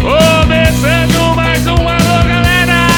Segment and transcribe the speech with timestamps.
[0.00, 2.88] Começando mais um Alô, galera!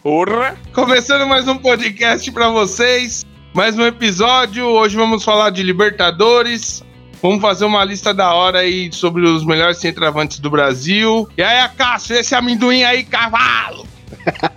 [0.00, 0.56] Porra!
[0.72, 3.26] Começando mais um podcast pra vocês.
[3.52, 4.66] Mais um episódio.
[4.66, 6.84] Hoje vamos falar de Libertadores.
[7.20, 11.28] Vamos fazer uma lista da hora aí sobre os melhores centroavantes do Brasil.
[11.36, 13.84] E aí, Cássio, esse amendoim aí, cavalo!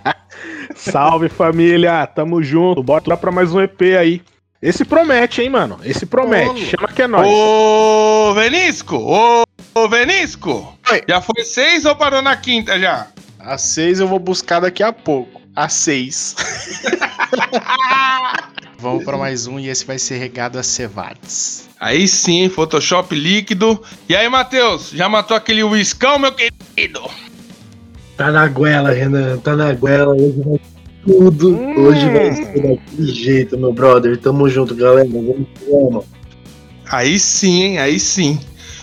[0.76, 2.80] Salve família, tamo junto.
[2.80, 4.22] Bota lá pra mais um EP aí.
[4.60, 5.78] Esse promete, hein, mano?
[5.84, 6.64] Esse promete.
[6.64, 7.28] Ô, Chama que é nóis.
[7.28, 8.96] Ô, Venisco!
[8.96, 9.44] Ô,
[9.74, 10.76] ô Venisco!
[10.90, 11.02] Oi.
[11.08, 13.06] Já foi seis ou parou na quinta já?
[13.46, 15.40] A 6 eu vou buscar daqui a pouco.
[15.54, 16.34] A 6.
[18.76, 21.68] Vamos para mais um e esse vai ser regado a cevados.
[21.78, 23.80] Aí sim, Photoshop líquido.
[24.08, 27.08] E aí, Matheus, já matou aquele uiscão, meu querido?
[28.16, 29.38] Tá na goela, Renan.
[29.38, 30.12] Tá na goela.
[30.12, 30.60] Hoje vai
[31.06, 31.56] tudo.
[31.56, 31.86] Hum.
[31.86, 34.16] Hoje vai ser daquele jeito, meu brother.
[34.18, 35.08] Tamo junto, galera.
[35.08, 36.04] Vamos que vamos.
[36.90, 37.78] Aí sim, hein?
[37.78, 38.38] Aí sim.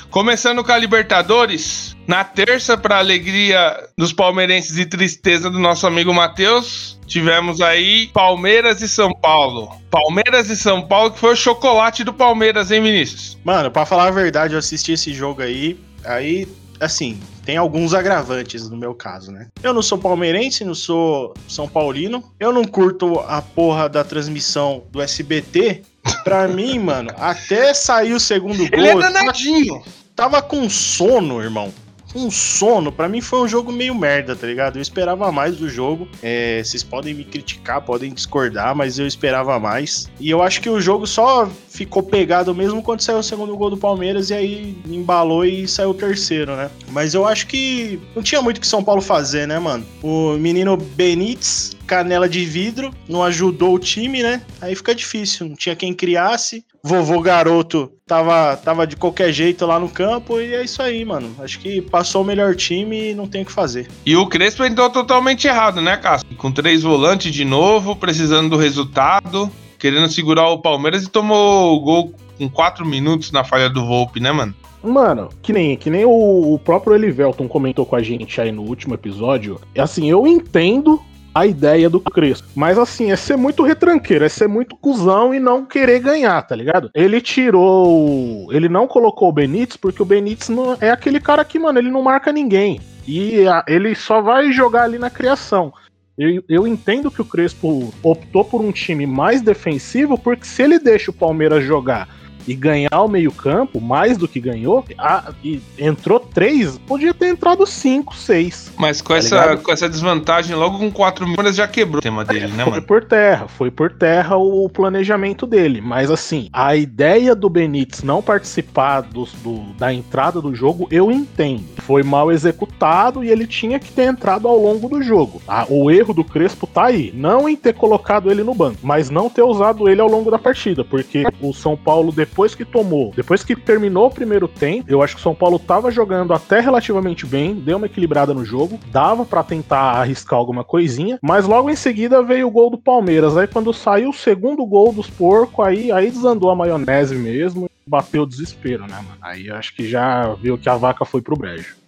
[0.09, 6.13] Começando com a Libertadores, na terça, para alegria dos palmeirenses e tristeza do nosso amigo
[6.13, 9.71] Matheus, tivemos aí Palmeiras e São Paulo.
[9.89, 13.39] Palmeiras e São Paulo, que foi o chocolate do Palmeiras, hein, Vinícius?
[13.43, 15.80] Mano, pra falar a verdade, eu assisti esse jogo aí.
[16.05, 16.47] Aí,
[16.79, 19.47] assim, tem alguns agravantes no meu caso, né?
[19.61, 22.23] Eu não sou palmeirense, não sou São Paulino.
[22.39, 25.83] Eu não curto a porra da transmissão do SBT.
[26.23, 28.67] Pra mim, mano, até sair o segundo gol.
[28.71, 29.81] Ele é eu tava- danadinho.
[30.15, 31.73] tava com sono, irmão.
[32.14, 32.92] Com sono.
[32.92, 34.78] Pra mim foi um jogo meio merda, tá ligado?
[34.78, 36.08] Eu esperava mais do jogo.
[36.22, 40.08] É, vocês podem me criticar, podem discordar, mas eu esperava mais.
[40.20, 43.72] E eu acho que o jogo só ficou pegado mesmo quando saiu o segundo gol
[43.72, 46.70] do Palmeiras e aí embalou e saiu o terceiro, né?
[46.92, 49.83] Mas eu acho que não tinha muito que São Paulo fazer, né, mano?
[50.03, 54.41] O menino Benítez, canela de vidro, não ajudou o time, né?
[54.59, 55.47] Aí fica difícil.
[55.47, 56.66] Não tinha quem criasse.
[56.83, 61.33] Vovô garoto tava, tava de qualquer jeito lá no campo e é isso aí, mano.
[61.39, 63.88] Acho que passou o melhor time e não tem o que fazer.
[64.03, 66.27] E o Crespo entrou totalmente errado, né, Cássio?
[66.36, 71.80] Com três volantes de novo, precisando do resultado, querendo segurar o Palmeiras e tomou o
[71.80, 74.55] gol com quatro minutos na falha do Volpe, né, mano?
[74.83, 78.64] Mano, que nem, que nem o, o próprio Elivelton comentou com a gente aí no
[78.64, 79.61] último episódio.
[79.73, 80.99] É assim, eu entendo
[81.33, 82.48] a ideia do Crespo.
[82.55, 86.55] Mas assim, é ser muito retranqueiro, é ser muito cuzão e não querer ganhar, tá
[86.55, 86.89] ligado?
[86.94, 88.52] Ele tirou.
[88.52, 91.89] Ele não colocou o Benítez porque o Benítez não, é aquele cara que, mano, ele
[91.92, 92.80] não marca ninguém.
[93.08, 95.73] E a- ele só vai jogar ali na criação.
[96.17, 100.77] Eu, eu entendo que o Crespo optou por um time mais defensivo, porque se ele
[100.77, 102.08] deixa o Palmeiras jogar
[102.48, 107.65] e ganhar o meio-campo, mais do que ganhou, a- e entrou três, podia ter entrado
[107.65, 108.71] cinco, seis.
[108.77, 109.61] Mas com, Tá essa, ligado?
[109.64, 112.81] com essa desvantagem, logo com quatro minutos já quebrou o tema dele, né, Foi mano?
[112.86, 115.81] por terra, foi por terra o planejamento dele.
[115.81, 121.11] Mas assim, a ideia do Benítez não participar dos- do- da entrada do jogo, eu
[121.11, 121.64] entendo.
[121.80, 125.42] Foi mal executado e ele tinha que ter entrado ao longo do jogo.
[125.48, 127.11] Ah, o erro do Crespo tá aí.
[127.14, 130.39] Não em ter colocado ele no banco, mas não ter usado ele ao longo da
[130.39, 130.83] partida.
[130.83, 135.16] Porque o São Paulo, depois que tomou, depois que terminou o primeiro tempo, eu acho
[135.16, 139.25] que o São Paulo tava jogando até relativamente bem, deu uma equilibrada no jogo, dava
[139.25, 143.38] pra tentar arriscar alguma coisinha, mas logo em seguida veio o gol do Palmeiras.
[143.38, 148.24] Aí quando saiu o segundo gol dos porcos, aí, aí desandou a maionese mesmo, bateu
[148.24, 149.18] o desespero, né, mano?
[149.22, 151.82] Aí eu acho que já viu que a vaca foi pro brejo.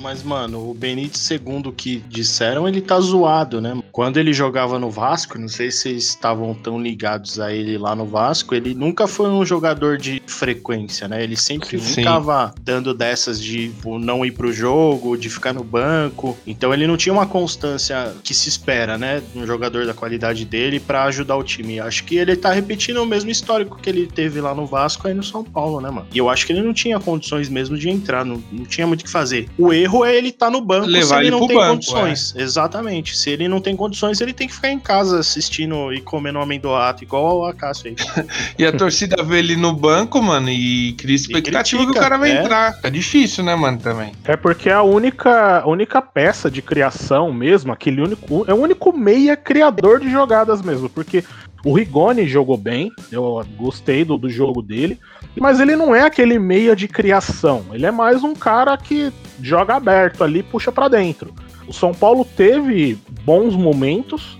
[0.00, 3.80] Mas, mano, o Benítez, segundo o que disseram, ele tá zoado, né?
[3.92, 7.94] Quando ele jogava no Vasco, não sei se vocês estavam tão ligados a ele lá
[7.94, 11.22] no Vasco, ele nunca foi um jogador de frequência, né?
[11.22, 11.94] Ele sempre Sim.
[11.94, 16.36] ficava dando dessas de tipo, não ir pro jogo, de ficar no banco.
[16.46, 19.22] Então ele não tinha uma constância que se espera, né?
[19.34, 21.80] Um jogador da qualidade dele pra ajudar o time.
[21.80, 25.14] Acho que ele tá repetindo o mesmo histórico que ele teve lá no Vasco aí
[25.14, 26.06] no São Paulo, né, mano?
[26.12, 29.00] E eu acho que ele não tinha condições mesmo de entrar, não, não tinha muito
[29.00, 29.48] o que fazer.
[29.58, 32.34] O erro é ele estar no banco Levar se ele ele não tem banco, condições.
[32.36, 33.16] Exatamente.
[33.16, 36.42] Se ele não tem condições, ele tem que ficar em casa assistindo e comendo um
[36.42, 37.96] amendoato, igual a Cássio aí.
[38.58, 42.18] E a torcida vê ele no banco, mano, e cria expectativa que o critica, cara
[42.18, 42.40] vai é.
[42.40, 42.78] entrar.
[42.82, 44.12] É difícil, né, mano, também.
[44.24, 48.44] É porque é a única, a única peça de criação mesmo, aquele único.
[48.46, 50.88] É o único meia criador de jogadas mesmo.
[50.88, 51.24] Porque
[51.64, 54.98] o Rigoni jogou bem, eu gostei do, do jogo dele.
[55.38, 57.64] Mas ele não é aquele meia de criação.
[57.72, 61.34] Ele é mais um cara que joga aberto ali, puxa pra dentro.
[61.68, 64.36] O São Paulo teve bons momentos,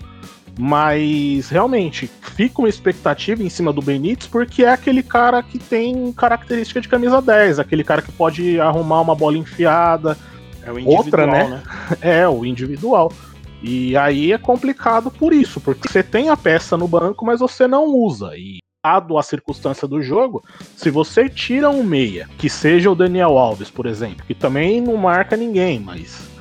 [0.59, 6.11] mas realmente fica uma expectativa em cima do Benítez porque é aquele cara que tem
[6.11, 10.17] característica de camisa 10, aquele cara que pode arrumar uma bola enfiada,
[10.65, 11.47] É o individual, Outra, né?
[11.47, 11.97] né?
[12.01, 13.11] é o individual.
[13.61, 17.67] E aí é complicado por isso, porque você tem a peça no banco, mas você
[17.67, 18.35] não usa.
[18.35, 20.43] E dado a circunstância do jogo,
[20.75, 24.97] se você tira um meia, que seja o Daniel Alves, por exemplo, que também não
[24.97, 26.31] marca ninguém, mas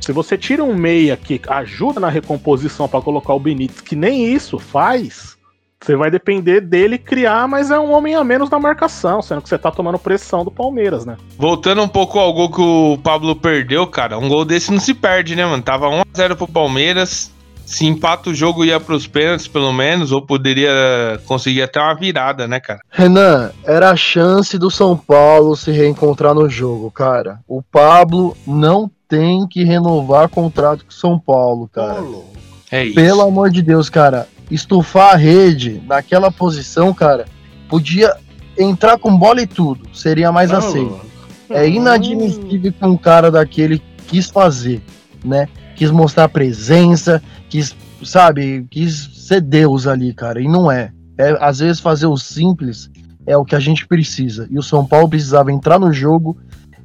[0.00, 4.32] se você tira um meia que ajuda na recomposição para colocar o Benítez, que nem
[4.32, 5.36] isso faz,
[5.84, 9.48] você vai depender dele criar, mas é um homem a menos na marcação, sendo que
[9.48, 11.16] você tá tomando pressão do Palmeiras, né?
[11.36, 14.94] Voltando um pouco ao gol que o Pablo perdeu, cara, um gol desse não se
[14.94, 15.62] perde, né, mano?
[15.62, 17.32] Tava 1x0 pro Palmeiras.
[17.64, 20.70] Se empata o jogo ia pros pênaltis, pelo menos, ou poderia
[21.26, 22.80] conseguir até uma virada, né, cara?
[22.90, 27.38] Renan, era a chance do São Paulo se reencontrar no jogo, cara.
[27.48, 32.04] O Pablo não tem que renovar contrato com o São Paulo, cara.
[32.70, 32.94] É isso.
[32.94, 34.26] Pelo amor de Deus, cara.
[34.52, 37.24] Estufar a rede naquela posição, cara,
[37.68, 38.14] podia
[38.58, 39.88] entrar com bola e tudo.
[39.96, 41.00] Seria mais aceito.
[41.48, 44.82] É inadmissível que um cara daquele quis fazer,
[45.24, 45.48] né?
[45.74, 50.40] Quis mostrar presença, quis, sabe, quis ser Deus ali, cara.
[50.40, 50.92] E não é.
[51.16, 51.36] é.
[51.40, 52.90] Às vezes fazer o simples
[53.26, 54.46] é o que a gente precisa.
[54.50, 56.36] E o São Paulo precisava entrar no jogo.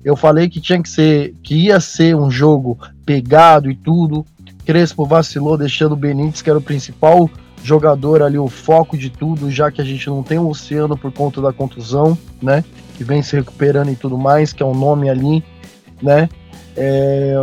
[0.06, 4.26] Eu falei que tinha que ser, que ia ser um jogo pegado e tudo.
[4.66, 7.30] Crespo vacilou, deixando o Benítez, que era o principal
[7.64, 11.12] jogador ali, o foco de tudo, já que a gente não tem o Luciano por
[11.12, 12.64] conta da contusão, né?
[12.98, 15.44] Que vem se recuperando e tudo mais, que é um nome ali,
[16.02, 16.30] né?
[16.76, 17.34] É,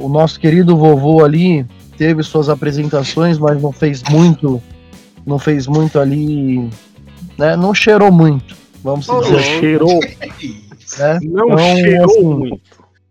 [0.00, 1.64] o nosso querido vovô ali
[1.96, 4.60] teve suas apresentações, mas não fez muito,
[5.24, 6.68] não fez muito ali,
[7.38, 7.56] né?
[7.56, 10.00] Não cheirou muito, vamos Não dizer, cheirou,
[10.98, 11.18] né?
[11.22, 12.60] não Então, cheirou assim, muito.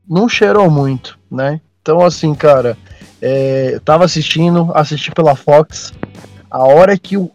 [0.08, 1.62] não cheirou muito, né?
[1.82, 2.78] Então, assim, cara,
[3.22, 5.94] é, eu tava assistindo, assisti pela Fox.
[6.50, 7.30] A hora que o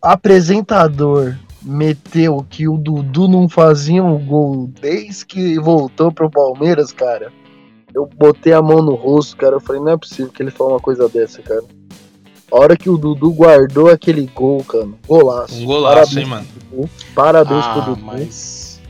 [0.00, 7.32] apresentador meteu que o Dudu não fazia um gol desde que voltou pro Palmeiras, cara,
[7.94, 9.56] eu botei a mão no rosto, cara.
[9.56, 11.62] Eu falei, não é possível que ele fale uma coisa dessa, cara.
[12.50, 15.54] A hora que o Dudu guardou aquele gol, cara, golaço.
[15.54, 16.46] Um golaço, Parabéns, hein, mano?
[16.70, 16.90] Dudu.
[17.14, 18.02] Parabéns pro Ah, Dudu.
[18.02, 18.80] mas.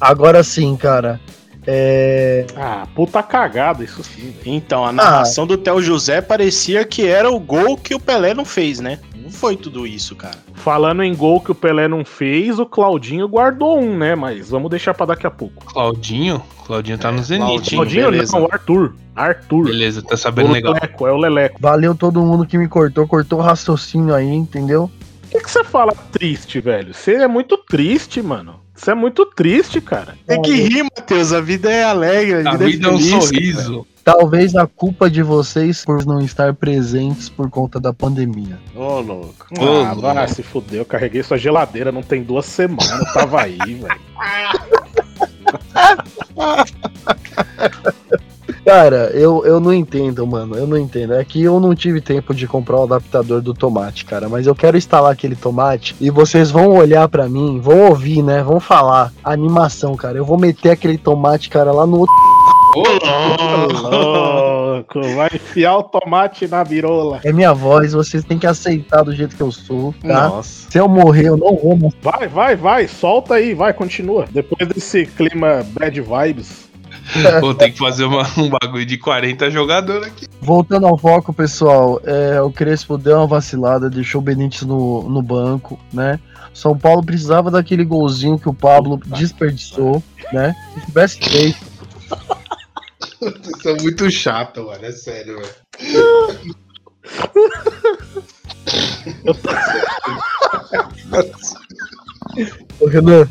[0.00, 1.20] Agora sim, cara.
[1.66, 2.46] É.
[2.56, 4.30] Ah, puta cagada, isso sim.
[4.30, 4.56] velho.
[4.56, 8.44] Então, a narração do Theo José parecia que era o gol que o Pelé não
[8.44, 8.98] fez, né?
[9.16, 10.36] Não foi tudo isso, cara.
[10.54, 14.14] Falando em gol que o Pelé não fez, o Claudinho guardou um, né?
[14.14, 15.64] Mas vamos deixar pra daqui a pouco.
[15.64, 16.42] Claudinho?
[16.66, 18.02] Claudinho tá no Zenit, Claudinho.
[18.02, 18.94] Claudinho não, o Arthur.
[19.14, 19.64] Arthur.
[19.64, 20.74] Beleza, tá O sabendo legal.
[20.74, 21.58] Leleco, é o Leleco.
[21.60, 24.90] Valeu todo mundo que me cortou, cortou o raciocínio aí, entendeu?
[25.22, 26.94] Por que, que você fala triste, velho?
[26.94, 28.63] Você é muito triste, mano.
[28.74, 30.16] Você é muito triste, cara.
[30.26, 31.32] É que ri, Matheus.
[31.32, 32.46] A vida é alegre.
[32.46, 33.86] A vida é um feliz, sorriso.
[34.02, 38.58] Talvez a culpa de vocês por não estar presentes por conta da pandemia.
[38.74, 38.84] cara.
[38.84, 39.46] Ô, louco.
[39.58, 40.02] Ô, ah, louco.
[40.02, 40.80] vai se fuder.
[40.80, 42.90] Eu carreguei sua geladeira, não tem duas semanas.
[42.90, 44.00] Eu tava aí, velho.
[48.64, 50.56] Cara, eu, eu não entendo, mano.
[50.56, 51.12] Eu não entendo.
[51.14, 54.28] É que eu não tive tempo de comprar o adaptador do tomate, cara.
[54.28, 58.42] Mas eu quero instalar aquele tomate e vocês vão olhar pra mim, vão ouvir, né?
[58.42, 59.12] Vão falar.
[59.22, 60.16] A animação, cara.
[60.16, 62.14] Eu vou meter aquele tomate, cara, lá no outro.
[63.82, 67.20] Louco, vai enfiar o tomate na birola.
[67.22, 70.28] É minha voz, vocês têm que aceitar do jeito que eu sou, tá?
[70.28, 70.70] Nossa.
[70.70, 71.78] Se eu morrer, eu não vou.
[72.02, 74.24] Vai, vai, vai, solta aí, vai, continua.
[74.30, 76.73] Depois desse clima bad vibes.
[77.40, 80.26] Vou ter que fazer uma- um bagulho de 40 jogadores aqui.
[80.40, 85.22] Voltando ao foco, pessoal, é, o Crespo deu uma vacilada, deixou o Benítez no, no
[85.22, 86.18] banco, né?
[86.52, 90.02] São Paulo precisava daquele golzinho que o Pablo desperdiçou,
[90.32, 90.54] né?
[90.74, 91.58] Se tivesse feito,
[93.20, 94.84] Vocês são muito chato, mano.
[94.84, 96.54] É sério, velho.
[102.80, 103.28] Ô, Renan,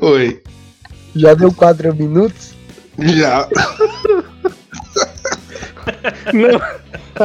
[0.00, 0.42] Oi.
[1.14, 2.54] já deu quatro minutos?
[2.98, 3.48] Já.
[6.34, 6.60] Não,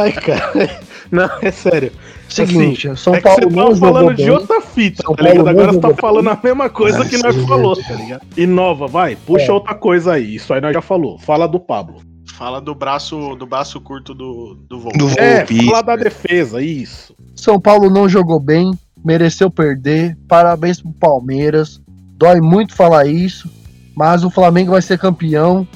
[0.01, 0.79] ai, cara.
[1.11, 1.91] Não, é sério.
[2.29, 4.31] Seguinte, São é que Paulo você não tava falando de bem.
[4.31, 5.35] outra fita, São tá ligado?
[5.43, 8.21] Paulo Agora você tá falando a mesma coisa que nós sim, falou, tá ligado?
[8.35, 9.51] Inova, vai, puxa É.
[9.51, 10.35] outra coisa aí.
[10.35, 11.19] Isso aí nós já falou.
[11.19, 12.01] Fala do Pablo.
[12.35, 14.91] Fala do braço, do braço curto do, do voo.
[14.93, 15.65] Do É, Volpe.
[15.67, 17.15] fala da defesa, isso.
[17.35, 18.71] São Paulo não jogou bem,
[19.05, 20.17] mereceu perder.
[20.27, 21.79] Parabéns pro Palmeiras.
[22.17, 23.47] Dói muito falar isso,
[23.95, 25.67] mas o Flamengo vai ser campeão,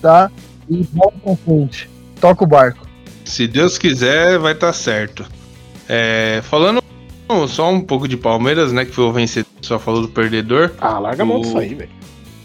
[0.00, 0.30] tá?
[0.68, 1.88] E vamos pra frente.
[2.20, 2.86] Toca o barco.
[3.24, 5.24] Se Deus quiser, vai estar certo.
[5.88, 6.82] É, falando
[7.48, 8.84] só um pouco de Palmeiras, né?
[8.84, 10.72] Que foi o vencedor, só falou do perdedor.
[10.80, 11.90] Ah, larga a mão O- disso aí, velho.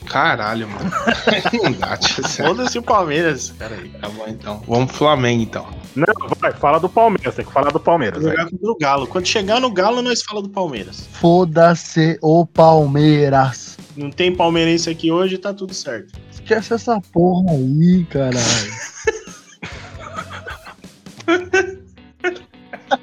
[0.06, 0.92] Caralho, mano.
[1.64, 1.98] Não dá.
[1.98, 3.50] Foda-se o Palmeiras.
[3.58, 3.90] Pera aí.
[3.90, 4.62] Tá bom, então.
[4.68, 5.66] Vamos pro Flamengo, então.
[5.96, 6.06] Não,
[6.40, 8.22] vai, fala do Palmeiras, tem que falar do Palmeiras.
[8.22, 9.08] Jogar contra o Galo.
[9.08, 11.08] Quando chegar no Galo, nós fala do Palmeiras.
[11.14, 13.73] Foda-se o Palmeiras.
[13.96, 16.20] Não tem palmeirense aqui hoje, tá tudo certo.
[16.32, 18.38] Esquece essa porra aí, caralho.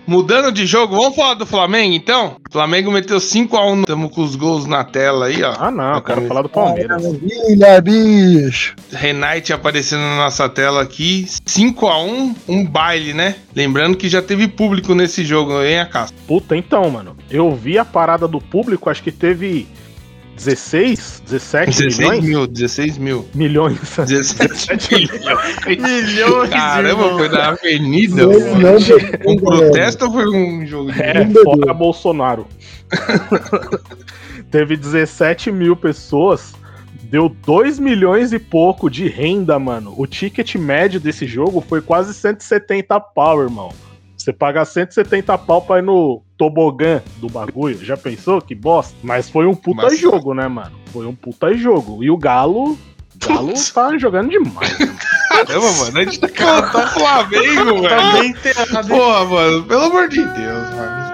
[0.07, 2.37] Mudando de jogo, vamos falar do Flamengo então?
[2.49, 3.83] O Flamengo meteu 5x1.
[3.83, 5.55] Estamos com os gols na tela aí, ó.
[5.57, 7.01] Ah, não, eu quero falar do Palmeiras.
[7.01, 8.75] Maravilha, bicho.
[8.91, 11.27] Renate aparecendo na nossa tela aqui.
[11.47, 13.37] 5x1, um baile, né?
[13.55, 16.17] Lembrando que já teve público nesse jogo, hein, Acácio?
[16.27, 17.17] Puta, então, mano.
[17.31, 19.69] Eu vi a parada do público, acho que teve
[20.45, 22.25] 16, 17 16 milhões.
[22.25, 23.29] mil, 16 mil.
[23.35, 23.79] Milhões.
[24.07, 25.67] 17 milhões.
[25.67, 27.19] Milhões, Caramba, irmão.
[27.19, 28.27] foi na avenida.
[28.27, 28.61] Não, mano.
[29.25, 31.03] não, Um protesto ou foi um jogo de.
[31.03, 31.75] É, fora.
[31.75, 32.47] Bolsonaro.
[34.51, 36.55] Teve 17 mil pessoas,
[37.03, 39.95] deu 2 milhões e pouco de renda, mano.
[39.97, 43.71] O ticket médio desse jogo foi quase 170 pau, irmão.
[44.17, 47.85] Você paga 170 pau pra ir no tobogã do bagulho.
[47.85, 48.41] Já pensou?
[48.41, 48.95] Que bosta.
[49.03, 49.97] Mas foi um puta Massa.
[49.97, 50.73] jogo, né, mano?
[50.91, 52.03] Foi um puta jogo.
[52.03, 52.73] E o Galo.
[52.73, 52.79] O
[53.29, 54.79] Galo tá jogando demais.
[54.79, 54.97] mano.
[55.29, 55.99] Caramba, mano.
[55.99, 58.13] A gente tá falando do Flamengo, Tá velho.
[58.21, 58.89] bem enterrado.
[58.89, 59.65] Porra, mano.
[59.65, 61.11] Pelo amor de Deus, mano.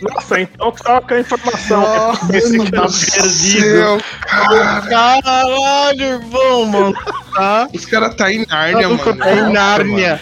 [0.00, 1.84] Nossa, então troca a informação.
[2.32, 3.60] Esse Mano tá do perdido.
[3.60, 4.80] Céu, cara.
[4.88, 6.94] Caralho, irmão, mano.
[7.34, 7.68] Tá?
[7.74, 9.16] Os caras tá em Nárnia, mano.
[9.16, 10.20] Tá em Nárnia.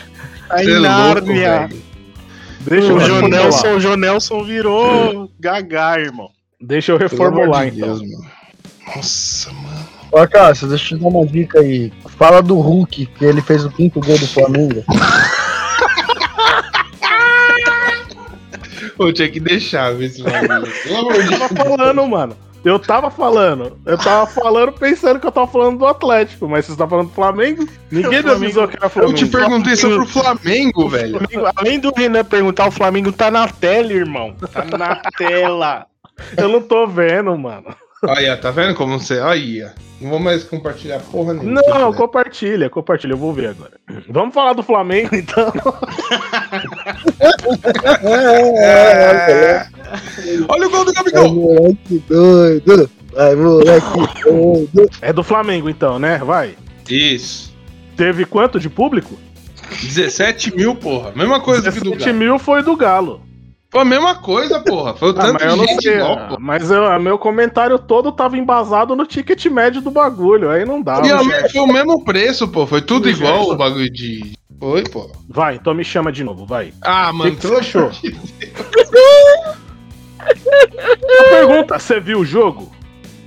[0.48, 1.68] Tá em é louco, Nárnia.
[2.66, 3.30] Deixa eu O reformular.
[3.30, 6.30] Jonelson, o Jonelson virou gagá, irmão.
[6.60, 7.96] Deixa eu reformular, de então.
[7.96, 8.26] Deus, mano.
[8.94, 9.88] Nossa, mano.
[10.12, 11.92] Ó, Cássio, deixa eu te dar uma dica aí.
[12.16, 14.84] Fala do Hulk, que ele fez o quinto gol do Flamengo.
[18.96, 20.72] Pô, tinha que deixar ver esse bagulho.
[20.82, 22.36] Pelo amor de Eu tava falando, mano.
[22.66, 23.78] Eu tava falando.
[23.86, 27.14] Eu tava falando pensando que eu tava falando do Atlético, mas você tá falando do
[27.14, 27.64] Flamengo?
[27.92, 29.14] Ninguém me avisou que era Eu Flamengo.
[29.16, 31.16] te perguntei sobre o Flamengo, velho.
[31.16, 34.34] Flamengo, além do Renan perguntar, o Flamengo tá na tela, irmão.
[34.52, 35.86] Tá na tela.
[36.36, 37.72] Eu não tô vendo, mano.
[38.08, 39.20] Aí, ó, tá vendo como você.
[39.20, 39.68] Aí, ó.
[40.00, 41.62] Não vou mais compartilhar porra nenhuma.
[41.62, 43.74] Não, compartilha, compartilha, eu vou ver agora.
[44.08, 45.52] Vamos falar do Flamengo, então.
[48.58, 49.75] É.
[50.48, 51.34] Olha o gol do Vai, Gabigol.
[51.34, 52.90] moleque doido.
[53.12, 54.90] Vai, moleque doido.
[55.00, 56.18] É do Flamengo, então, né?
[56.18, 56.54] Vai.
[56.88, 57.54] Isso.
[57.96, 59.14] Teve quanto de público?
[59.82, 61.12] 17 mil, porra.
[61.16, 62.18] Mesma coisa que do 17 Galo.
[62.18, 63.20] mil foi do Galo.
[63.68, 64.94] Pô, a mesma coisa, porra.
[64.94, 65.94] Foi o Ah, tanto mas eu de não gente sei.
[65.96, 66.36] igual, ah.
[66.38, 70.48] Mas eu, meu comentário todo tava embasado no ticket médio do bagulho.
[70.50, 71.00] Aí não dá.
[71.04, 71.32] E mano.
[71.34, 72.64] a- foi o mesmo preço, pô.
[72.66, 73.52] Foi tudo igual certo.
[73.52, 74.32] o bagulho de.
[74.60, 75.10] Foi, pô.
[75.28, 76.72] Vai, então me chama de novo, vai.
[76.80, 77.90] Ah, mano, que que você achou?
[81.76, 82.72] Pergunta, você viu o jogo?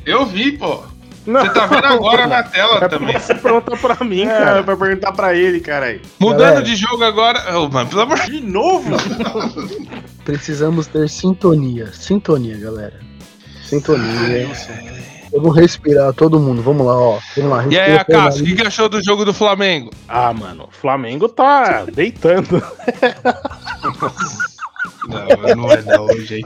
[0.06, 0.82] Eu vi, pô.
[1.26, 1.42] Não.
[1.42, 3.14] Você tá vendo agora na tela É também.
[3.20, 4.64] você perguntar pra mim, É, cara.
[4.64, 6.02] pra perguntar pra ele, caralho.
[6.20, 6.62] Mudando Galera.
[6.64, 7.60] de jogo agora.
[7.60, 8.90] Ô, mano, pelo amor de De novo?
[10.26, 11.92] Precisamos ter sintonia.
[11.94, 13.00] Sintonia, galera.
[13.64, 14.50] Sintonia.
[15.32, 16.62] Vamos respirar, todo mundo.
[16.64, 17.20] Vamos lá, ó.
[17.36, 17.66] Vamos lá.
[17.70, 19.92] E aí, Acácio, o que, que achou do jogo do Flamengo?
[20.08, 22.64] Ah, mano, o Flamengo tá deitando.
[25.08, 26.46] Não, não vai dar hoje, hein?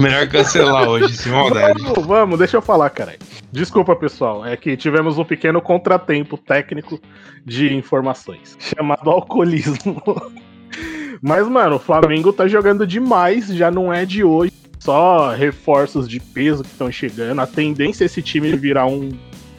[0.00, 1.82] Melhor cancelar hoje, sem maldade.
[1.82, 3.16] Vamos, vamos, deixa eu falar, cara.
[3.52, 4.44] Desculpa, pessoal.
[4.44, 7.00] É que tivemos um pequeno contratempo técnico
[7.44, 10.02] de informações, chamado alcoolismo.
[11.20, 14.52] Mas, mano, o Flamengo tá jogando demais, já não é de hoje.
[14.78, 17.40] Só reforços de peso que estão chegando.
[17.40, 19.10] A tendência é esse time virar um,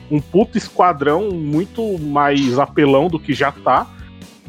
[0.10, 3.86] um puto esquadrão muito mais apelão do que já tá.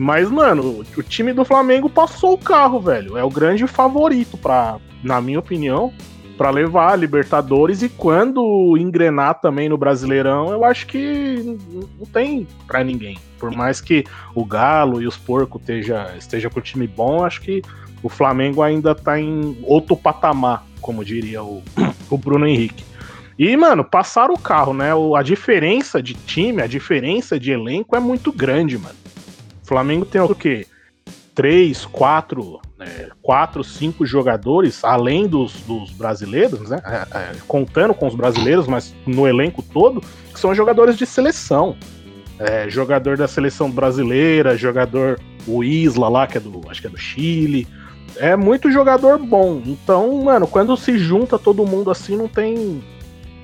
[0.03, 3.19] Mas, mano, o time do Flamengo passou o carro, velho.
[3.19, 5.93] É o grande favorito, pra, na minha opinião,
[6.39, 7.83] pra levar a Libertadores.
[7.83, 11.59] E quando engrenar também no Brasileirão, eu acho que
[11.99, 13.19] não tem pra ninguém.
[13.39, 17.61] Por mais que o Galo e os Porcos esteja, esteja com time bom, acho que
[18.03, 21.63] o Flamengo ainda tá em outro patamar, como diria o,
[22.09, 22.85] o Bruno Henrique.
[23.39, 24.95] E, mano, passaram o carro, né?
[24.95, 29.00] O- a diferença de time, a diferença de elenco é muito grande, mano.
[29.71, 30.67] O Flamengo tem o quê?
[31.33, 36.83] Três, quatro, né, quatro, cinco jogadores, além dos, dos brasileiros, né?
[36.85, 40.01] É, é, contando com os brasileiros, mas no elenco todo,
[40.35, 41.77] que são jogadores de seleção.
[42.37, 46.63] É, jogador da seleção brasileira, jogador o Isla lá, que é do.
[46.69, 47.69] Acho que é do Chile.
[48.17, 49.63] É muito jogador bom.
[49.65, 52.83] Então, mano, quando se junta todo mundo assim, não tem.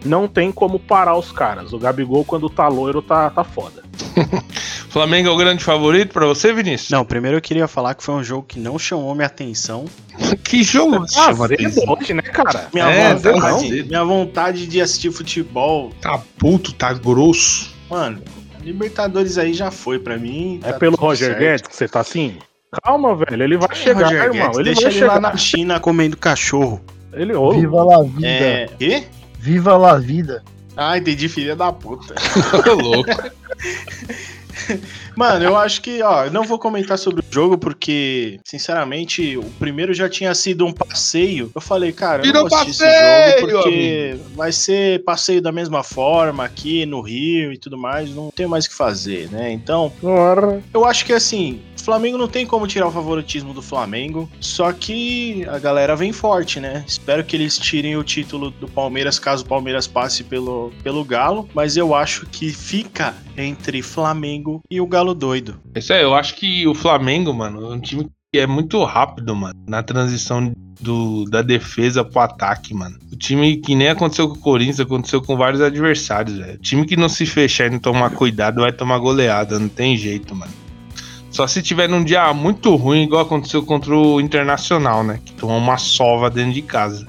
[0.07, 1.73] Não tem como parar os caras.
[1.73, 3.83] O Gabigol, quando tá loiro, tá, tá foda.
[4.89, 6.91] Flamengo é o grande favorito pra você, Vinícius?
[6.91, 9.85] Não, primeiro eu queria falar que foi um jogo que não chamou minha atenção.
[10.43, 11.33] Que jogo Ah,
[11.93, 12.69] hoje, né, cara?
[12.73, 15.91] Minha, É, tá vontade, minha vontade de assistir futebol.
[16.01, 17.75] Tá puto, tá grosso.
[17.91, 18.23] Mano,
[18.63, 20.61] Libertadores aí já foi pra mim.
[20.65, 21.39] É tá pelo Roger certo.
[21.41, 22.37] Guedes que você tá assim?
[22.83, 23.43] Calma, velho.
[23.43, 24.33] Ele vai É, chegar, Roger irmão.
[24.53, 25.15] Guedes, ele deixa vai ele chegar.
[25.15, 26.81] lá na China comendo cachorro.
[27.13, 28.27] Ele, ô, Viva la vida.
[28.27, 28.69] É.
[28.79, 29.05] Quê?
[29.47, 30.43] Viva la vida.
[30.77, 32.17] Ah, entendi, filha da puta.
[32.65, 33.11] Tô louco.
[35.17, 39.45] Mano, eu acho que, ó, eu não vou comentar sobre o jogo porque, sinceramente, o
[39.61, 41.53] primeiro já tinha sido um passeio.
[41.55, 45.85] Eu falei, cara, eu não vou passeio, esse jogo porque vai ser passeio da mesma
[45.85, 49.53] forma aqui no Rio e tudo mais, não tem mais o que fazer, né?
[49.53, 50.61] Então, Ora.
[50.75, 55.47] eu acho que assim, Flamengo não tem como tirar o favoritismo do Flamengo, só que
[55.49, 56.85] a galera vem forte, né?
[56.85, 61.49] Espero que eles tirem o título do Palmeiras caso o Palmeiras passe pelo, pelo Galo,
[61.55, 65.61] mas eu acho que fica entre Flamengo e o Galo doido.
[65.77, 69.37] Isso aí, eu acho que o Flamengo, mano, é um time que é muito rápido,
[69.37, 72.99] mano, na transição do, da defesa pro ataque, mano.
[73.13, 76.55] O time que nem aconteceu com o Corinthians, aconteceu com vários adversários, velho.
[76.55, 79.97] O time que não se fechar e não tomar cuidado vai tomar goleada, não tem
[79.97, 80.66] jeito, mano.
[81.37, 85.21] Só se tiver num dia muito ruim, igual aconteceu contra o Internacional, né?
[85.23, 87.07] Que tomou uma sova dentro de casa.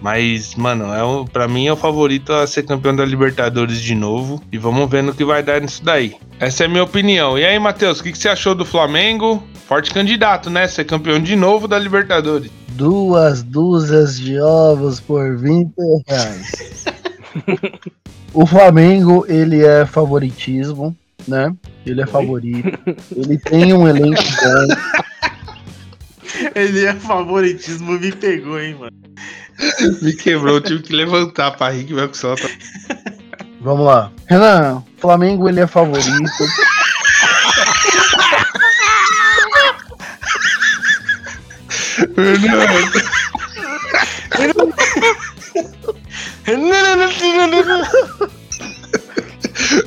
[0.00, 3.94] Mas, mano, é o, pra mim é o favorito a ser campeão da Libertadores de
[3.94, 4.42] novo.
[4.50, 6.16] E vamos ver no que vai dar nisso daí.
[6.40, 7.38] Essa é a minha opinião.
[7.38, 9.42] E aí, Matheus, o que, que você achou do Flamengo?
[9.68, 10.66] Forte candidato, né?
[10.66, 12.50] Ser campeão de novo da Libertadores.
[12.68, 15.70] Duas dúzias de ovos por 20
[16.08, 16.86] reais.
[18.32, 20.96] o Flamengo, ele é favoritismo,
[21.28, 21.54] né?
[21.86, 22.78] Ele é favorito.
[23.14, 25.04] Ele tem um elenco bom.
[26.54, 28.92] Ele é favoritismo, me pegou, hein, mano.
[30.02, 32.50] Me quebrou, eu tive que levantar pra rir que vai que solta.
[33.60, 34.10] Vamos lá.
[34.26, 36.44] Renan, Flamengo, ele é favorito.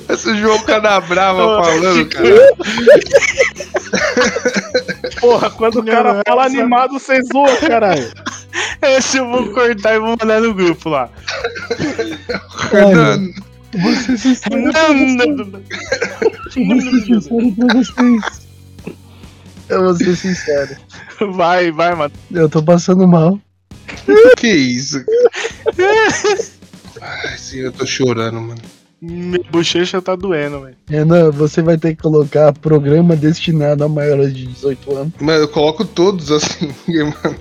[0.10, 2.54] Esse João Canabrava falando, cara.
[5.20, 8.12] Porra, quando o cara fala animado, você zoa, caralho.
[8.82, 11.10] Esse eu vou cortar e vou mandar no grupo lá.
[14.06, 15.26] Ser sincero pra vocês.
[19.70, 20.78] Eu vou ser sincero.
[21.34, 22.14] Vai, vai, mano.
[22.32, 23.40] Eu tô passando mal.
[24.38, 25.04] que isso?
[27.02, 28.62] Ai, sim, eu tô chorando, mano.
[29.02, 30.76] Minha bochecha tá doendo, velho.
[30.90, 35.14] Renan, você vai ter que colocar programa destinado a maiores de 18 anos.
[35.20, 37.38] Mas eu coloco todos assim, mano.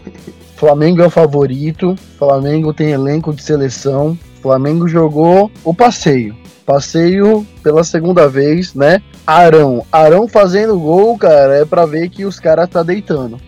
[0.57, 1.97] Flamengo é o favorito.
[2.19, 4.19] Flamengo tem elenco de seleção.
[4.43, 6.37] Flamengo jogou o passeio.
[6.65, 9.01] Passeio pela segunda vez, né?
[9.27, 9.85] Arão.
[9.91, 13.39] Arão fazendo gol, cara, é pra ver que os caras tá deitando,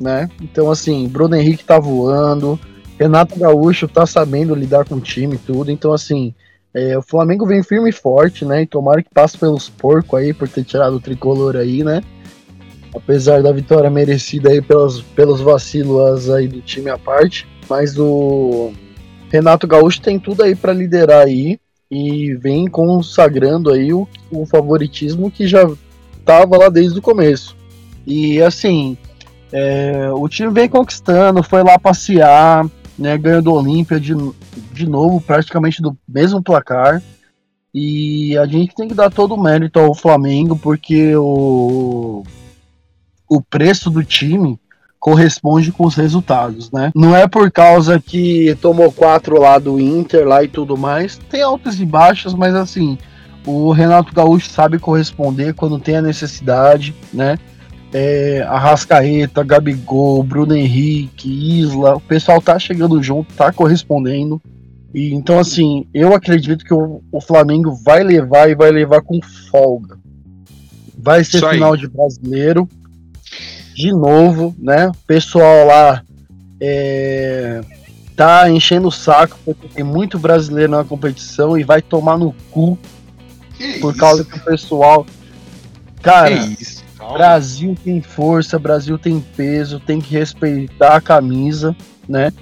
[0.00, 0.28] né?
[0.42, 2.58] Então, assim, Bruno Henrique tá voando.
[2.98, 5.70] Renato Gaúcho tá sabendo lidar com o time e tudo.
[5.70, 6.34] Então, assim,
[6.76, 8.60] é, o Flamengo vem firme e forte, né?
[8.60, 12.02] E tomara que passe pelos porcos aí por ter tirado o tricolor aí, né?
[12.94, 17.48] Apesar da vitória merecida aí pelos, pelos vacilos aí do time à parte.
[17.66, 18.74] Mas o
[19.32, 21.58] Renato Gaúcho tem tudo aí para liderar aí.
[21.90, 25.66] E vem consagrando aí o, o favoritismo que já
[26.26, 27.56] tava lá desde o começo.
[28.06, 28.98] E assim,
[29.50, 32.66] é, o time vem conquistando, foi lá passear,
[32.98, 34.14] né, ganhou do Olímpia de,
[34.72, 37.02] de novo, praticamente do mesmo placar.
[37.72, 42.22] E a gente tem que dar todo o mérito ao Flamengo, porque o,
[43.28, 44.58] o preço do time
[44.98, 46.90] corresponde com os resultados, né?
[46.94, 51.18] Não é por causa que tomou quatro lá do Inter lá e tudo mais.
[51.30, 52.98] Tem altas e baixas, mas assim,
[53.46, 57.38] o Renato Gaúcho sabe corresponder quando tem a necessidade, né?
[57.92, 61.28] É, Arrascaeta, Gabigol, Bruno Henrique,
[61.60, 64.40] Isla, o pessoal tá chegando junto, tá correspondendo.
[64.94, 69.20] E, então, assim, eu acredito que o, o Flamengo vai levar e vai levar com
[69.50, 69.98] folga.
[70.98, 71.54] Vai ser Isso aí.
[71.54, 72.68] final de brasileiro.
[73.74, 74.88] De novo, né?
[74.88, 76.02] O pessoal lá
[76.60, 77.60] é,
[78.16, 82.78] tá enchendo o saco porque tem muito brasileiro na competição e vai tomar no cu
[83.56, 84.00] Que por isso?
[84.00, 85.06] causa que o pessoal.
[86.02, 86.75] Cara, isso?
[87.06, 87.18] Calma.
[87.18, 91.74] Brasil tem força, Brasil tem peso, tem que respeitar a camisa,
[92.08, 92.32] né?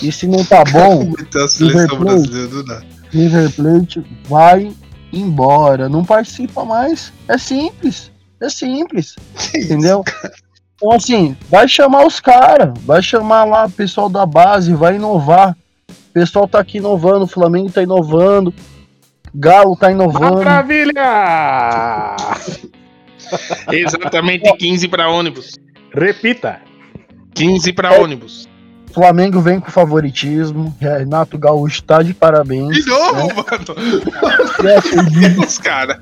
[0.00, 2.86] E se não tá bom, do nada.
[3.10, 4.72] River Plate vai
[5.12, 7.12] embora, não participa mais.
[7.28, 9.16] É simples, é simples,
[9.50, 9.72] Que isso?
[9.72, 10.04] entendeu?
[10.76, 15.56] Então assim, vai chamar os caras, vai chamar lá o pessoal da base, vai inovar.
[15.90, 18.54] O pessoal tá aqui inovando, o Flamengo tá inovando,
[19.34, 20.36] Galo tá inovando.
[20.36, 22.14] Maravilha!
[23.72, 25.58] Exatamente 15 pra ônibus.
[25.92, 26.60] Repita.
[27.34, 28.48] 15 pra ônibus.
[28.92, 32.76] Flamengo vem com favoritismo, Renato Gaúcho tá de parabéns.
[32.76, 34.02] De novo, mano.
[34.62, 35.98] E acredito Os caras.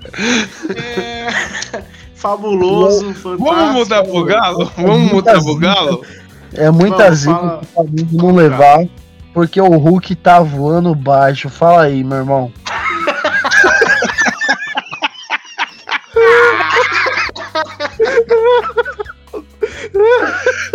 [2.15, 3.45] Fabuloso, fantástico.
[3.45, 4.73] Vamos mudar pro Galo?
[4.77, 6.05] Vamos mudar pro Galo?
[6.55, 7.59] É muita Vamos, zica fala.
[7.59, 8.87] pro Flamengo não levar,
[9.33, 11.49] porque o Hulk tá voando baixo.
[11.49, 12.53] Fala aí, meu irmão.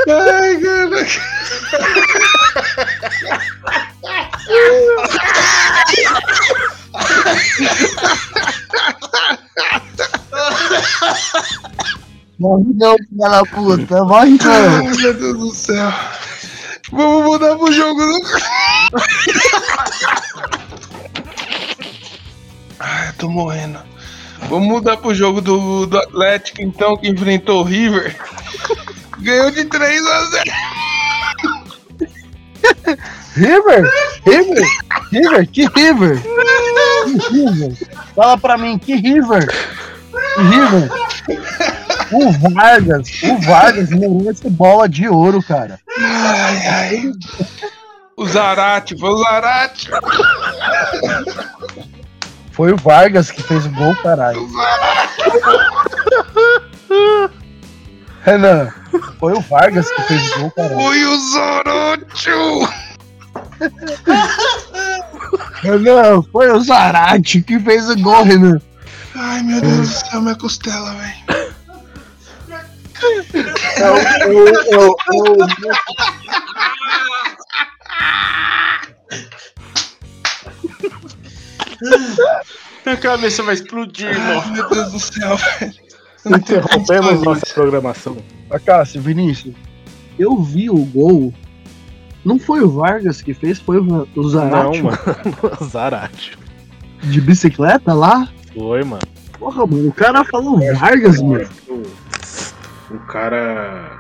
[0.10, 0.58] Ai,
[12.40, 14.04] Morre não, filha da puta.
[14.06, 14.96] Morre não.
[14.96, 15.94] Meu Deus do céu.
[16.92, 18.22] Vamos mudar pro jogo do.
[22.80, 23.80] Ai, tô morrendo.
[24.50, 28.16] Vamos mudar pro jogo do, do Atlético, então, que enfrentou o River.
[29.28, 30.44] Ganhou de 3 a 0.
[33.36, 33.92] River?
[34.26, 34.64] River?
[35.12, 35.48] River?
[35.48, 36.22] Que River?
[37.04, 37.88] Que River?
[38.16, 39.46] Fala pra mim, que River?
[40.34, 40.90] Que River?
[42.14, 45.78] O Vargas, o Vargas merece bola de ouro, cara.
[46.00, 47.12] Ai, ai.
[48.16, 49.90] O Zarate, foi o Zarate.
[52.54, 54.48] Foi o Vargas que fez o gol, caralho.
[58.28, 58.70] Renan,
[59.22, 60.76] foi o Vargas que fez o gol, caralho.
[60.76, 62.70] Foi o Zorocho.
[65.62, 68.60] Renan, foi o Zarate que fez o gol, Renan.
[69.16, 71.48] Ai, meu Deus do céu, minha costela, velho.
[73.78, 75.38] Eu, eu, eu, eu,
[82.86, 84.44] Minha cabeça vai explodir, irmão.
[84.46, 85.87] Ai, meu Deus do céu, velho.
[86.36, 88.18] Interrompemos nossa programação.
[88.66, 89.56] Cássio, Vinícius,
[90.18, 91.34] eu vi o gol.
[92.26, 94.98] Não foi o Vargas que fez, foi o, o Não, Zarate mano.
[95.70, 96.38] Zarate.
[97.04, 98.28] de bicicleta lá.
[98.54, 99.02] Foi, mano.
[99.40, 101.48] Porra, mano, o cara falou Vargas, mano.
[102.90, 103.92] O cara.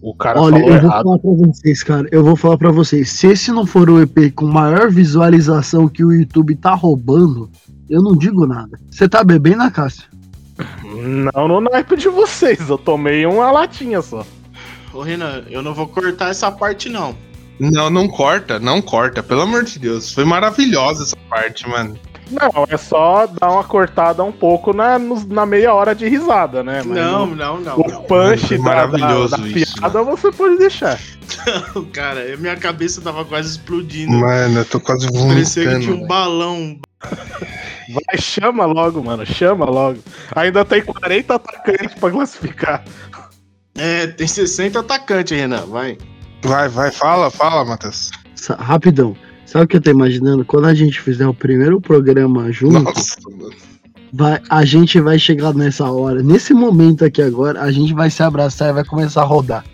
[0.00, 1.02] O cara Olha, falou eu vou errado.
[1.04, 2.08] falar pra vocês, cara.
[2.10, 3.10] Eu vou falar pra vocês.
[3.10, 7.48] Se esse não for o EP com maior visualização que o YouTube tá roubando,
[7.88, 8.78] eu não digo nada.
[8.90, 10.04] Você tá bebendo, Cássio?
[10.84, 12.68] Não no naipe de vocês.
[12.68, 14.24] Eu tomei uma latinha só.
[14.92, 17.16] Ô, Renan, eu não vou cortar essa parte, não.
[17.58, 20.12] Não, não corta, não corta, pelo amor de Deus.
[20.12, 21.98] Foi maravilhosa essa parte, mano.
[22.30, 26.82] Não, é só dar uma cortada um pouco na, na meia hora de risada, né?
[26.84, 27.76] Mas Não, não, não.
[27.78, 30.98] O punch Foi da, maravilhoso da, da isso, piada você pode deixar.
[31.74, 31.84] não.
[31.92, 34.12] Cara, minha cabeça tava quase explodindo.
[34.12, 36.04] Mano, eu tô quase Parecia que tinha vomitando.
[36.04, 36.78] um balão.
[37.88, 39.26] Vai, chama logo, mano.
[39.26, 39.98] Chama logo.
[40.34, 42.84] Ainda tem 40 atacantes pra classificar.
[43.76, 45.98] É, tem 60 atacantes, Renan, vai.
[46.42, 48.10] Vai, vai, fala, fala, Matheus.
[48.34, 49.16] Sa- Rapidão.
[49.46, 50.44] Sabe o que eu tô imaginando?
[50.44, 53.16] Quando a gente fizer o primeiro programa junto, Nossa,
[54.12, 56.22] vai, a gente vai chegar nessa hora.
[56.22, 59.64] Nesse momento aqui agora, a gente vai se abraçar e vai começar a rodar.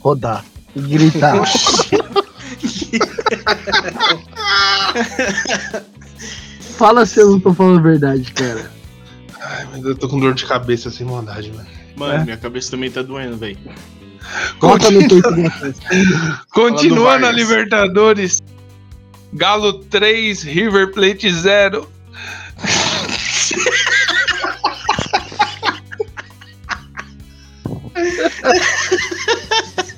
[0.00, 0.44] Rodar.
[0.76, 1.42] E gritar.
[6.78, 8.70] Fala se eu não tô falando a verdade, cara.
[9.40, 11.66] Ai, meu Deus, eu tô com dor de cabeça sem maldade, mano.
[11.96, 12.24] Mano, É.
[12.24, 13.58] minha cabeça também tá doendo, velho.
[14.60, 15.00] Coloca no.
[16.50, 17.32] Continua Fala do na.
[17.32, 18.40] Libertadores.
[19.32, 21.88] Galo 3, River Plate 0.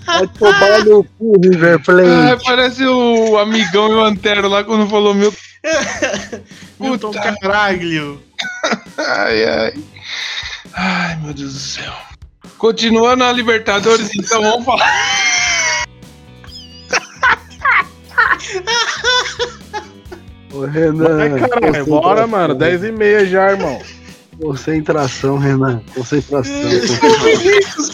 [0.06, 2.44] Vai tomar no cu, River Plate.
[2.44, 5.32] parece o amigão e o Antero lá quando falou meu.
[6.80, 7.36] Milton Puta.
[7.40, 8.20] Caraglio.
[8.96, 9.74] Ai, ai.
[10.72, 11.92] Ai, meu Deus do céu.
[12.58, 14.90] Continuando na Libertadores, então vamos falar.
[20.52, 21.16] Ô, Renan.
[21.16, 21.50] Vai, caralho.
[21.50, 21.86] concentração.
[21.86, 22.54] Bora, mano.
[22.54, 23.80] 10 e meia já, irmão.
[24.40, 25.82] Concentração, Renan.
[25.94, 26.54] Concentração.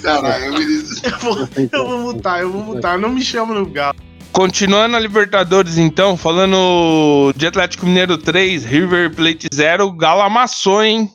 [0.03, 1.03] Caralho, Vinícius.
[1.05, 2.99] Eu vou, eu vou mutar, eu vou mutar.
[2.99, 3.97] Não me chama no galo.
[4.37, 11.11] Continuando na Libertadores, então, falando de Atlético Mineiro 3, River Plate 0, Galo amassou, hein?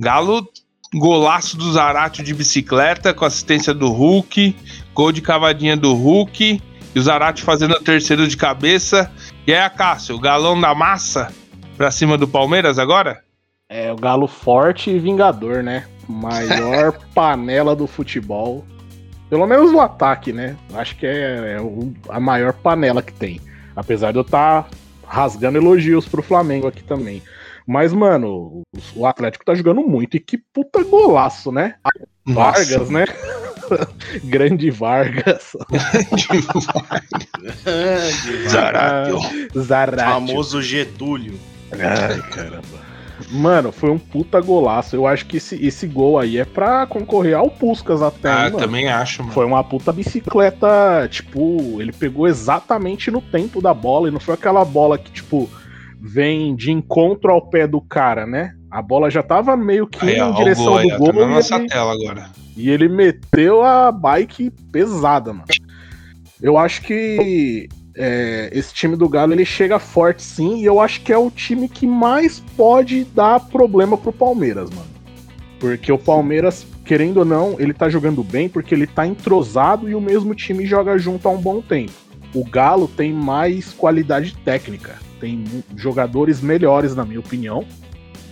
[0.00, 0.48] Galo,
[0.94, 4.56] golaço do Zarate de bicicleta, com assistência do Hulk,
[4.94, 6.58] gol de cavadinha do Hulk,
[6.94, 9.12] e o Zarate fazendo o terceiro de cabeça.
[9.46, 11.30] E aí, Cássio, o galão da massa
[11.76, 13.22] pra cima do Palmeiras agora?
[13.68, 15.86] É o Galo forte e vingador, né?
[16.08, 18.64] Maior panela do futebol.
[19.30, 20.56] Pelo menos no ataque, né?
[20.74, 23.40] Acho que é, é o- a maior panela que tem.
[23.74, 24.68] Apesar de eu estar
[25.06, 27.22] rasgando elogios pro Flamengo aqui também.
[27.66, 28.62] Mas, mano, o,
[28.94, 30.16] o Atlético tá jogando muito.
[30.16, 31.74] E que puta golaço, né?
[32.26, 33.04] Vargas, né?
[34.24, 35.52] Grande Vargas.
[38.48, 39.48] Zarate.
[39.58, 40.02] Zarate.
[40.32, 41.38] Famoso Getúlio.
[41.72, 42.83] Ai, caramba.
[43.30, 44.94] Mano, foi um puta golaço.
[44.96, 48.30] Eu acho que esse, esse gol aí é pra concorrer ao Puskas até.
[48.30, 48.58] Ah, mano?
[48.58, 49.32] também acho, mano.
[49.34, 54.34] Foi uma puta bicicleta, tipo, ele pegou exatamente no tempo da bola e não foi
[54.34, 55.48] aquela bola que, tipo,
[56.00, 58.52] vem de encontro ao pé do cara, né?
[58.70, 61.12] A bola já tava meio que Aí, em ó, direção gol aí, do ó, gol
[61.12, 62.30] tá na nossa ele, tela agora.
[62.56, 65.44] e ele meteu a bike pesada, mano.
[66.42, 71.00] Eu acho que é, esse time do Galo ele chega forte sim, e eu acho
[71.02, 74.94] que é o time que mais pode dar problema pro Palmeiras, mano.
[75.60, 79.94] Porque o Palmeiras, querendo ou não, ele tá jogando bem porque ele tá entrosado e
[79.94, 81.92] o mesmo time joga junto há um bom tempo.
[82.34, 85.44] O Galo tem mais qualidade técnica, tem
[85.76, 87.64] jogadores melhores, na minha opinião.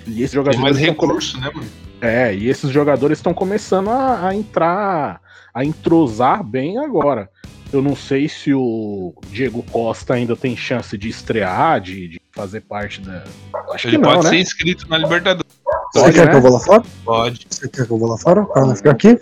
[0.06, 1.68] E esses Tem jogadores mais tão recurso, né, mano?
[2.00, 5.20] é, e esses jogadores estão começando a, a entrar,
[5.54, 7.30] a entrosar bem agora.
[7.72, 12.60] Eu não sei se o Diego Costa ainda tem chance de estrear, de, de fazer
[12.60, 13.24] parte da.
[13.72, 14.30] Acho Ele que não, pode né?
[14.30, 15.50] ser inscrito na Libertadores.
[15.92, 16.30] Você Pode, quer né?
[16.30, 16.82] que eu vou lá fora?
[17.04, 17.46] Pode.
[17.48, 18.44] Você quer que eu vou lá fora?
[18.44, 19.18] Pra não ficar aqui?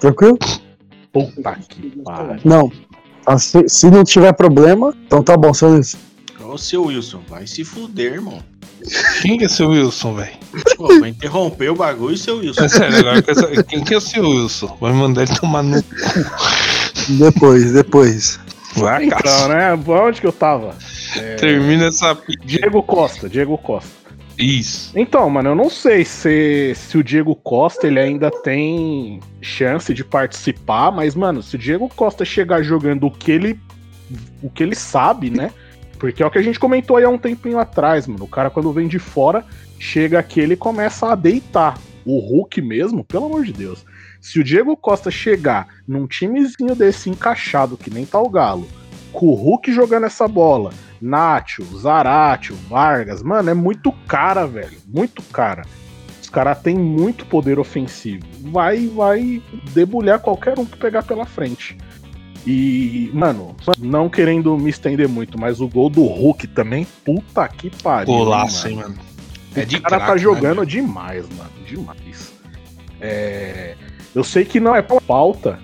[0.00, 0.38] Tranquilo?
[1.12, 2.40] Puta que pariu.
[2.44, 2.72] Não.
[3.24, 5.96] Ah, Se, não tiver problema, então tá bom, seu Luiz.
[6.40, 8.40] Ô, seu Wilson, vai se fuder, irmão.
[9.20, 10.36] Quem que é seu Wilson, velho?
[10.76, 12.64] Pô, vai interromper o bagulho, seu Wilson.
[12.64, 14.76] É sério, agora quem que é o seu Wilson?
[14.80, 15.88] Vai mandar ele tomar no cu.
[17.08, 18.40] Depois, depois.
[18.76, 19.72] Vai, Então, né?
[19.74, 20.74] Onde que eu tava?
[21.38, 22.16] Termina essa.
[22.44, 24.06] Diego Costa, Diego Costa.
[24.38, 24.92] Isso.
[24.94, 30.04] Então, mano, eu não sei se, se o Diego Costa ele ainda tem chance de
[30.04, 33.58] participar, mas, mano, se o Diego Costa chegar jogando o que ele,
[34.42, 35.50] o que ele sabe, né?
[35.98, 38.24] Porque é o que a gente comentou aí há um tempinho atrás, mano.
[38.24, 39.42] O cara, quando vem de fora,
[39.78, 41.78] chega aqui ele começa a deitar.
[42.04, 43.84] O Hulk mesmo, pelo amor de Deus.
[44.26, 48.66] Se o Diego Costa chegar num timezinho desse encaixado, que nem tá o Galo,
[49.12, 54.78] com o Hulk jogando essa bola, Nacho, Zaratio, Vargas, mano, é muito cara, velho.
[54.84, 55.62] Muito cara.
[56.20, 58.24] Os caras têm muito poder ofensivo.
[58.50, 59.40] Vai, vai
[59.72, 61.78] debulhar qualquer um que pegar pela frente.
[62.44, 67.70] E, mano, não querendo me estender muito, mas o gol do Hulk também, puta que
[67.80, 68.12] pariu.
[68.12, 68.96] Golaço, hein, mano.
[69.54, 71.50] o É de cara craque, tá né, jogando demais, mano.
[71.64, 72.34] Demais.
[73.00, 73.76] É,
[74.16, 75.58] Eu sei que não é pauta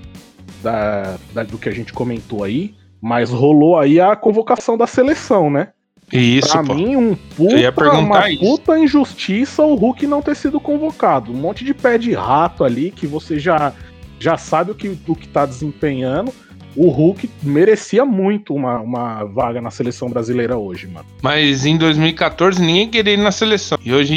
[0.63, 5.49] da, da- do que a gente comentou aí, mas rolou aí a convocação da seleção,
[5.51, 5.69] né?
[6.13, 6.75] Isso, pra pô.
[6.75, 8.41] mim, um puta, uma isso.
[8.45, 11.33] puta injustiça o Hulk não ter sido convocado.
[11.33, 13.73] Um monte de pé de rato ali que você já,
[14.21, 16.31] já sabe o que, o que tá desempenhando.
[16.77, 21.07] O Hulk merecia muito uma, uma vaga na seleção brasileira hoje, mano.
[21.23, 23.79] Mas em 2014 ninguém queria ele na seleção.
[23.83, 24.15] E hoje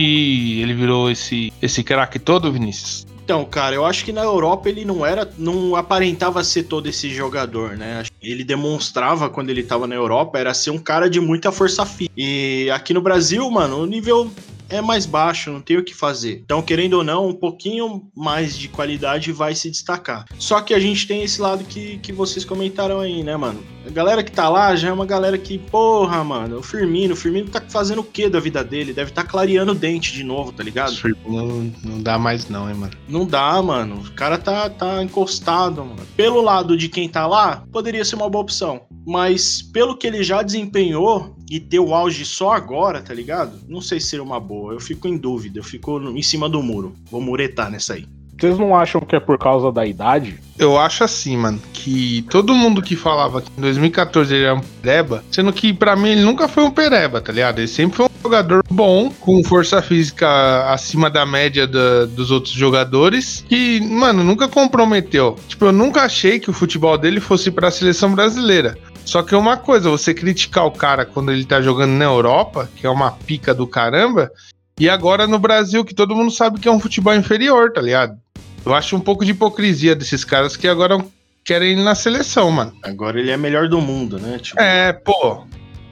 [0.59, 3.07] ele virou esse, esse craque todo, Vinícius.
[3.25, 7.09] Então, cara, eu acho que na Europa ele não era, não aparentava ser todo esse
[7.09, 8.03] jogador, né?
[8.21, 12.13] Ele demonstrava quando ele tava na Europa era ser um cara de muita força física.
[12.15, 14.29] E aqui no Brasil, mano, o nível
[14.69, 16.41] é mais baixo, não tem o que fazer.
[16.43, 20.25] Então, querendo ou não, um pouquinho mais de qualidade vai se destacar.
[20.37, 23.63] Só que a gente tem esse lado que, que vocês comentaram aí, né, mano?
[23.85, 27.17] A galera que tá lá já é uma galera que, porra, mano, o Firmino, o
[27.17, 28.93] Firmino tá fazendo o que da vida dele?
[28.93, 30.95] Deve tá clareando o dente de novo, tá ligado?
[31.27, 32.93] Não, não dá mais não, hein, mano.
[33.07, 34.01] Não dá, mano.
[34.01, 36.01] O cara tá, tá encostado, mano.
[36.15, 38.81] Pelo lado de quem tá lá, poderia ser uma boa opção.
[39.05, 43.53] Mas pelo que ele já desempenhou e ter o auge só agora, tá ligado?
[43.67, 44.73] Não sei se seria uma boa.
[44.73, 45.59] Eu fico em dúvida.
[45.59, 46.93] Eu fico em cima do muro.
[47.11, 48.05] Vou muretar nessa aí.
[48.37, 50.37] Vocês não acham que é por causa da idade?
[50.59, 54.61] Eu acho assim, mano, que todo mundo que falava que em 2014 ele era um
[54.81, 57.59] pereba, sendo que pra mim ele nunca foi um pereba, tá ligado?
[57.59, 60.27] Ele sempre foi um jogador bom, com força física
[60.69, 65.37] acima da média da- dos outros jogadores, que, mano, nunca comprometeu.
[65.47, 68.77] Tipo, eu nunca achei que o futebol dele fosse pra seleção brasileira.
[69.05, 72.69] Só que é uma coisa, você criticar o cara quando ele tá jogando na Europa,
[72.75, 74.31] que é uma pica do caramba,
[74.79, 78.17] e agora no Brasil, que todo mundo sabe que é um futebol inferior, tá ligado?
[78.65, 80.97] Eu acho um pouco de hipocrisia desses caras que agora
[81.45, 82.73] querem ir na seleção, mano.
[82.83, 84.39] Agora ele é melhor do mundo, né?
[84.39, 85.45] Tipo, É, pô.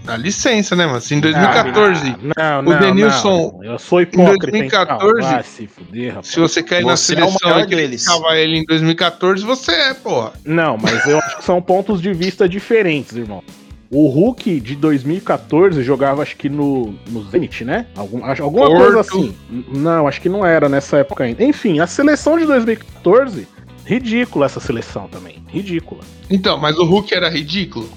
[0.04, 1.00] Dá licença, né, mano?
[1.00, 3.64] Se em 2014, Ah, não, o não, Denilson, não.
[3.64, 5.32] Eu sou hipócrita, em 2014, então.
[5.32, 6.28] Vai se fuder, rapaz.
[6.28, 9.94] se você quer ir na é seleção maior e criticava ele em 2014, você é,
[9.94, 10.34] porra.
[10.44, 13.42] Não, mas eu acho que são pontos de vista diferentes, irmão.
[13.90, 17.86] O Hulk de 2014 jogava, acho que no, no Zenit, né?
[17.96, 18.82] Algum, acho- alguma Porto.
[18.82, 19.36] coisa assim.
[19.50, 21.44] Não, acho que não era nessa época ainda.
[21.44, 23.48] Enfim, a seleção de 2014,
[23.86, 25.44] ridícula essa seleção também.
[25.48, 26.02] Ridícula.
[26.30, 27.88] Então, mas o Hulk era ridículo.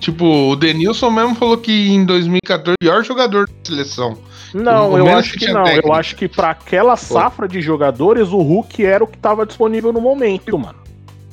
[0.00, 4.18] Tipo, o Denilson mesmo falou que em 2014 o pior jogador da seleção.
[4.54, 5.64] Não, O eu acho que que não.
[5.64, 5.88] técnica.
[5.88, 9.92] Eu acho que pra aquela safra de jogadores, o Hulk era o que tava disponível
[9.92, 10.78] no momento, mano.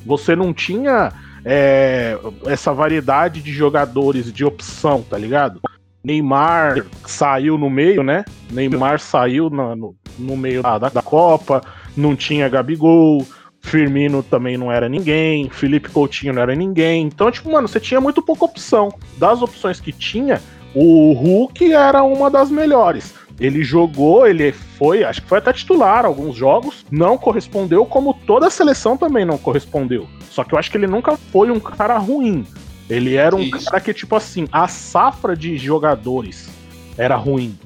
[0.04, 1.12] Você não tinha
[1.44, 5.60] é, essa variedade de jogadores de opção, tá ligado?
[6.02, 8.24] Neymar saiu no meio, né?
[8.50, 11.62] Neymar saiu na- no, no meio da, da Copa,
[11.96, 13.26] não tinha Gabigol,
[13.64, 17.06] Firmino também não era ninguém, Felipe Coutinho não era ninguém.
[17.06, 18.90] Então, tipo, mano, você tinha muito pouca opção.
[19.16, 20.40] Das opções que tinha,
[20.74, 23.14] o Hulk era uma das melhores.
[23.40, 28.46] Ele jogou, ele foi, acho que foi até titular alguns jogos, não correspondeu, como toda
[28.46, 30.06] a seleção também não correspondeu.
[30.30, 32.46] Só que eu acho que ele nunca foi um cara ruim.
[32.88, 33.64] Ele era um Isso.
[33.64, 36.50] cara que, tipo assim, a safra de jogadores
[36.98, 37.58] era ruim.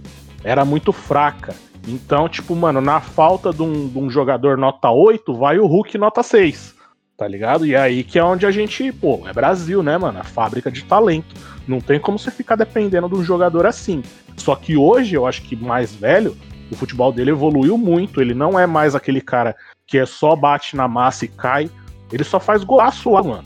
[0.44, 1.54] Era muito fraca.
[1.88, 5.96] Então, tipo, mano, na falta de um, de um jogador nota 8, vai o Hulk
[5.96, 6.76] nota 6.
[7.16, 7.66] Tá ligado?
[7.66, 10.20] E aí que é onde a gente, pô, é Brasil, né, mano?
[10.20, 11.34] A fábrica de talento.
[11.66, 14.02] Não tem como você ficar dependendo de um jogador assim.
[14.36, 16.36] Só que hoje, eu acho que mais velho,
[16.70, 18.20] o futebol dele evoluiu muito.
[18.20, 21.70] Ele não é mais aquele cara que é só bate na massa e cai.
[22.12, 23.44] Ele só faz golaço lá, mano.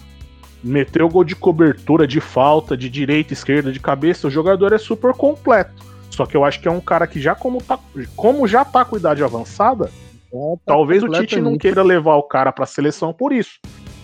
[0.62, 4.26] Meteu gol de cobertura, de falta, de direita, esquerda, de cabeça.
[4.26, 5.91] O jogador é super completo.
[6.12, 7.78] Só que eu acho que é um cara que já como, tá,
[8.14, 9.90] como já tá com idade avançada,
[10.66, 13.52] talvez o Tite não queira levar o cara pra seleção por isso.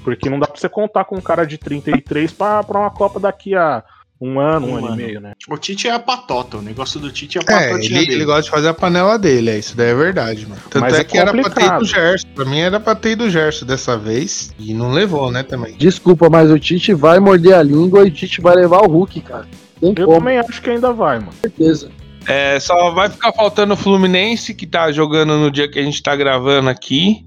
[0.03, 3.21] Porque não dá pra você contar com um cara de 33 pra, pra uma Copa
[3.21, 3.85] daqui a
[4.21, 4.94] um ano, um, Um ano, ano.
[5.01, 5.33] e meio, né?
[5.49, 8.12] O Tite é a patota, o negócio do Tite é a É, patotinha ele, dele.
[8.14, 10.61] ele gosta de fazer a panela dele, é isso daí é verdade, mano.
[10.71, 12.27] Tanto Mas é, é que era pra ter do Gerson.
[12.35, 14.53] Pra mim era pra ter ido do Gerson dessa vez.
[14.59, 15.77] E não levou, né, também.
[15.77, 19.21] Desculpa, mas o Tite vai morder a língua e o Tite vai levar o Hulk,
[19.21, 19.47] cara.
[19.81, 21.33] Tem Eu como, também acho que ainda vai, mano.
[21.41, 21.91] certeza.
[22.27, 26.03] É, só vai ficar faltando o Fluminense, que tá jogando no dia que a gente
[26.03, 27.25] tá gravando aqui.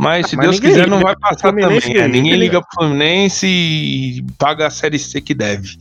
[0.00, 1.62] Mas se Mas Deus quiser, liga não vai passar também.
[1.62, 5.76] Fluminense, é, ninguém liga pro Fluminense e paga a Série C que deve.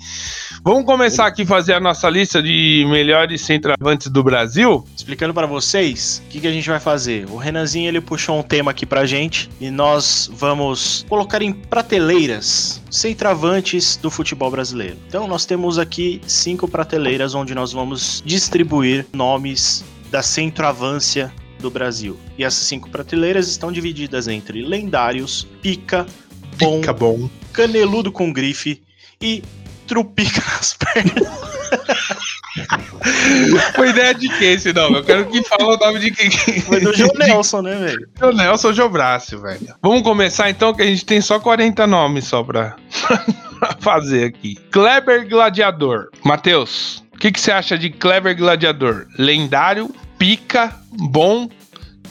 [0.62, 4.86] Vamos começar aqui a fazer a nossa lista de melhores centroavantes do Brasil?
[4.94, 7.30] Explicando pra vocês o que, que a gente vai fazer.
[7.30, 12.82] O Renanzinho ele puxou um tema aqui pra gente e nós vamos colocar em prateleiras
[12.92, 14.98] centroavantes do futebol brasileiro.
[15.08, 22.18] Então nós temos aqui cinco prateleiras onde nós vamos distribuir nomes da centroavância do Brasil.
[22.38, 26.06] E essas cinco prateleiras estão divididas entre lendários, pica,
[26.58, 27.30] bom, Fica bom.
[27.54, 28.82] caneludo com grife
[29.22, 29.44] e
[29.88, 31.28] trupica nas pernas.
[33.76, 34.98] Foi ideia de quem esse nome?
[34.98, 36.30] Eu quero que fale o nome de quem.
[36.62, 38.10] Foi do João Nelson, né, velho?
[38.22, 39.76] O Nelson Jobrácio, velho.
[39.82, 42.76] Vamos começar então, que a gente tem só 40 nomes só pra,
[43.60, 44.56] pra fazer aqui.
[44.72, 46.10] Kleber Gladiador.
[46.24, 49.08] Matheus, o que, que você acha de Kleber Gladiador?
[49.18, 51.50] Lendário, pica, bom,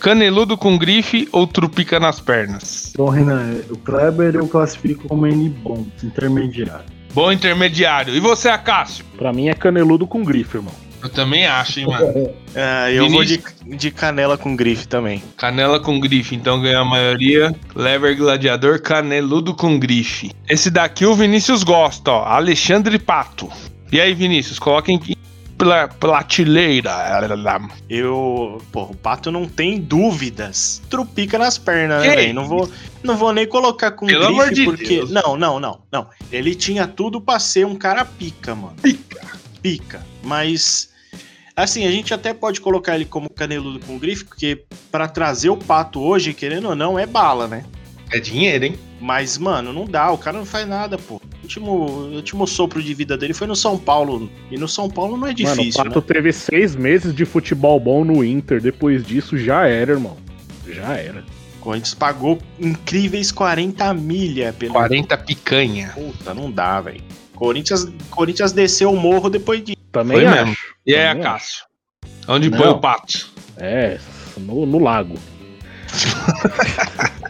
[0.00, 2.94] caneludo com grife ou trupica nas pernas?
[2.96, 6.86] Bom, Renan, o Kleber eu classifico como N bom, intermediário.
[7.12, 8.14] Bom intermediário.
[8.14, 9.04] E você, Acácio?
[9.16, 10.74] Pra mim é caneludo com grife, irmão.
[11.02, 12.30] Eu também acho, hein, mano.
[12.56, 15.22] Ah, eu vou de, de canela com grife também.
[15.36, 17.54] Canela com grife, então ganha a maioria.
[17.68, 20.32] Kleber Gladiador, caneludo com grife.
[20.48, 22.24] Esse daqui o Vinícius gosta, ó.
[22.24, 23.48] Alexandre Pato.
[23.92, 24.98] E aí, Vinícius, coloca em
[25.58, 26.90] pla- prateleira.
[27.90, 28.62] Eu.
[28.72, 30.80] Pô, o pato não tem dúvidas.
[30.88, 32.34] Trupica nas pernas, né, velho?
[32.34, 32.70] Não vou,
[33.02, 34.96] não vou nem colocar com Pelo amor de porque.
[34.96, 35.10] Deus.
[35.10, 36.06] Não, não, não, não.
[36.32, 38.76] Ele tinha tudo pra ser um cara pica, mano.
[38.80, 39.20] Pica.
[39.60, 40.06] Pica.
[40.22, 40.90] Mas.
[41.56, 45.56] Assim, a gente até pode colocar ele como caneludo com grife, porque pra trazer o
[45.56, 47.64] pato hoje, querendo ou não, é bala, né?
[48.12, 48.78] É dinheiro, hein?
[49.00, 51.20] Mas, mano, não dá, o cara não faz nada, pô.
[51.48, 51.72] O último,
[52.14, 54.30] último sopro de vida dele foi no São Paulo.
[54.50, 56.04] E no São Paulo não é difícil, Mano, o Pato né?
[56.06, 58.60] teve seis meses de futebol bom no Inter.
[58.60, 60.18] Depois disso, já era, irmão.
[60.68, 61.24] Já era.
[61.56, 64.74] O Corinthians pagou incríveis 40 milha pelo.
[64.74, 65.90] 40 picanha.
[65.94, 67.00] Puta, não dá, velho.
[67.34, 69.74] Corinthians, Corinthians desceu o morro depois de.
[69.90, 70.36] Também Foi acho.
[70.44, 70.56] mesmo.
[70.86, 71.64] E aí, Também Acácio?
[72.28, 72.58] Onde Não.
[72.58, 73.26] põe o pato?
[73.56, 73.98] É,
[74.36, 75.14] no, no lago.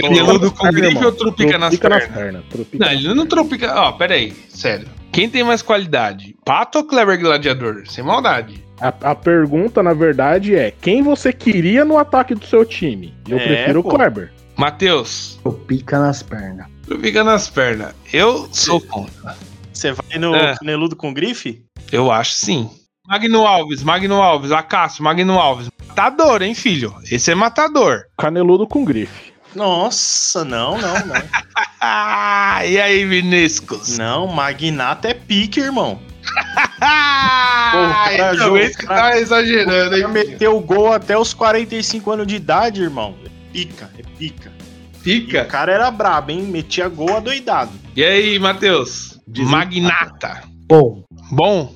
[0.00, 2.14] Caneludo com grife ou trupica nas Trupica nas pernas?
[2.18, 2.44] pernas.
[2.50, 3.74] Trupica Não, ele não trupica.
[3.80, 4.88] Ó, pera aí, sério.
[5.12, 6.36] Quem tem mais qualidade?
[6.44, 7.84] Pato ou Kleber Gladiador?
[7.88, 8.64] Sem maldade.
[8.80, 13.14] A, a pergunta, na verdade, é: quem você queria no ataque do seu time?
[13.28, 13.88] Eu É, prefiro pô.
[13.88, 14.32] o Kleber.
[14.56, 16.66] Matheus, Eu pica nas pernas.
[16.86, 17.92] trupica nas pernas.
[18.12, 19.34] Eu sou contra.
[19.72, 20.54] Você vai no É.
[20.56, 21.62] caneludo com grife?
[21.92, 22.68] Eu acho sim.
[23.08, 25.68] Magno Alves, Magno Alves, Acácio, Magno Alves.
[25.88, 26.94] Matador, hein, filho?
[27.10, 28.04] Esse é matador.
[28.18, 29.32] Caneludo com grife.
[29.54, 31.16] Nossa, não, não, não.
[32.66, 33.96] E aí, Vinícius?
[33.96, 36.00] não, Magnata é pique, irmão.
[37.70, 40.08] Pô, o cara então esse que tá exagerando, hein?
[40.08, 43.14] meteu o gol até os 45 anos de idade, irmão.
[43.24, 44.52] É pica, é pica.
[45.04, 46.42] E o cara era brabo, hein?
[46.42, 47.70] Metia gol adoidado.
[47.94, 49.20] E aí, Matheus?
[49.38, 50.42] Magnata.
[50.68, 51.74] Bom, Bom,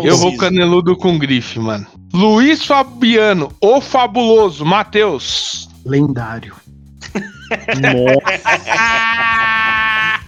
[0.00, 0.36] eu vou Conciso.
[0.38, 1.86] caneludo com grife, mano.
[2.12, 4.64] Luiz Fabiano, o fabuloso.
[4.64, 5.68] Matheus.
[5.84, 6.54] lendário.
[7.80, 8.52] Nossa.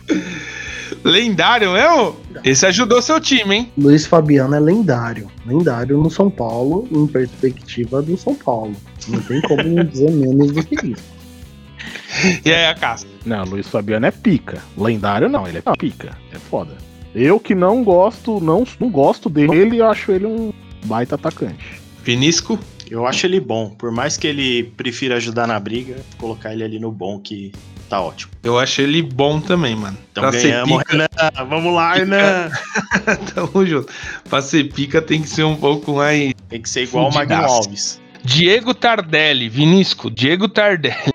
[1.05, 2.17] Lendário mesmo?
[2.43, 3.73] Esse ajudou seu time, hein?
[3.77, 5.31] Luiz Fabiano é lendário.
[5.45, 8.75] Lendário no São Paulo, em perspectiva do São Paulo.
[9.09, 11.15] Não tem como dizer menos do que isso.
[12.43, 13.07] E aí, a casa?
[13.27, 14.63] Não, Luiz Fabiano é pica.
[14.79, 16.17] Lendário não, ele é pica.
[16.33, 16.75] É foda.
[17.15, 20.53] Eu que não gosto, não, não gosto dele, eu acho ele um
[20.85, 21.81] baita atacante.
[22.03, 22.59] Vinícius.
[22.91, 23.71] Eu acho ele bom.
[23.71, 27.51] Por mais que ele prefira ajudar na briga, colocar ele ali no bom que
[27.89, 28.33] Tá ótimo.
[28.43, 29.97] Eu acho ele bom também, mano.
[30.11, 31.47] Então pra ser ganhamos, pica, Renan.
[31.49, 32.51] Vamos lá, Renan.
[33.35, 33.93] tamo junto.
[34.29, 36.33] Pra ser pica tem que ser um pouco mais.
[36.49, 37.37] Tem que ser igual o Magno.
[37.37, 38.01] Alves.
[38.25, 41.13] Diego Tardelli, Vinisco, Diego Tardelli.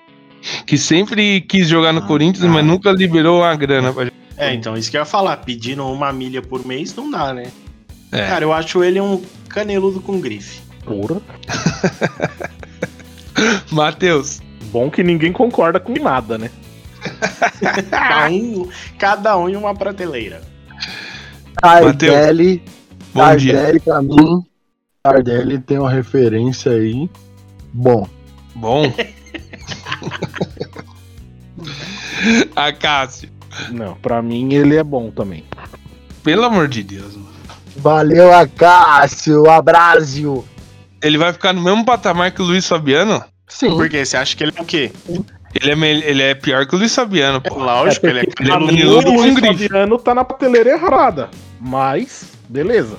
[0.64, 2.48] Que sempre quis jogar no Ah, Corinthians, ah.
[2.48, 4.16] mas nunca liberou a grana pra jogar.
[4.40, 5.36] É, então, isso que eu ia falar.
[5.38, 7.52] Pedindo uma milha por mês não dá, né?
[8.10, 8.26] É.
[8.26, 10.60] Cara, eu acho ele um caneludo com grife.
[10.84, 11.20] Porra.
[13.70, 14.40] Matheus,
[14.72, 16.50] Bom que ninguém concorda com nada, né?
[17.90, 18.68] Cada um,
[18.98, 20.42] cada um em uma prateleira.
[21.60, 22.62] Tardelli,
[23.12, 23.54] bom dia.
[23.54, 24.46] Tardelli pra mim.
[25.02, 27.10] Tardelli tem uma referência aí.
[27.72, 28.06] Bom,
[28.54, 28.92] Bom.
[32.56, 33.28] a Cássio,
[33.70, 35.44] Não, pra mim ele é bom também.
[36.22, 37.28] pelo amor de Deus, mano.
[37.76, 40.44] valeu Acácio, abraço.
[41.02, 43.22] Ele vai ficar no mesmo patamar que o Luiz Fabiano?
[43.48, 44.04] Sim, Por quê?
[44.04, 44.92] Você acha que ele é o quê?
[45.54, 47.58] Ele é, me- ele é pior que o Luiz Fabiano, pô.
[47.58, 49.62] Lógico, ele é porque caneludo pra mim, com o Luiz.
[49.62, 51.28] Fabiano tá na prateleira errada.
[51.60, 52.96] Mas, beleza.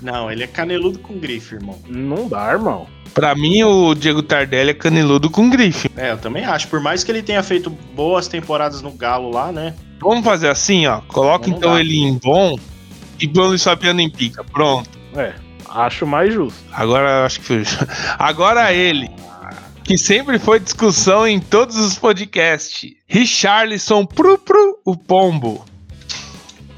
[0.00, 1.78] Não, ele é caneludo com grife, irmão.
[1.86, 2.86] Não dá, irmão.
[3.14, 5.90] Pra mim, o Diego Tardelli é caneludo com grife.
[5.96, 6.68] É, eu também acho.
[6.68, 9.74] Por mais que ele tenha feito boas temporadas no Galo lá, né?
[10.00, 11.00] Vamos fazer assim, ó.
[11.08, 11.80] Coloca então dá.
[11.80, 12.58] ele em bom
[13.18, 14.44] e põe o Luiz Fabiano em pica.
[14.44, 14.90] Pronto.
[15.14, 15.32] É,
[15.70, 16.58] acho mais justo.
[16.72, 17.62] Agora eu acho que foi.
[18.18, 19.08] Agora ele.
[19.82, 22.90] Que sempre foi discussão em todos os podcasts.
[23.06, 25.64] Richarlison Pru Pru, o pombo.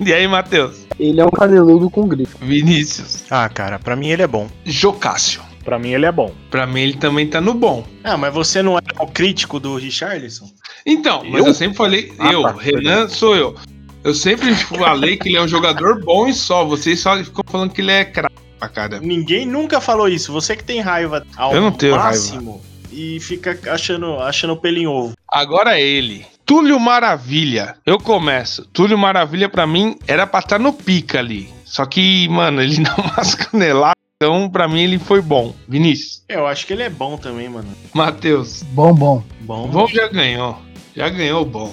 [0.04, 0.86] E aí, Matheus?
[0.98, 2.36] ele é um caneludo com grife.
[2.40, 3.24] Vinícius.
[3.30, 4.48] Ah, cara, pra mim ele é bom.
[4.64, 5.42] Jocássio.
[5.64, 6.32] Pra mim ele é bom.
[6.50, 7.84] Pra mim ele também tá no bom.
[8.02, 10.46] Ah, mas você não é o crítico do Richarlison?
[10.86, 11.48] Então, mas Eu?
[11.48, 12.12] eu sempre falei.
[12.18, 12.54] Ah, eu, tá.
[12.58, 13.54] Renan, sou eu.
[14.02, 16.64] Eu sempre falei que ele é um jogador bom e só.
[16.64, 19.04] Vocês só ficam falando que ele é craque pra caramba.
[19.04, 20.32] Ninguém nunca falou isso.
[20.32, 24.86] Você que tem raiva ao Eu não tenho máximo e fica achando, achando pelo em
[24.86, 25.12] ovo.
[25.30, 26.24] Agora ele.
[26.48, 27.76] Túlio Maravilha.
[27.84, 28.64] Eu começo.
[28.72, 31.52] Túlio Maravilha pra mim era pra estar no pica ali.
[31.62, 33.92] Só que, mano, ele dá umas caneladas.
[34.16, 35.54] Então, pra mim, ele foi bom.
[35.68, 36.24] Vinícius.
[36.26, 37.68] Eu acho que ele é bom também, mano.
[37.92, 38.62] Matheus.
[38.62, 39.22] Bom, bom.
[39.42, 39.66] Bom.
[39.66, 40.58] O bom já ganhou.
[40.96, 41.66] Já ganhou o bom.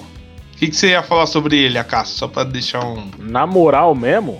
[0.52, 2.14] O que, que você ia falar sobre ele, Acácio?
[2.18, 3.10] Só pra deixar um.
[3.18, 4.38] Na moral mesmo,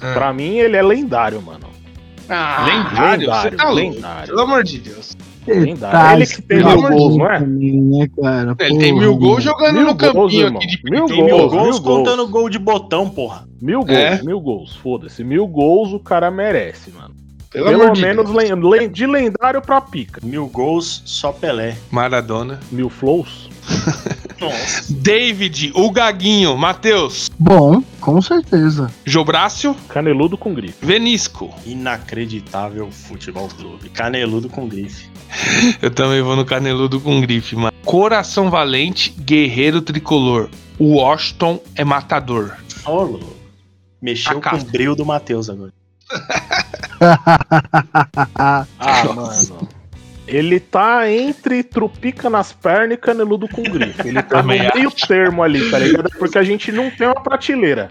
[0.00, 0.14] Ah.
[0.14, 1.68] pra mim ele é lendário, mano.
[2.26, 3.30] Ah, lendário?
[3.30, 3.80] Você tá louco?
[3.96, 4.28] lendário.
[4.28, 5.13] Pelo amor de Deus.
[5.46, 6.22] Lendário.
[6.22, 7.40] Ele que tem mil gols, não é?
[7.40, 8.56] Né, cara?
[8.60, 10.62] Ele tem mil gols jogando Mil no gols, campinho irmão.
[10.62, 12.30] aqui de Mil tem mil gols, gols mil contando gols.
[12.30, 13.46] gol de botão, porra.
[13.60, 14.22] Mil gols, É?
[14.22, 15.22] mil gols, foda-se.
[15.24, 17.14] Mil gols o cara merece, mano.
[17.50, 20.20] Pelo, Pelo, de menos len- de lendário pra pica.
[20.24, 21.76] Mil gols, só Pelé.
[21.88, 22.58] Maradona.
[22.72, 23.48] Mil flows.
[24.44, 24.92] Nossa.
[24.94, 28.90] David, o Gaguinho, Matheus, Bom, com certeza.
[29.04, 30.84] Jobrácio, Caneludo com grife.
[30.84, 31.54] Venisco.
[31.66, 33.88] Inacreditável futebol clube.
[33.90, 35.08] Caneludo com grife.
[35.82, 37.72] Eu também vou no caneludo com grife, mano.
[37.84, 40.48] Coração valente, guerreiro tricolor.
[40.78, 42.56] O Washington é matador.
[42.84, 43.34] Ô, louco.
[44.00, 44.70] Mexeu com o casca.
[44.70, 45.72] bril do Matheus agora.
[48.36, 49.68] Ah, mano.
[50.26, 54.08] Ele tá entre trupica nas pernas e caneludo com grife.
[54.08, 56.10] Ele tá no Também meio termo ali, tá ligado?
[56.18, 57.90] Porque a gente não tem uma prateleira.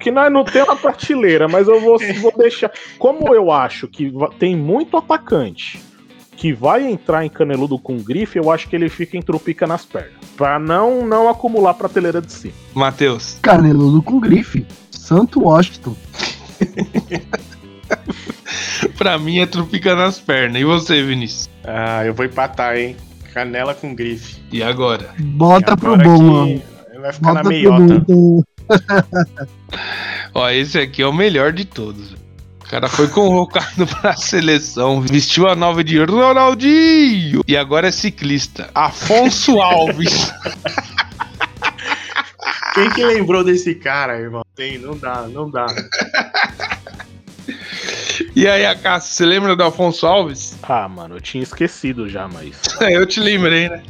[0.00, 2.72] Que nós não temos uma prateleira, mas eu vou, vou deixar.
[2.98, 5.80] Como eu acho que tem muito atacante
[6.38, 9.84] que vai entrar em caneludo com grife, eu acho que ele fica em trupica nas
[9.84, 10.12] pernas.
[10.36, 12.54] Pra não, não acumular prateleira de cima.
[12.72, 13.38] Matheus.
[13.42, 14.64] Caneludo com grife.
[14.90, 15.96] Santo Washington.
[18.96, 20.60] Pra mim é trupica nas pernas.
[20.60, 21.48] E você, Vinícius?
[21.64, 22.96] Ah, eu vou empatar, hein?
[23.32, 24.42] Canela com grife.
[24.50, 25.10] E agora?
[25.18, 26.62] Bota E pro agora bom, que mano.
[27.00, 28.04] Vai ficar na Bota pro meiota.
[28.08, 28.42] bom.
[30.34, 32.12] Ó, esse aqui é o melhor de todos.
[32.12, 38.68] O cara foi convocado pra seleção, vestiu a nova de Ronaldinho e agora é ciclista.
[38.74, 40.32] Afonso Alves.
[42.74, 44.42] Quem que lembrou desse cara, irmão?
[44.54, 45.66] Tem, não dá, não dá.
[48.34, 50.56] E aí, Acácio, você lembra do Afonso Alves?
[50.62, 52.56] Ah, mano, eu tinha esquecido já, mas.
[52.80, 53.82] Eu te lembrei, né?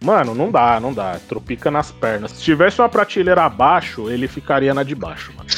[0.00, 1.18] Mano, não dá, não dá.
[1.28, 2.32] Tropica nas pernas.
[2.32, 5.48] Se tivesse uma prateleira abaixo, ele ficaria na de baixo, mano.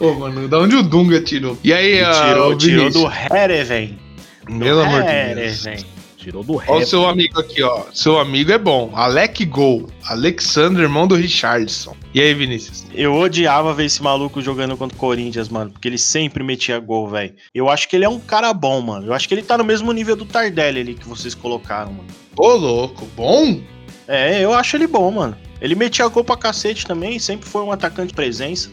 [0.00, 1.58] Ô, mano, da onde o Dunga tirou?
[1.62, 3.12] E aí, ah, tirou, ô, tirou do?
[3.30, 3.98] Hereven.
[4.46, 5.91] Pelo amor de Deus.
[6.22, 6.80] Tirou do rap.
[6.80, 7.82] o seu amigo aqui, ó.
[7.92, 8.92] Seu amigo é bom.
[8.94, 9.88] Alec Gol.
[10.04, 11.96] Alexander, irmão do Richardson.
[12.14, 12.84] E aí, Vinícius?
[12.94, 17.08] Eu odiava ver esse maluco jogando contra o Corinthians, mano, porque ele sempre metia gol,
[17.08, 17.34] velho.
[17.52, 19.06] Eu acho que ele é um cara bom, mano.
[19.06, 22.08] Eu acho que ele tá no mesmo nível do Tardelli ali que vocês colocaram, mano.
[22.36, 23.04] Ô, louco.
[23.16, 23.60] Bom?
[24.06, 25.36] É, eu acho ele bom, mano.
[25.60, 28.70] Ele metia gol pra cacete também, sempre foi um atacante de presença.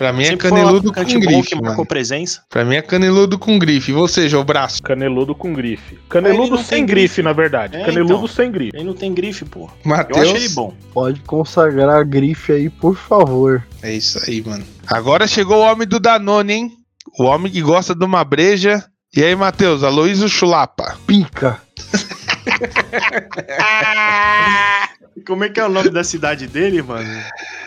[0.00, 2.40] Pra mim é Sempre um caneludo com bom grife, marcou presença.
[2.48, 3.90] Pra mim é caneludo com grife.
[3.90, 4.82] E você, João Braço?
[4.82, 5.98] Caneludo com grife.
[6.08, 7.22] Caneludo sem grife, grife.
[7.22, 7.76] na verdade.
[7.76, 8.26] É, Caneludo então.
[8.26, 8.74] sem grife.
[8.74, 9.64] Ele não tem grife, pô.
[9.64, 10.22] Eu Matheus?
[10.22, 10.72] acho ele bom.
[10.94, 13.62] Pode consagrar a grife aí, por favor.
[13.82, 14.64] É isso aí, mano.
[14.86, 16.72] Agora chegou o homem do Danone, hein?
[17.18, 18.82] O homem que gosta de uma breja.
[19.14, 19.84] E aí, Matheus?
[19.84, 20.96] Aloysio Chulapa.
[21.06, 21.60] Pica.
[25.26, 27.22] Como é que é o nome da cidade dele, mano?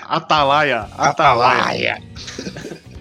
[0.07, 0.87] Atalaia.
[0.97, 2.01] Atalaia.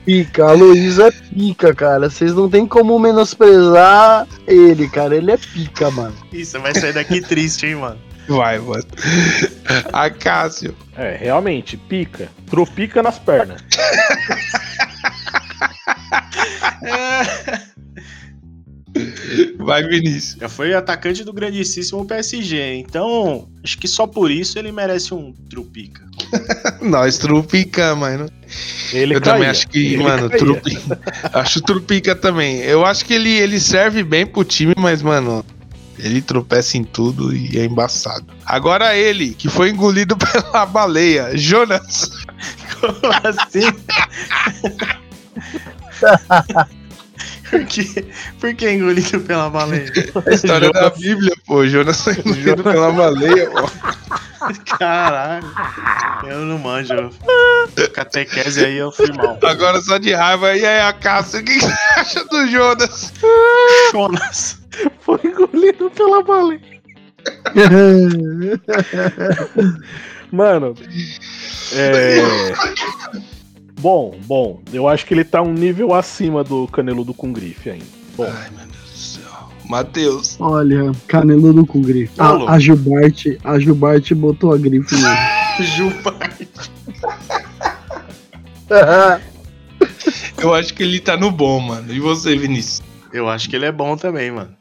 [0.04, 0.46] Pica.
[0.46, 2.10] A Luísa é pica, cara.
[2.10, 5.16] Vocês não tem como menosprezar ele, cara.
[5.16, 6.14] Ele é pica, mano.
[6.32, 7.98] Você vai sair daqui triste, hein, mano?
[8.28, 8.84] Vai, mano.
[9.92, 10.76] A Cássio.
[10.96, 12.28] É, realmente, pica.
[12.48, 13.62] Tropica nas pernas.
[19.58, 20.36] Vai, Vinícius.
[20.40, 22.74] Já foi atacante do grandíssimo PSG.
[22.76, 26.02] Então, acho que só por isso ele merece um trupica.
[26.80, 28.28] Nós trupica, mano.
[28.92, 29.34] Ele eu caía.
[29.34, 30.98] também acho que, Ele mano, trupica.
[31.32, 32.58] acho trupica também.
[32.58, 35.44] Eu acho que ele, ele serve bem pro time, mas, mano,
[35.98, 38.26] ele tropeça em tudo e é embaçado.
[38.44, 42.10] Agora ele, que foi engolido pela baleia, Jonas.
[42.80, 43.72] Como assim?
[47.52, 48.06] Por, que,
[48.40, 49.92] por que engolido pela baleia?
[50.26, 51.66] A história da Bíblia, pô.
[51.66, 53.70] Jonas foi engolido pela baleia, pô.
[54.78, 55.46] Caralho.
[56.26, 57.10] Eu não manjo.
[57.92, 59.38] Catequese aí eu fui mal.
[59.42, 60.56] Agora só de raiva.
[60.56, 63.12] E aí, a Cássio, o que você acha do Jonas?
[63.92, 64.58] Jonas.
[65.00, 66.72] Foi engolido pela baleia.
[70.32, 70.74] Mano,
[71.74, 72.22] é.
[73.80, 77.84] Bom, bom, eu acho que ele tá um nível acima do caneludo com grife ainda.
[78.16, 79.48] Bom, Ai, meu Deus do céu.
[79.68, 80.36] Matheus.
[80.40, 82.20] Olha, caneludo com grife.
[82.20, 82.46] Louco.
[82.46, 85.16] A, a Gilbarte, a Gilbarte botou a grife nele.
[85.76, 86.14] Juba.
[90.38, 91.92] Eu acho que ele tá no bom, mano.
[91.92, 92.82] E você, Vinícius?
[93.12, 94.56] Eu acho que ele é bom também, mano.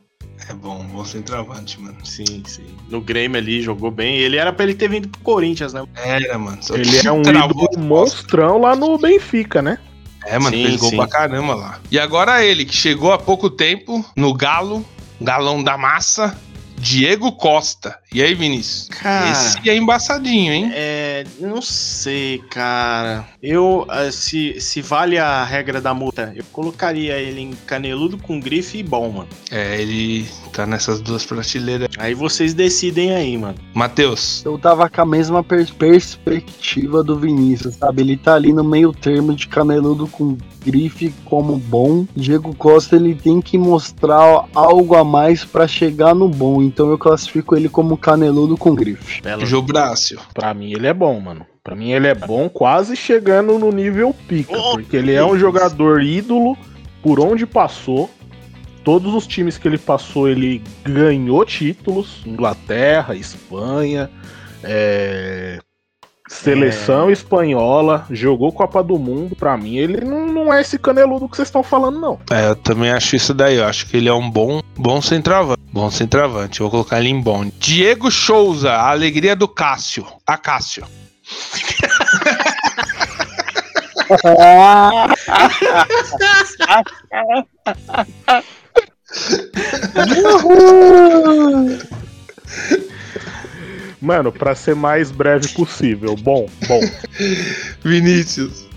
[0.52, 1.96] É bom, bom centroavante, mano.
[2.04, 2.66] Sim, sim.
[2.90, 4.18] No Grêmio ali jogou bem.
[4.18, 5.82] Ele era pra ele ter vindo pro Corinthians, né?
[5.96, 6.62] Era, mano.
[6.62, 9.78] Só ele é um ídolo monstrão lá no Benfica, né?
[10.26, 10.98] É, mano, Sim, fez gol sim.
[10.98, 11.80] pra caramba lá.
[11.90, 14.86] E agora ele, que chegou há pouco tempo no Galo,
[15.22, 16.38] galão da massa,
[16.82, 17.96] Diego Costa.
[18.14, 18.90] E aí, Vinícius?
[18.90, 19.30] Cara.
[19.32, 20.72] Esse é embaçadinho, hein?
[20.74, 23.26] É, não sei, cara.
[23.42, 28.40] Eu, ah, se, se vale a regra da multa, eu colocaria ele em caneludo com
[28.40, 29.30] grife e bom, mano.
[29.52, 31.88] É, ele tá nessas duas prateleiras.
[31.98, 33.56] Aí vocês decidem aí, mano.
[33.74, 38.02] Matheus, Eu tava com a mesma per- perspectiva do Vinícius, sabe?
[38.02, 42.06] Ele tá ali no meio termo de caneludo com grife como bom.
[42.16, 46.98] Diego Costa ele tem que mostrar algo a mais pra chegar no bom, então eu
[46.98, 49.22] classifico ele como caneludo com grife.
[49.22, 49.46] Belo.
[49.46, 50.22] Jobrácio.
[50.34, 51.46] Pra mim ele é bom, mano.
[51.62, 54.58] Pra mim ele é bom, quase chegando no nível pica.
[54.58, 56.58] Oh, porque ele é um jogador ídolo
[57.04, 58.10] por onde passou.
[58.86, 62.22] Todos os times que ele passou, ele ganhou títulos.
[62.26, 64.10] Inglaterra, Espanha,
[64.64, 65.60] é,
[66.32, 69.36] seleção espanhola, jogou Copa do Mundo.
[69.36, 72.20] Pra mim, ele não, não é esse caneludo que vocês estão falando, não.
[72.32, 73.58] É, eu também acho isso daí.
[73.58, 75.62] Eu acho que ele é um bom, bom centroavante.
[75.72, 76.62] Bom centroavante.
[76.62, 77.50] Eu vou colocar ele em bom.
[77.60, 80.06] Diego Souza, a alegria do Cássio.
[80.26, 80.86] A Cássio.
[94.02, 96.16] Mano, pra ser mais breve possível.
[96.16, 96.80] Bom, bom.
[97.84, 98.68] Vinícius.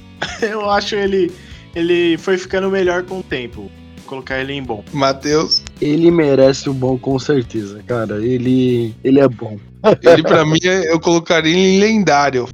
[0.42, 1.32] Eu acho ele.
[1.74, 3.62] Ele foi ficando melhor com o tempo.
[3.96, 4.84] Vou colocar ele em bom.
[4.92, 5.62] Matheus.
[5.80, 8.16] Ele merece o bom com certeza, cara.
[8.24, 9.58] Ele, ele é bom.
[10.02, 12.48] Ele, pra mim, é- eu colocaria ele em lendário.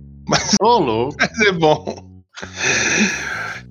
[0.61, 1.17] Ô, louco.
[1.21, 2.23] Mas é bom.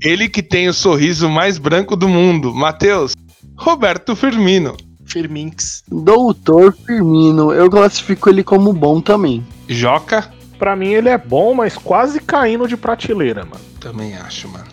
[0.01, 2.53] Ele que tem o sorriso mais branco do mundo.
[2.53, 3.13] Matheus.
[3.57, 4.77] Roberto Firmino.
[5.09, 5.83] Firminx.
[5.87, 9.45] Doutor Firmino, eu classifico ele como bom também.
[9.67, 10.31] Joca.
[10.57, 13.63] Pra mim ele é bom, mas quase caindo de prateleira, mano.
[13.79, 14.67] Também acho, mano.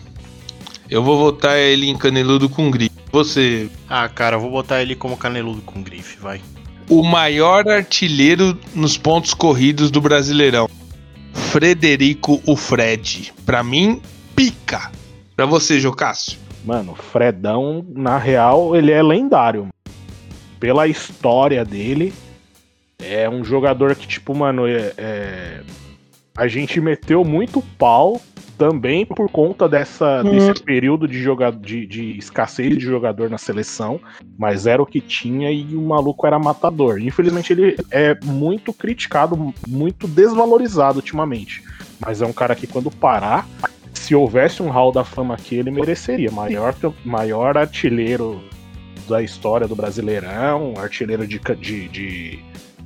[0.89, 2.95] Eu vou votar ele em caneludo com grife.
[3.11, 3.69] Você.
[3.89, 6.41] Ah, cara, eu vou botar ele como caneludo com grife, vai.
[6.89, 10.69] O maior artilheiro nos pontos corridos do Brasileirão.
[11.33, 13.33] Frederico o Fred.
[13.45, 14.01] Pra mim,
[14.35, 14.91] pica.
[15.35, 16.37] Pra você, Jocássio.
[16.65, 19.67] Mano, Fredão, na real, ele é lendário.
[20.59, 22.13] Pela história dele,
[22.99, 25.61] é um jogador que, tipo, mano, é, é-
[26.35, 28.21] a gente meteu muito pau
[28.57, 33.99] também por conta dessa, desse período de, joga de, de escassez de jogador na seleção,
[34.37, 36.99] mas era o que tinha e o maluco era matador.
[36.99, 41.63] Infelizmente, ele é muito criticado, muito desvalorizado ultimamente.
[41.99, 43.47] Mas é um cara que, quando parar,
[43.93, 46.31] se houvesse um hall da fama aqui, ele mereceria.
[46.31, 46.73] Maior,
[47.05, 48.41] maior artilheiro
[49.07, 52.39] da história do Brasileirão, artilheiro de, de, de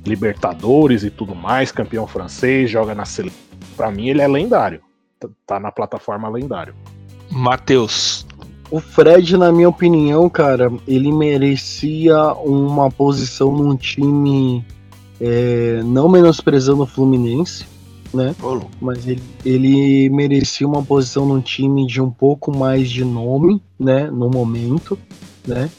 [0.04, 3.38] Libertadores e tudo mais, campeão francês, joga na seleção.
[3.76, 4.80] Pra mim, ele é lendário.
[5.18, 6.74] Tá- Tá na plataforma lendário.
[7.30, 8.26] Matheus.
[8.70, 14.64] O Fred, na minha opinião, cara, ele merecia uma posição num time
[15.20, 17.66] é, não menosprezando o Fluminense,
[18.12, 18.34] né?
[18.80, 24.10] Mas ele, ele merecia uma posição num time de um pouco mais de nome, né?
[24.10, 24.98] No momento,
[25.46, 25.70] né?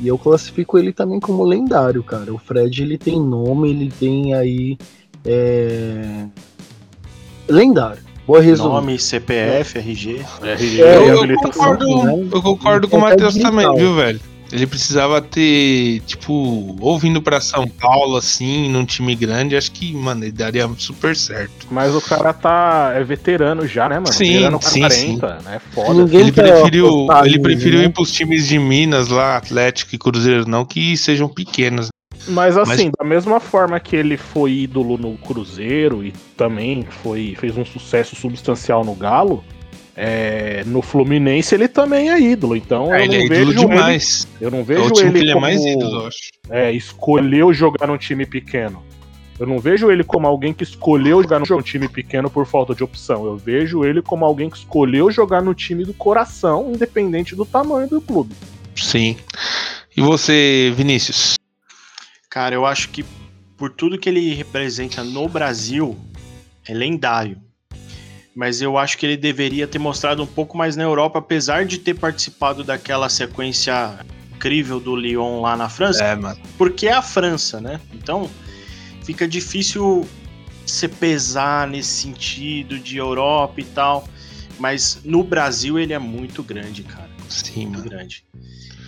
[0.00, 2.32] E eu classifico ele também como lendário, cara.
[2.32, 4.78] O Fred, ele tem nome, ele tem aí.
[5.24, 6.26] É...
[7.48, 8.02] Lendário.
[8.26, 8.74] Boa resumo.
[8.74, 10.20] Nome, CPF, RG.
[10.42, 11.50] RG, É, Eu, eu habilitação.
[11.50, 12.28] concordo, né?
[12.32, 14.20] eu concordo com o Ele Matheus consegue também, viu, velho?
[14.50, 19.92] Ele precisava ter, tipo, ou vindo pra São Paulo, assim, num time grande, acho que,
[19.92, 21.66] mano, ele daria super certo.
[21.70, 22.92] Mas o cara tá.
[22.94, 24.12] é veterano já, né, mano?
[24.12, 24.80] Sim, veterano sim,
[25.18, 25.60] 40, né?
[25.72, 25.94] Foda.
[25.94, 27.84] Ninguém Ele preferiu, ele preferiu né?
[27.86, 31.88] ir pros times de Minas lá, Atlético e Cruzeiro, não que sejam pequenos.
[32.26, 37.56] Mas assim, da mesma forma que ele foi ídolo no Cruzeiro e também foi, fez
[37.56, 39.42] um sucesso substancial no Galo,
[40.00, 42.54] é, no Fluminense ele também é ídolo.
[42.54, 44.28] Então É, eu ele é não ídolo vejo ele, demais.
[44.40, 46.18] eu não É vejo o time ele que ele é como mais ídolo, eu acho.
[46.50, 48.82] é, escolheu jogar num time pequeno.
[49.40, 52.82] Eu não vejo ele como alguém que escolheu jogar num time pequeno por falta de
[52.84, 53.24] opção.
[53.24, 57.88] Eu vejo ele como alguém que escolheu jogar no time do coração, independente do tamanho
[57.88, 58.34] do clube.
[58.76, 59.16] Sim.
[59.96, 61.34] E você, Vinícius?
[62.30, 63.04] Cara, eu acho que
[63.56, 65.96] por tudo que ele representa no Brasil,
[66.68, 67.38] é lendário.
[68.38, 71.76] Mas eu acho que ele deveria ter mostrado um pouco mais na Europa, apesar de
[71.76, 73.98] ter participado daquela sequência
[74.32, 76.38] incrível do Lyon lá na França, É, mano.
[76.56, 77.80] porque é a França, né?
[77.92, 78.30] Então
[79.02, 80.06] fica difícil
[80.64, 84.08] se pesar nesse sentido de Europa e tal.
[84.56, 87.90] Mas no Brasil ele é muito grande, cara Sim, muito mano.
[87.90, 88.24] grande.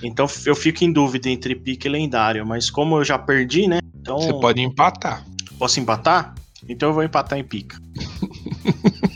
[0.01, 3.81] Então eu fico em dúvida entre pique e lendário, mas como eu já perdi, né?
[4.01, 5.25] Então Você pode empatar.
[5.59, 6.35] posso empatar?
[6.69, 7.77] Então eu vou empatar em pica.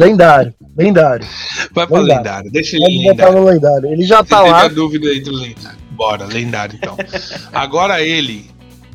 [0.00, 1.26] Lendário, lendário.
[1.72, 2.22] Vai pra Lendário.
[2.24, 2.50] lendário.
[2.52, 3.38] Deixa ele Pode botar lendário.
[3.38, 3.92] no lendário.
[3.92, 4.62] Ele já Você tá teve lá.
[4.62, 5.78] a dúvida aí do lendário.
[5.90, 6.96] Bora, lendário então.
[7.52, 8.50] Agora ele,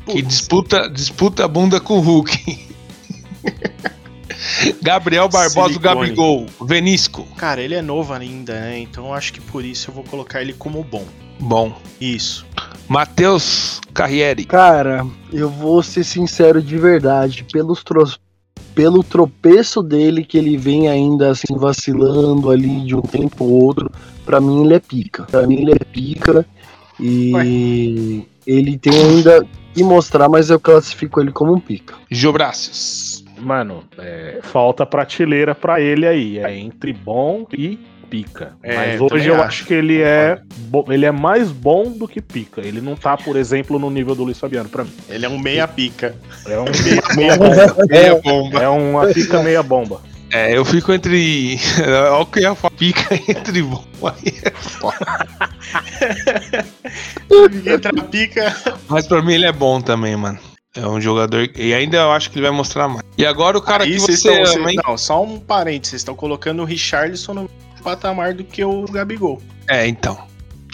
[0.06, 2.66] que disputa, disputa a bunda com o Hulk.
[4.82, 5.80] Gabriel Barbosa, Silicone.
[6.06, 7.24] Gabigol, Venisco.
[7.36, 8.78] Cara, ele é novo ainda, né?
[8.80, 11.04] Então eu acho que por isso eu vou colocar ele como bom.
[11.38, 11.72] Bom.
[12.00, 12.44] Isso.
[12.88, 14.44] Matheus Carriere.
[14.44, 17.44] Cara, eu vou ser sincero de verdade.
[17.52, 17.82] Pelos
[18.76, 23.90] Pelo tropeço dele, que ele vem ainda assim vacilando ali de um tempo ou outro,
[24.24, 25.24] pra mim ele é pica.
[25.24, 26.46] Pra mim ele é pica.
[27.00, 31.94] E ele tem ainda que mostrar, mas eu classifico ele como um pica.
[32.10, 33.24] Jobrácios.
[33.38, 36.38] Mano, é, falta prateleira pra ele aí.
[36.38, 37.78] É entre bom e
[38.16, 38.56] pica.
[38.62, 39.44] É, Mas eu hoje eu acho.
[39.44, 40.40] acho que ele é,
[40.88, 42.60] ele é mais bom do que pica.
[42.62, 44.92] Ele não tá, por exemplo, no nível do Luiz Fabiano pra mim.
[45.08, 46.14] Ele é um meia pica.
[46.46, 46.64] É um
[47.16, 47.86] meia, meia bomba.
[47.88, 48.62] Meia bomba.
[48.62, 50.00] É uma pica meia bomba.
[50.32, 51.58] É, eu fico entre.
[51.86, 52.72] Olha o que falar.
[52.76, 54.96] Fica entre bomba e é foda.
[57.66, 58.56] Entra a pica.
[58.88, 60.38] Mas pra mim ele é bom também, mano.
[60.74, 61.48] É um jogador.
[61.56, 63.02] E ainda eu acho que ele vai mostrar mais.
[63.16, 64.34] E agora o cara Aí que você estão.
[64.34, 64.78] ama, hein?
[64.86, 65.90] Não, só um parênteses.
[65.90, 67.50] Vocês estão colocando o Richarlison no
[67.86, 69.40] patamar do que o Gabigol.
[69.68, 70.18] É, então.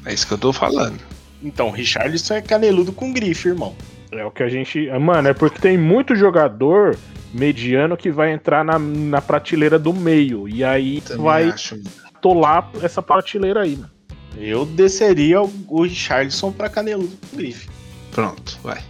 [0.06, 0.98] É isso que eu tô falando.
[1.42, 3.74] Então, o Richarlison é caneludo com grife, irmão.
[4.10, 4.88] É o que a gente.
[4.98, 6.96] Mano, é porque tem muito jogador
[7.34, 10.48] mediano que vai entrar na, na prateleira do meio.
[10.48, 11.78] E aí Também vai acho.
[12.22, 13.90] tolar essa prateleira aí, mano.
[14.38, 17.68] Eu desceria o, Richarlison pra caneludo com grife.
[18.10, 18.82] Pronto, vai.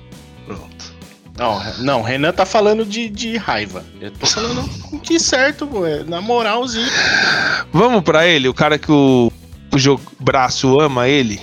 [1.36, 3.84] Não, não, o Renan tá falando de, de raiva.
[4.00, 4.68] Eu tô falando
[5.00, 6.86] de certo, pô, é na moralzinha.
[7.72, 9.32] Vamos pra ele, o cara que o,
[9.72, 11.40] o jogo, braço ama ele.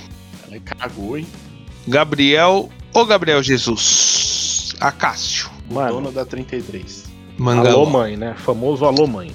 [0.48, 1.28] Ela cagou, hein?
[1.88, 4.76] Gabriel ou Gabriel Jesus?
[4.80, 5.50] Acácio.
[5.70, 7.06] Mano, Dono da 33.
[7.06, 7.86] alô Mangaló.
[7.86, 8.36] mãe, né?
[8.38, 9.32] Famoso alô mãe.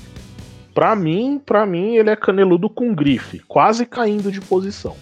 [0.72, 4.96] Pra mim, pra mim, ele é caneludo com grife, quase caindo de posição.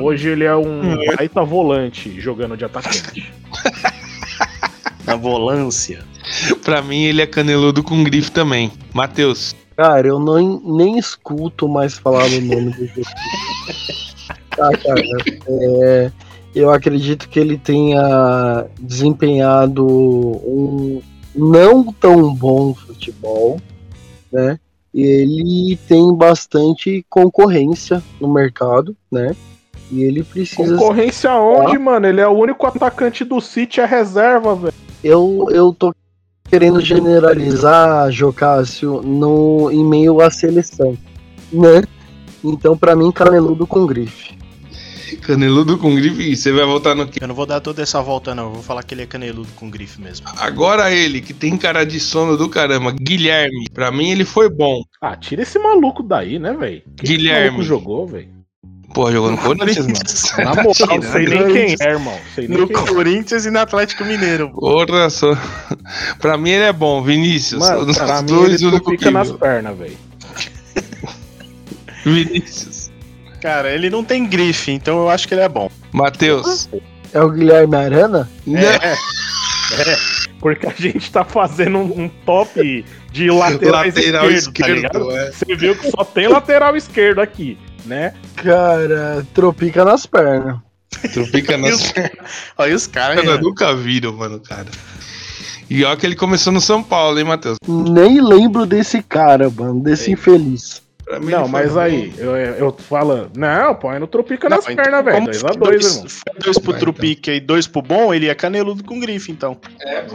[0.00, 3.32] Hoje ele é um baita volante jogando de atacante.
[5.04, 6.04] Na volância.
[6.62, 8.70] Pra mim ele é caneludo com grife também.
[8.94, 9.54] Matheus.
[9.76, 13.08] Cara, eu não, nem escuto mais falar o nome do jogo.
[14.50, 15.02] Tá, cara.
[15.48, 16.12] é,
[16.54, 21.02] eu acredito que ele tenha desempenhado um
[21.34, 23.60] não tão bom futebol,
[24.30, 24.58] né?
[24.92, 29.34] E ele tem bastante concorrência no mercado, né?
[29.92, 30.74] E ele precisa.
[30.74, 32.06] Concorrência onde, mano?
[32.06, 34.74] Ele é o único atacante do City, é reserva, velho.
[35.04, 35.94] Eu, eu tô
[36.48, 40.96] querendo generalizar, Jocássio, no, em meio à seleção,
[41.52, 41.82] né?
[42.42, 44.34] Então, pra mim, caneludo com grife.
[45.20, 47.18] Caneludo com grife, você vai voltar no quê?
[47.22, 48.44] Eu não vou dar toda essa volta, não.
[48.44, 50.26] Eu vou falar que ele é caneludo com grife mesmo.
[50.38, 53.66] Agora ele, que tem cara de sono do caramba, Guilherme.
[53.74, 54.82] Pra mim ele foi bom.
[55.02, 56.82] Ah, tira esse maluco daí, né, velho?
[56.96, 57.50] Quem que Guilherme.
[57.50, 58.41] maluco jogou, velho?
[58.92, 60.54] Pô, jogou no Corinthians, mano.
[60.54, 62.18] Na moral, não sei nem quem é, irmão.
[62.34, 62.86] Sei nem No quem é.
[62.86, 64.50] Corinthians e no Atlético Mineiro.
[64.50, 65.36] Porra, só.
[66.20, 67.60] Pra mim ele é bom, Vinícius.
[67.60, 69.96] Mano, pra mim dois, ele fica nas pernas, velho.
[72.04, 72.90] Vinícius.
[73.40, 75.70] Cara, ele não tem grife, então eu acho que ele é bom.
[75.92, 76.68] Matheus.
[77.12, 78.30] É o Guilherme Arana?
[78.48, 78.96] É,
[80.38, 85.10] Porque a gente tá fazendo um, um top de laterais Lateral esquerdo, tá esquerdo, ligado?
[85.16, 85.32] é.
[85.32, 88.14] Você viu que só tem lateral esquerdo aqui, né?
[88.36, 90.56] Cara, tropica nas pernas.
[91.02, 91.92] E nas os-
[92.58, 93.42] Olha os caras, pernas, né?
[93.42, 94.66] nunca viram, mano, cara.
[95.70, 97.56] E ó que ele começou no São Paulo, hein, Matheus?
[97.66, 100.82] Nem lembro desse cara, mano, desse infeliz.
[101.04, 104.84] Pra mim Não, mas aí, eu, eu falo, não, põe no tropica Não, nas então,
[104.84, 105.16] pernas, velho.
[105.16, 106.08] como 2 foi a 2 dois, irmão.
[106.08, 109.56] foi dois pro Vai, Trupica e dois pro bom, ele é caneludo com grife, então.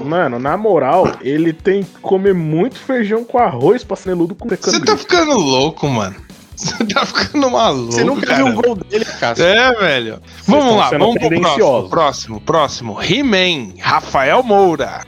[0.06, 4.48] Mano, na moral, ele tem que comer muito feijão com arroz pra ser neludo com
[4.48, 6.16] Você tá ficando louco, mano.
[6.58, 8.44] Você tá ficando maluco, Você nunca cara.
[8.44, 9.40] viu o gol dele, cara.
[9.40, 10.20] É, velho.
[10.48, 11.90] Vamos estão lá, vamos pro próximo.
[11.90, 12.98] Próximo, próximo.
[13.02, 15.06] He-Man, Rafael Moura.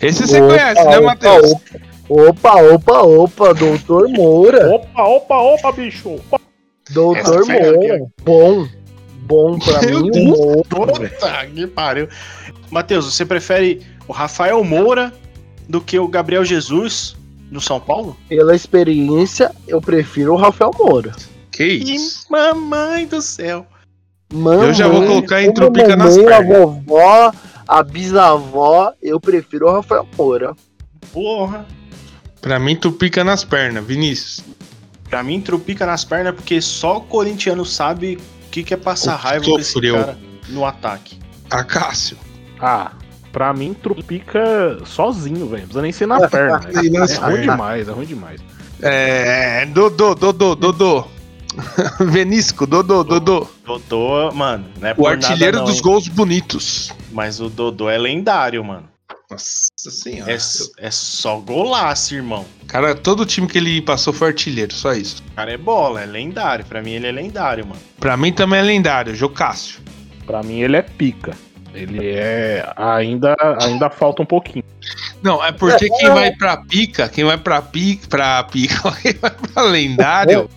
[0.00, 1.54] Esse você Opa, conhece, né, opa, Matheus?
[2.08, 4.74] Opa, opa, opa, doutor Moura.
[4.74, 6.10] Opa, opa, opa, bicho.
[6.10, 6.38] Opa.
[6.90, 8.06] Doutor Essa foi Moura.
[8.22, 8.68] Bom.
[9.22, 10.38] Bom pra Meu mim, Deus.
[10.38, 10.92] Moura.
[10.92, 12.08] Puta que pariu.
[12.70, 15.12] Matheus, você prefere o Rafael Moura
[15.66, 17.16] do que o Gabriel Jesus
[17.50, 18.16] no São Paulo?
[18.28, 21.12] Pela experiência, eu prefiro o Rafael Moura.
[21.50, 22.26] Que isso?
[22.30, 23.66] mamãe do céu.
[24.32, 26.58] Mamãe, Eu já vou colocar em trupica nas mamãe, A pernas.
[26.58, 27.32] vovó,
[27.66, 30.54] a bisavó, eu prefiro o Rafael Moura.
[31.12, 31.66] Porra.
[32.40, 34.42] Pra mim, tu pica nas pernas, Vinícius.
[35.08, 39.14] Pra mim, trupica nas pernas porque só o corintiano sabe o que, que é passar
[39.16, 39.94] O raiva com esse sofreu.
[39.96, 40.16] cara
[40.48, 41.18] no ataque.
[41.50, 42.16] Acácio.
[42.60, 42.92] Ah,
[43.32, 45.62] pra mim, tropica sozinho, velho.
[45.62, 46.58] Não precisa nem ser na perna.
[46.58, 46.70] né?
[46.74, 48.40] É ruim demais, é ruim demais.
[48.82, 49.66] É.
[49.66, 51.04] Dodô, Dodô, Dodô.
[52.00, 53.46] Venisco, Dodô, Dodô.
[53.64, 55.82] Dodô, mano, não é O artilheiro nada, não, dos hein?
[55.82, 56.92] gols bonitos.
[57.10, 58.88] Mas o Dodô é lendário, mano.
[59.30, 60.32] Nossa senhora.
[60.32, 60.36] É,
[60.78, 62.44] é só golaço, irmão.
[62.66, 65.22] Cara, todo time que ele passou foi artilheiro, só isso.
[65.32, 66.64] O cara é bola, é lendário.
[66.64, 67.80] Pra mim, ele é lendário, mano.
[67.98, 69.80] Pra mim também é lendário, Jocássio.
[70.26, 71.36] Pra mim, ele é pica.
[71.74, 72.70] Ele é.
[72.76, 74.64] Ainda, ainda falta um pouquinho.
[75.22, 79.30] Não, é porque quem vai pra pica, quem vai pra pica, pra pica, quem vai
[79.30, 80.48] pra lendário,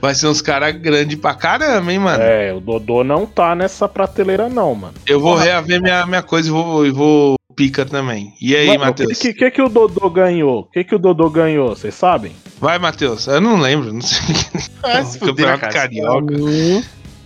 [0.00, 2.22] vai ser uns caras grandes pra caramba, hein, mano.
[2.22, 4.94] É, o Dodô não tá nessa prateleira, não, mano.
[5.06, 8.34] Eu vou reaver minha, minha coisa e vou, e vou pica também.
[8.40, 9.18] E aí, Mano, o Matheus?
[9.18, 10.60] que, que, que o Dodô ganhou?
[10.60, 11.70] O que, que o Dodô ganhou?
[11.70, 12.32] Vocês sabem?
[12.60, 13.26] Vai, Matheus.
[13.26, 14.36] Eu não lembro, não sei.
[14.82, 15.72] Ah, se fuder, Campeonato cara.
[15.72, 16.34] Carioca.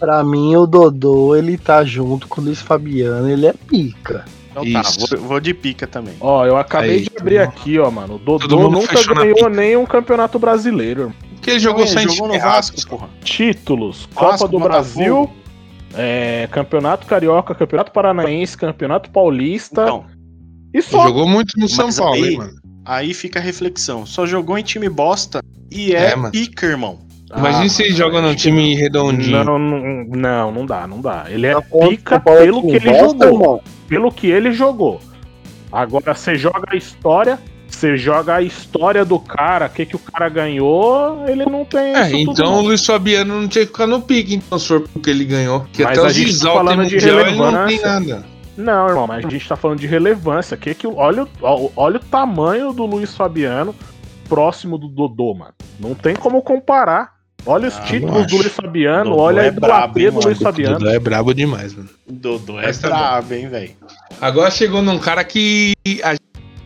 [0.00, 4.24] Pra mim, o Dodô, ele tá junto com o Luiz Fabiano, ele é pica.
[4.50, 5.06] Então tá, Isso.
[5.16, 6.14] vou, vou de pica também.
[6.20, 8.14] Ó, eu acabei Aí, de abrir aqui, ó, mano.
[8.16, 11.02] O Dodô nunca ganhou nenhum campeonato brasileiro.
[11.02, 11.14] irmão.
[11.34, 12.54] Porque ele jogou só em ele jogou no errado.
[12.56, 13.08] Vasco, porra.
[13.22, 15.30] Títulos: Vasco, Copa do Brasil,
[15.94, 19.82] é, Campeonato Carioca, Campeonato Paranaense, Campeonato Paulista.
[19.82, 20.04] Então,
[20.74, 21.04] e só.
[21.06, 22.52] Jogou muito no São Mas Paulo, aí- hein, mano.
[22.84, 24.04] aí fica a reflexão.
[24.04, 25.40] Só jogou em time bosta
[25.70, 26.98] e é, É, pica, irmão.
[27.36, 29.44] Imagina Ah, se joga num time redondinho.
[29.44, 31.26] Não, não, não, não dá, não dá.
[31.28, 33.26] Ele é Tá pica pelo que ele jogou.
[33.26, 33.60] irmão?
[33.88, 35.00] Pelo que ele jogou.
[35.70, 39.98] Agora você joga a história, você joga a história do cara, o que, que o
[40.00, 41.94] cara ganhou, ele não tem.
[41.94, 42.62] É, isso tudo, então o não.
[42.62, 45.60] Luiz Fabiano não tinha que ficar no pique, então, se for porque ele ganhou.
[45.60, 47.86] Porque Mas até a gente tá falando de mundial, não relevância.
[48.00, 48.24] nada.
[48.56, 50.56] Não, irmão, mas a gente tá falando de relevância.
[50.56, 51.26] Que que, o- olha,
[51.76, 53.72] olha o tamanho do Luiz Fabiano
[54.28, 55.54] próximo do Dodô, mano.
[55.78, 57.19] Não tem como comparar.
[57.46, 60.38] Olha os Ah, títulos do Luiz Fabiano, Dodô olha é a idolatria do Luiz?
[60.38, 60.78] Fabiano.
[60.78, 61.88] Dudu é brabo demais, mano.
[62.08, 63.70] Dodô é Mas tá brabo, hein, velho.
[64.20, 65.72] Agora chegou num cara que
[66.04, 66.16] a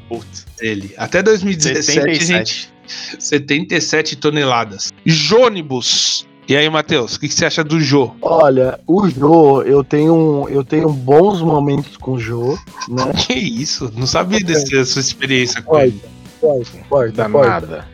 [0.09, 0.47] Putz.
[0.61, 0.93] dele.
[0.97, 2.25] Até 2017, 77.
[2.27, 2.75] gente.
[3.19, 4.93] 77 toneladas.
[5.07, 6.27] Jônibus.
[6.47, 8.11] E aí, Matheus, o que, que você acha do Jô?
[8.21, 12.59] Olha, o Jô, eu tenho, eu tenho bons momentos com o Jô,
[12.89, 13.13] né?
[13.27, 13.91] Que isso?
[13.97, 15.99] Não sabia dessa sua experiência com ele.
[16.41, 17.89] Corta, corta, corta,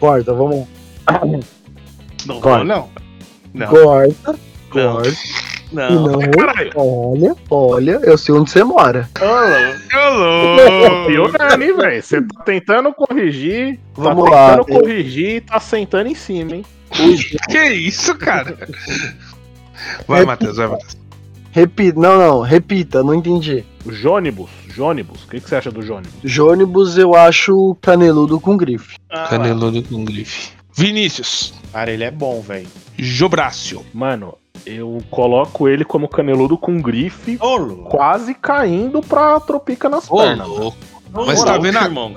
[0.00, 0.66] corta, vamos.
[2.26, 2.64] Não, Corta.
[2.64, 2.88] não.
[3.54, 5.12] Não, Corta, não, corta.
[5.72, 5.88] Não.
[5.90, 6.18] não,
[6.76, 9.08] olha, olha, eu sei onde você mora.
[9.18, 12.02] Ô, Piorando, hein, velho?
[12.02, 16.56] Você tá tentando corrigir, Vamos tá lá, tentando eu- corrigir e tá sentando em cima,
[16.56, 16.64] hein?
[17.50, 18.68] Que isso, cara?
[20.06, 20.96] Vai, Matheus, vai, Matheus.
[21.50, 23.64] Repita, não, não, repita, não entendi.
[23.86, 26.12] Jônibus, Jônibus, o que, que você acha do Jônibus?
[26.22, 28.96] Jônibus eu acho caneludo com grife.
[29.10, 30.50] Ah, Caneludo com grife.
[30.74, 31.54] Vinícius.
[31.72, 32.68] Cara, ele é bom, velho.
[32.98, 33.84] Jobrácio.
[33.92, 37.84] Mano, eu coloco ele como caneludo com grife, louco.
[37.90, 40.46] quase caindo pra tropica nas Ô, pernas.
[40.48, 40.76] louco.
[41.14, 42.14] Ô, Mas tá vendo a- irmão?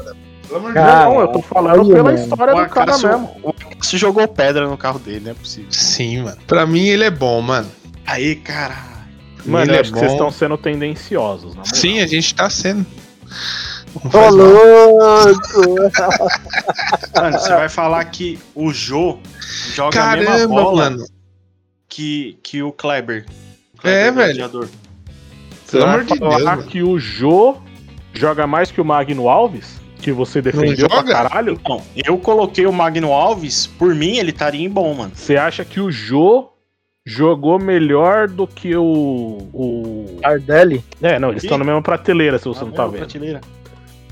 [0.74, 2.18] Cara, não, eu tô falando aí, pela mano.
[2.20, 3.36] história O do cara mesmo.
[3.42, 5.72] o Acácio jogou pedra no carro dele, não é possível.
[5.72, 6.38] Sim, mano.
[6.46, 7.70] Pra mim ele é bom, mano.
[8.06, 8.78] Aí, cara.
[9.44, 10.18] Mano, ele eu é acho que vocês bom.
[10.18, 11.76] estão sendo tendenciosos, na moral.
[11.76, 12.86] Sim, a gente tá sendo.
[13.96, 15.92] Ô, louco!
[17.16, 19.18] Mano, você vai falar que o Jô
[19.74, 21.06] joga a mesma Caramba, bola mano.
[21.88, 23.26] que, que o Kleber.
[23.84, 24.14] O É, velho.
[24.16, 24.68] gladiador.
[25.66, 26.64] Você Pelo vai amor de falar Deus, mano.
[26.64, 27.58] que o Jô
[28.14, 29.80] joga mais que o Magno Alves?
[30.02, 31.60] Que você defendeu pra caralho?
[31.68, 35.12] Não, eu coloquei o Magno Alves, por mim ele estaria em bom, mano.
[35.16, 36.50] Você acha que o Jô
[37.06, 38.84] jogou melhor do que o.
[39.54, 40.20] o...
[40.22, 40.84] Tardelli?
[41.02, 42.98] É, não, eles estão na mesma prateleira, se você não tá Ah, vendo.
[43.00, 43.42] prateleira.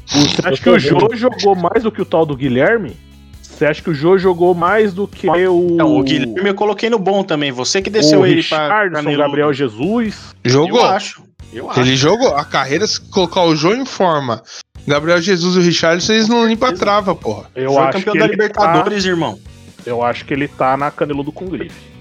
[0.06, 2.96] Você acha que o Jô jogou mais do que o tal do Guilherme?
[3.42, 5.76] Você acha que o Jô jogou mais do que o.
[5.76, 7.52] Não, o Guilherme eu coloquei no bom também.
[7.52, 9.18] Você que desceu o ele pra Richardson, Caneludo.
[9.24, 10.36] Gabriel Jesus.
[10.44, 10.80] Jogou.
[10.80, 11.24] Eu acho.
[11.54, 11.80] Eu acho.
[11.80, 12.36] Ele jogou.
[12.36, 14.42] A carreira, se colocar o João em forma,
[14.88, 17.50] Gabriel Jesus e o Richard, vocês não limpam a trava, porra.
[17.56, 19.36] Eu Foi acho campeão que da ele Libertadores, irmão.
[19.36, 21.94] Tá, eu acho que ele tá na caneludo com grife.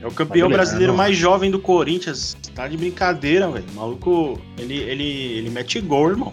[0.00, 2.36] É o campeão brasileiro mais jovem do Corinthians.
[2.54, 3.64] Tá de brincadeira, velho.
[3.72, 5.04] O maluco, ele, ele,
[5.38, 6.32] ele mete gol, irmão.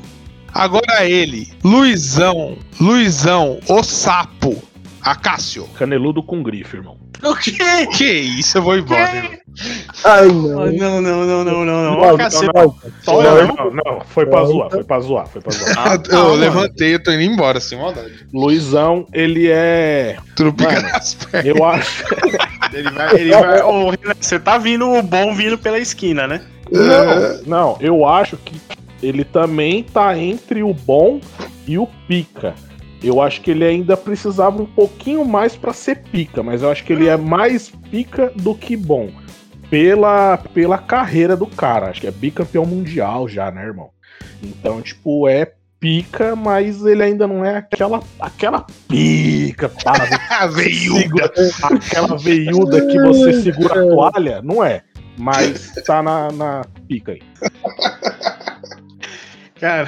[0.54, 4.62] Agora ele, Luizão, Luizão, o sapo,
[5.02, 5.68] Acácio.
[5.78, 6.98] Caneludo com grife, irmão.
[7.24, 7.54] O quê?
[7.96, 9.16] Que isso, eu vou embora.
[9.16, 9.42] irmão.
[10.04, 10.72] Ai, não.
[10.72, 12.32] Não, não, não, não, não, não.
[12.32, 13.48] Só Não, eu.
[13.48, 15.74] não, não, foi pra zoar, foi pra zoar, foi pra zoar.
[15.78, 16.36] Ah, eu tá, mano.
[16.36, 18.26] levantei, eu tô indo embora, sem maldade.
[18.34, 20.18] Luizão, ele é.
[20.36, 21.46] Trupica Mano, nas pernas.
[21.46, 22.04] Eu acho.
[22.74, 23.62] Ele vai, ele vai.
[23.64, 26.42] Ô, Renan, você tá vindo o bom vindo pela esquina, né?
[26.72, 28.54] Não, não, eu acho que
[29.02, 31.20] ele também tá entre o bom
[31.68, 32.54] e o pica.
[33.04, 36.84] Eu acho que ele ainda precisava um pouquinho mais pra ser pica, mas eu acho
[36.84, 39.10] que ele é mais pica do que bom.
[39.70, 41.90] Pela, pela carreira do cara.
[41.90, 43.90] Acho que é bicampeão mundial já, né, irmão?
[44.44, 49.94] Então, tipo, é pica, mas ele ainda não é aquela, aquela pica, pá,
[50.54, 50.98] veio.
[50.98, 51.32] segura,
[51.64, 54.84] aquela veiuda que você segura a toalha, não é.
[55.18, 57.22] Mas tá na, na pica aí.
[59.62, 59.88] Cara,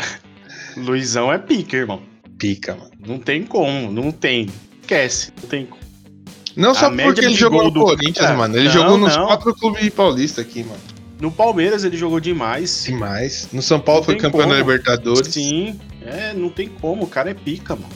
[0.78, 2.00] Luizão é pica, irmão.
[2.38, 2.92] Pica, mano.
[3.06, 4.48] Não tem como, não tem.
[4.82, 5.82] Esquece, não tem como.
[6.56, 8.38] Não só A porque ele jogou no do Corinthians, cara.
[8.38, 8.56] mano.
[8.56, 9.26] Ele Não, jogou nos não.
[9.26, 10.80] quatro clubes paulistas aqui, mano.
[11.20, 12.84] No Palmeiras ele jogou demais.
[12.86, 13.50] Demais.
[13.52, 14.60] No São Paulo Não foi tem campeão da como.
[14.60, 15.34] Libertadores.
[15.34, 17.90] Sim, é, não tem como, o cara é pica, mano.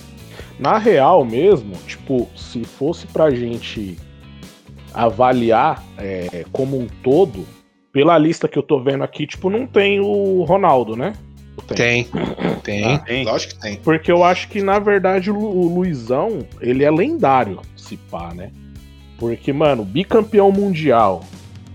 [0.58, 3.96] Na real mesmo, tipo, se fosse pra gente
[4.94, 7.46] avaliar é, como um todo,
[7.92, 11.14] pela lista que eu tô vendo aqui, tipo, não tem o Ronaldo, né?
[11.76, 12.08] Tem.
[12.64, 12.84] Tem.
[12.86, 13.26] Ah, tem.
[13.26, 13.76] Lógico que tem.
[13.78, 18.34] Porque eu acho que, na verdade, o Lu- o Luizão, ele é lendário, se pá,
[18.34, 18.52] né?
[19.18, 21.24] Porque, mano, bicampeão mundial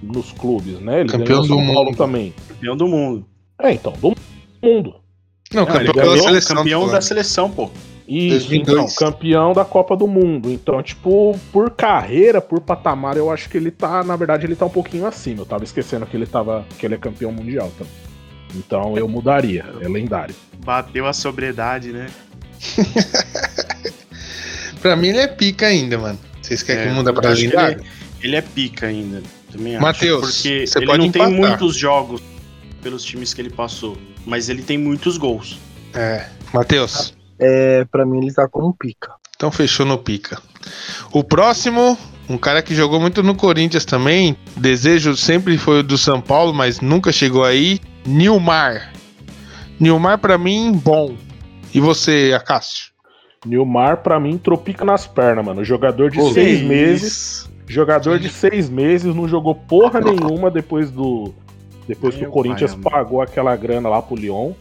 [0.02, 1.00] nos clubes, né?
[1.00, 1.96] Ele Campeão São do Paulo mundo.
[1.96, 2.32] também.
[2.48, 3.26] Campeão do mundo.
[3.60, 4.14] É, então, do
[4.62, 4.94] mundo.
[5.52, 6.56] Não, Não, ele campeão da ganhou, seleção.
[6.56, 7.70] campeão da seleção, pô.
[8.08, 8.92] Isso, 2002.
[8.92, 10.50] então, campeão da Copa do Mundo.
[10.50, 14.66] Então, tipo, por carreira, por patamar, eu acho que ele tá, na verdade, ele tá
[14.66, 15.40] um pouquinho acima.
[15.42, 17.92] Eu tava esquecendo que ele tava, que ele é campeão mundial também.
[18.54, 20.34] Então eu mudaria, é lendário.
[20.64, 22.06] Bateu a sobriedade, né?
[24.80, 26.18] Pra mim ele é pica ainda, mano.
[26.40, 27.84] Vocês querem É, que muda pra acho que lendário?
[28.20, 29.22] Ele é pica ainda.
[29.50, 29.82] Também acho.
[29.82, 31.48] Matheus, Porque você ele pode não tem empatar.
[31.48, 32.20] muitos jogos
[32.82, 33.96] pelos times que ele passou.
[34.26, 35.58] Mas ele tem muitos gols.
[35.94, 36.26] É.
[36.52, 39.12] Matheus, É, pra mim ele tá como pica.
[39.36, 40.40] então fechou no pica.
[41.12, 41.96] O próximo,
[42.28, 44.36] um cara que jogou muito no Corinthians também.
[44.56, 47.80] Desejo sempre foi o do São Paulo, mas nunca chegou aí.
[48.06, 48.92] Nilmar.
[49.78, 51.16] Nilmar pra mim, bom.
[51.74, 52.92] E você, Acácio?
[53.44, 55.64] Nilmar, pra mim, tropica nas pernas, mano.
[55.64, 57.50] Jogador de Ô, seis Que meses.
[57.66, 61.32] Jogador de seis meses, não jogou porra nenhuma depois do.
[61.88, 64.52] Depois que Meu o Corinthians pai, pagou aquela grana lá pro Lyon.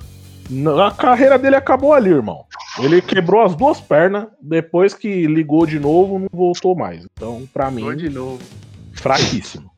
[0.85, 2.45] A carreira dele acabou ali, irmão.
[2.79, 7.05] Ele quebrou as duas pernas, depois que ligou de novo, não voltou mais.
[7.13, 8.39] Então, pra mim, de novo.
[8.93, 9.69] fraquíssimo.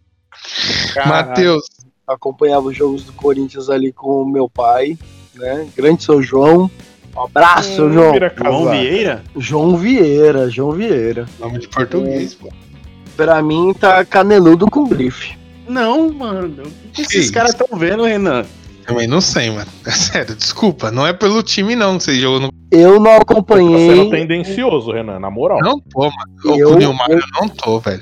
[1.05, 1.65] Matheus.
[2.07, 4.97] Acompanhava os jogos do Corinthians ali com o meu pai,
[5.35, 5.67] né?
[5.75, 6.69] Grande seu João.
[7.15, 8.13] Um abraço, seu João.
[8.35, 8.71] João.
[8.71, 9.23] Vieira?
[9.37, 11.25] João Vieira, João Vieira.
[11.39, 12.49] Nome de português, pô.
[13.15, 15.37] Pra mim tá caneludo com grife.
[15.67, 16.63] Não, mano.
[16.63, 18.43] O que Que esses caras estão vendo, Renan?
[18.85, 19.69] Também não sei, mano.
[19.85, 20.91] É sério, desculpa.
[20.91, 22.49] Não é pelo time, não, que você jogou no.
[22.71, 23.89] Eu não Tá acompanhei.
[23.89, 25.59] sendo tendencioso, Renan, na moral.
[25.61, 26.57] Não tô, mano.
[26.59, 28.01] Eu- com o Nilmar eu- eu não tô, velho.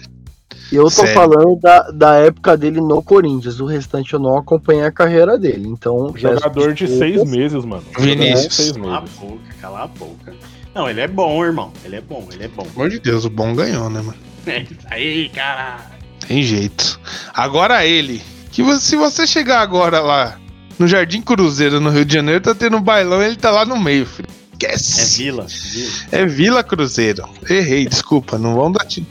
[0.72, 1.14] Eu tô Sério?
[1.14, 3.60] falando da, da época dele no Corinthians.
[3.60, 5.68] O restante eu não acompanhei a carreira dele.
[5.68, 6.14] Então.
[6.16, 7.84] Jogador de seis meses, mano.
[8.00, 8.54] Vinícius.
[8.56, 9.16] Seis Cala a meses.
[9.18, 10.34] boca, cala a boca.
[10.74, 11.72] Não, ele é bom, irmão.
[11.84, 12.64] Ele é bom, ele é bom.
[12.64, 14.18] Pelo amor de Deus, o bom ganhou, né, mano?
[14.48, 15.80] É isso aí, cara.
[16.28, 17.00] Tem jeito.
[17.34, 18.22] Agora ele.
[18.52, 20.38] Que você- se você chegar agora lá
[20.80, 23.78] no Jardim Cruzeiro, no Rio de Janeiro, tá tendo um bailão ele tá lá no
[23.80, 24.28] meio, filho.
[24.64, 25.18] É Esquece.
[25.24, 25.48] Vila.
[25.48, 25.92] Vila.
[26.12, 27.28] É Vila Cruzeiro.
[27.50, 29.08] Errei, desculpa, não vamos dar tiro.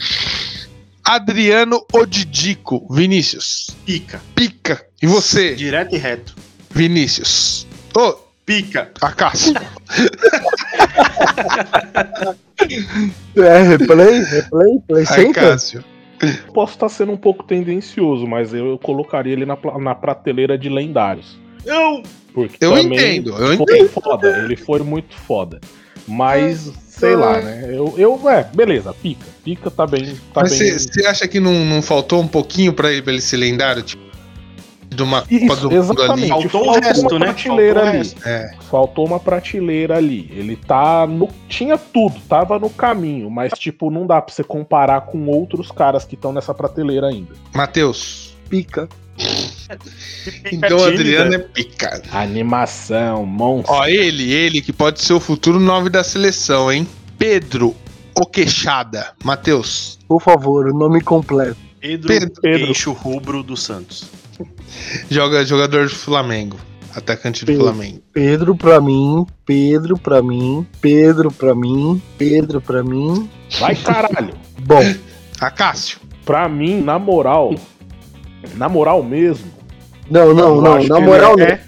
[1.04, 3.68] Adriano Odidico, Vinícius.
[3.84, 4.20] Pica.
[4.34, 4.84] Pica.
[5.02, 6.34] E você, Direto e reto.
[6.70, 7.66] Vinícius?
[7.96, 8.90] Ô, Pica.
[9.00, 9.54] Acácio.
[13.36, 15.42] É, replay, replay, play Ai, center.
[15.42, 15.84] Cássio.
[16.52, 20.68] Posso estar sendo um pouco tendencioso, mas eu, eu colocaria ele na, na prateleira de
[20.68, 21.38] lendários.
[21.64, 22.02] Eu
[22.34, 23.88] Porque também entendo, eu foi entendo.
[23.88, 25.60] foda, ele foi muito foda.
[26.10, 27.64] Mas, sei lá, né?
[27.68, 29.24] Eu, eu é, beleza, pica.
[29.44, 30.14] Pica tá bem.
[30.34, 33.36] Tá Mas você acha que não, não faltou um pouquinho pra ele, pra ele ser
[33.36, 33.82] lendário?
[33.82, 34.10] Tipo,
[34.92, 36.32] de uma Isso, Copa do Mundo exatamente.
[36.32, 36.42] ali?
[36.48, 37.26] Faltou o Faltou resto, uma né?
[37.26, 37.98] prateleira Faltou ali.
[37.98, 38.28] resto.
[38.28, 38.50] É.
[38.68, 40.30] Faltou uma prateleira ali.
[40.34, 41.28] Ele tá no.
[41.48, 46.04] Tinha tudo, tava no caminho, mas, tipo, não dá pra você comparar com outros caras
[46.04, 47.32] que estão nessa prateleira ainda.
[47.54, 48.36] Matheus.
[48.48, 48.88] Pica.
[50.52, 50.84] Então o.
[50.84, 52.02] Adriano é pica.
[52.12, 53.74] Animação, monstro.
[53.74, 56.86] Ó, ele, ele que pode ser o futuro 9 da seleção, hein?
[57.18, 57.74] Pedro
[58.14, 59.12] O Queixada.
[59.22, 59.98] Matheus.
[60.08, 61.56] Por favor, o nome completo.
[61.80, 62.32] Pedro, Pedro.
[62.42, 62.66] Pedro.
[62.66, 64.04] Queixo Rubro dos Santos.
[65.10, 66.58] Joga, jogador do Flamengo.
[66.94, 67.64] Atacante do Pedro.
[67.64, 68.02] Flamengo.
[68.12, 73.30] Pedro pra mim, Pedro pra mim, Pedro pra mim, Pedro pra mim.
[73.60, 74.34] Vai caralho.
[74.58, 74.82] Bom,
[75.40, 75.98] Acácio.
[76.24, 77.54] Pra mim, na moral,
[78.56, 79.50] na moral mesmo.
[80.10, 81.44] não, não, não, na moral não.
[81.44, 81.60] é,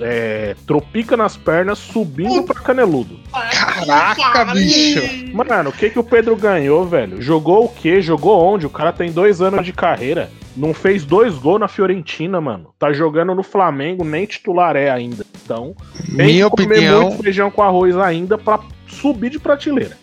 [0.00, 3.18] é, tropica nas pernas, subindo pra caneludo.
[3.32, 5.00] Caraca, bicho.
[5.34, 7.20] Mano, o que que o Pedro ganhou, velho?
[7.20, 8.00] Jogou o quê?
[8.00, 8.66] Jogou onde?
[8.66, 10.30] O cara tem dois anos de carreira.
[10.56, 12.70] Não fez dois gols na Fiorentina, mano.
[12.78, 15.24] Tá jogando no Flamengo, nem titular é ainda.
[15.44, 15.74] Então,
[16.16, 19.96] tem Minha que comer opinião, muito feijão com arroz ainda pra subir de prateleira.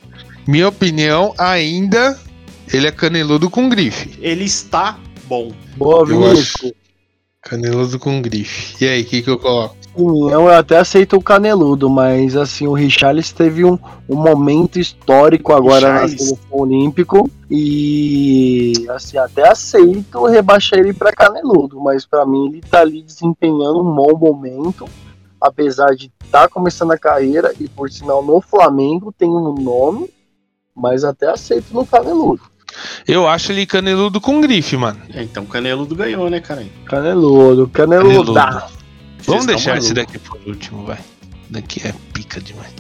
[0.47, 2.17] minha opinião, ainda
[2.73, 4.17] ele é caneludo com grife.
[4.21, 4.97] Ele está
[5.28, 5.51] bom.
[5.76, 6.73] Boa, Eu Vinícius.
[7.41, 8.84] Caneludo com grife.
[8.84, 9.76] E aí, o que, que eu coloco?
[9.97, 16.01] eu até aceito o caneludo, mas assim, o Richarlison teve um, um momento histórico agora
[16.01, 22.61] na seleção olímpico e assim, até aceito rebaixar ele pra caneludo, mas pra mim ele
[22.61, 24.86] tá ali desempenhando um bom momento,
[25.39, 30.09] apesar de estar tá começando a carreira e por sinal no Flamengo tem um nome,
[30.76, 32.41] mas até aceito no caneludo.
[33.07, 34.99] Eu acho ele caneludo com grife, mano.
[35.13, 36.65] É, Então Caneludo ganhou, né, cara?
[36.86, 38.34] Caneludo, caneludo.
[38.34, 38.73] Caneludo.
[39.26, 40.99] Vamos deixar tão esse daqui por último, vai.
[41.49, 42.71] Daqui é pica demais.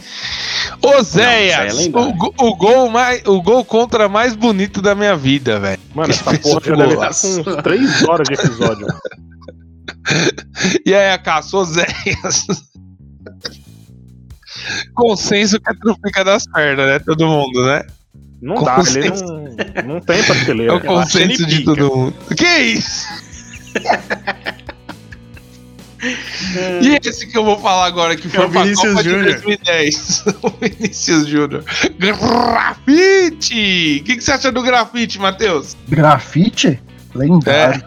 [0.81, 1.87] Oséias!
[1.87, 5.81] Não, é o, o gol mais, o gol contra mais bonito da minha vida, velho.
[5.93, 7.43] Mano, essa porra já deve estar golaço.
[7.43, 8.87] com uns 3 horas de episódio.
[10.85, 12.45] E aí, a caça, Oséias.
[14.93, 16.99] Consenso que é trupica das pernas, né?
[16.99, 17.83] Todo mundo, né?
[18.41, 20.73] Não dá, ele não, não tem É prateleira.
[20.73, 21.75] o acho ele consenso de pica.
[21.75, 22.15] todo mundo.
[22.35, 23.05] Que isso?
[26.81, 29.41] E esse que eu vou falar agora, que É foi o pra Vinícius Copa Júnior.
[29.41, 30.23] 2010.
[30.43, 31.63] o Vinícius Júnior.
[31.97, 33.99] Grafite!
[34.01, 35.75] O que, que você acha do grafite, Matheus?
[35.87, 36.79] Grafite?
[37.15, 37.83] Lendário.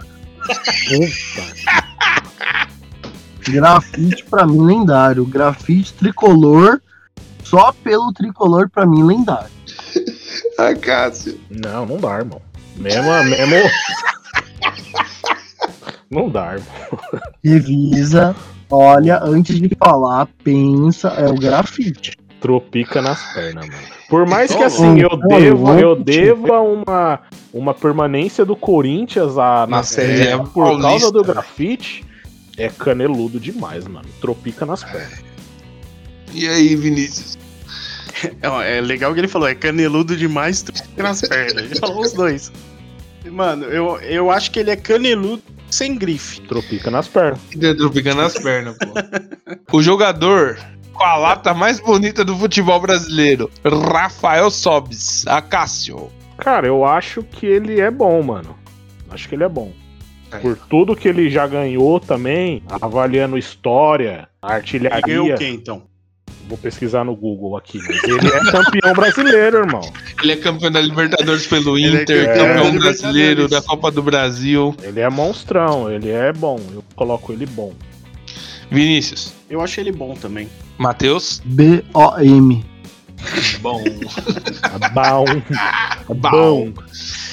[3.46, 5.24] Grafite pra mim lendário.
[5.24, 6.80] Grafite tricolor,
[7.44, 9.50] só pelo tricolor pra mim lendário.
[10.58, 11.40] A Cássio.
[11.50, 12.40] Não, não dá, irmão.
[12.76, 13.54] Mesmo, mesmo.
[16.10, 16.74] Não dá, irmão.
[17.44, 18.34] Revisa,
[18.70, 22.16] olha, antes de falar, pensa, é o grafite.
[22.40, 23.82] Tropica nas pernas, mano.
[24.08, 27.20] Por mais que assim, eu deva, eu deva uma,
[27.52, 32.06] uma permanência do Corinthians a, na Série é por paulista, causa do grafite,
[32.56, 34.08] é caneludo demais, mano.
[34.18, 35.22] Tropica nas pernas.
[36.32, 37.36] E aí, Vinícius?
[38.42, 40.64] É, é legal que ele falou, é caneludo demais
[40.96, 41.64] nas pernas.
[41.64, 42.52] Ele falou os dois.
[43.30, 46.40] Mano, eu, eu acho que ele é caneludo sem grife.
[46.42, 47.40] Tropica nas pernas.
[47.76, 49.76] Tropica nas pernas, pô.
[49.78, 50.58] O jogador
[50.92, 56.10] com a lata mais bonita do futebol brasileiro, Rafael Sobis, Acácio.
[56.38, 58.56] Cara, eu acho que ele é bom, mano.
[59.10, 59.72] Acho que ele é bom.
[60.30, 60.38] É.
[60.38, 65.34] Por tudo que ele já ganhou também, avaliando história, Ele ganhou artilharia.
[65.34, 65.87] o quê, então?
[66.48, 69.82] Vou pesquisar no Google aqui, mas ele é campeão brasileiro, irmão.
[70.22, 74.02] Ele é campeão da Libertadores pelo é Inter, campeão campeão da brasileiro da Copa do
[74.02, 74.74] Brasil.
[74.82, 76.58] Ele é monstrão, ele é bom.
[76.72, 77.74] Eu coloco ele bom.
[78.70, 79.34] Vinícius.
[79.50, 80.48] Eu acho ele bom também.
[80.78, 81.42] Matheus.
[81.44, 82.64] B-O-M.
[83.60, 83.84] Bom.
[84.94, 85.24] Bom.
[86.14, 86.72] Bom.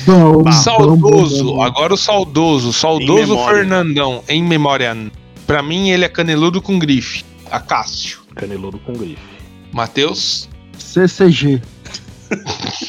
[0.05, 3.57] Bom, Saudoso, agora o saudoso, saudoso memória.
[3.57, 4.95] Fernandão, em memória.
[5.47, 7.23] Pra mim, ele é caneludo com grife.
[7.49, 8.24] Acácio.
[8.35, 9.21] Caneludo com grife.
[9.71, 10.49] Matheus.
[10.77, 11.61] CCG.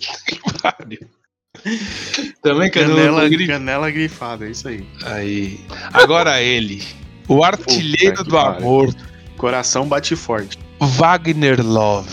[2.43, 3.47] Também caneludo Canela, com grife.
[3.47, 4.87] canela grifada, é isso aí.
[5.05, 5.61] Aí.
[5.93, 6.83] Agora ele.
[7.29, 8.95] O artilheiro Puta do amor,
[9.37, 10.59] Coração bate forte.
[10.81, 12.09] Wagner Love.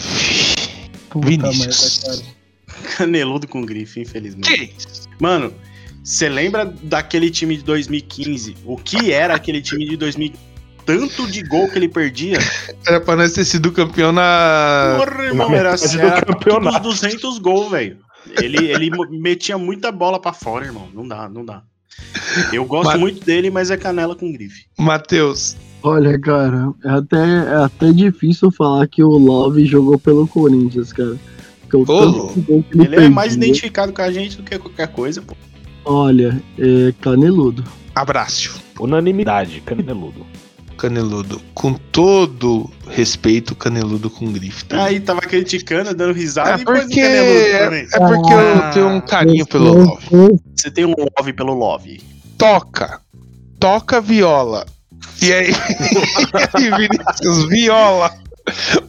[1.09, 2.03] Puta Vinícius.
[2.03, 2.23] merda.
[2.97, 4.67] Caneludo com grife, infelizmente.
[4.67, 4.73] Que?
[5.19, 5.53] Mano,
[6.03, 8.57] você lembra daquele time de 2015?
[8.65, 10.52] O que era aquele time de 2015?
[10.86, 12.38] Tanto de gol que ele perdia.
[12.86, 14.97] Era pra nós ter sido campeão na.
[14.99, 16.77] Porra, irmão, Na era, metade do era campeonato.
[16.77, 17.97] tudo uns 200 gols, velho.
[18.41, 20.88] Ele, ele metia muita bola pra fora, irmão.
[20.93, 21.61] Não dá, não dá.
[22.51, 24.65] Eu gosto muito dele, mas é canela com grife.
[24.77, 25.55] Matheus.
[25.81, 31.17] Olha, cara, é até, é até difícil falar que o Love jogou pelo Corinthians, cara.
[31.61, 34.38] Porque o tanto de gol que ele, Ele é mais perdia, identificado com a gente
[34.38, 35.36] do que qualquer coisa, pô.
[35.84, 37.63] Olha, é caneludo.
[37.93, 38.61] Abraço.
[38.79, 40.25] Unanimidade, caneludo.
[40.78, 41.41] Caneludo.
[41.53, 44.65] Com todo respeito, caneludo com grife.
[44.65, 44.86] tá?
[44.86, 47.88] Aí tava criticando, dando risada É e porque, também.
[47.91, 50.39] é porque eu tenho um carinho pelo Love.
[50.55, 52.01] Você tem um love pelo love.
[52.38, 52.99] Toca.
[53.59, 54.65] Toca viola.
[55.21, 55.51] E aí,
[56.59, 58.11] e Vinícius, viola.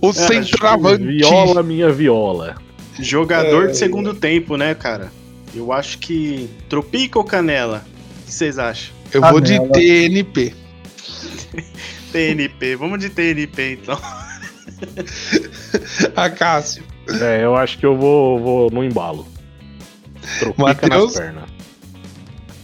[0.01, 1.05] O centroavante.
[1.05, 2.57] Viola, minha viola.
[2.99, 3.67] Jogador É.
[3.69, 5.13] de segundo tempo, né, cara?
[5.55, 7.85] Eu acho que Tropica ou Canela?
[8.23, 8.93] O que vocês acham?
[9.13, 9.73] Eu vou de Canela.
[9.73, 10.55] TNP.
[12.13, 13.99] TNP, vamos de TNP então.
[16.17, 16.83] Acácio.
[17.21, 19.27] É, eu acho que eu vou, vou no embalo.
[20.39, 21.15] Tropica Matheus?
[21.15, 21.45] nas pernas.